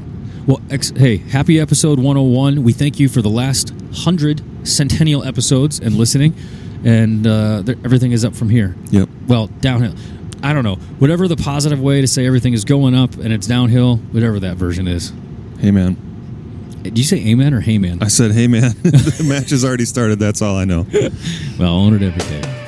Well, 0.46 0.60
ex- 0.70 0.90
hey, 0.90 1.16
happy 1.16 1.58
episode 1.58 1.98
101. 1.98 2.62
We 2.62 2.72
thank 2.72 3.00
you 3.00 3.08
for 3.08 3.20
the 3.20 3.28
last 3.28 3.72
100 3.72 4.42
centennial 4.66 5.24
episodes 5.24 5.80
and 5.80 5.96
listening. 5.96 6.34
And 6.84 7.26
uh, 7.26 7.62
everything 7.84 8.12
is 8.12 8.24
up 8.24 8.34
from 8.34 8.48
here. 8.48 8.76
Yep. 8.90 9.08
Well, 9.26 9.46
downhill. 9.60 9.94
I 10.42 10.52
don't 10.52 10.64
know. 10.64 10.76
Whatever 10.98 11.28
the 11.28 11.36
positive 11.36 11.80
way 11.80 12.00
to 12.00 12.08
say 12.08 12.26
everything 12.26 12.52
is 12.52 12.64
going 12.64 12.94
up 12.94 13.14
and 13.14 13.32
it's 13.32 13.46
downhill, 13.46 13.96
whatever 13.96 14.40
that 14.40 14.56
version 14.56 14.88
is. 14.88 15.12
Hey 15.60 15.70
man, 15.70 15.96
Did 16.82 16.98
you 16.98 17.04
say 17.04 17.18
amen 17.28 17.54
or 17.54 17.60
hey 17.60 17.78
man? 17.78 18.02
I 18.02 18.08
said, 18.08 18.32
hey 18.32 18.48
man, 18.48 18.72
the 18.82 19.24
match 19.28 19.50
has 19.50 19.64
already 19.64 19.84
started. 19.84 20.18
That's 20.18 20.42
all 20.42 20.56
I 20.56 20.64
know. 20.64 20.86
Well, 21.58 21.74
own 21.74 21.94
it 21.94 22.02
every 22.02 22.18
day. 22.18 22.61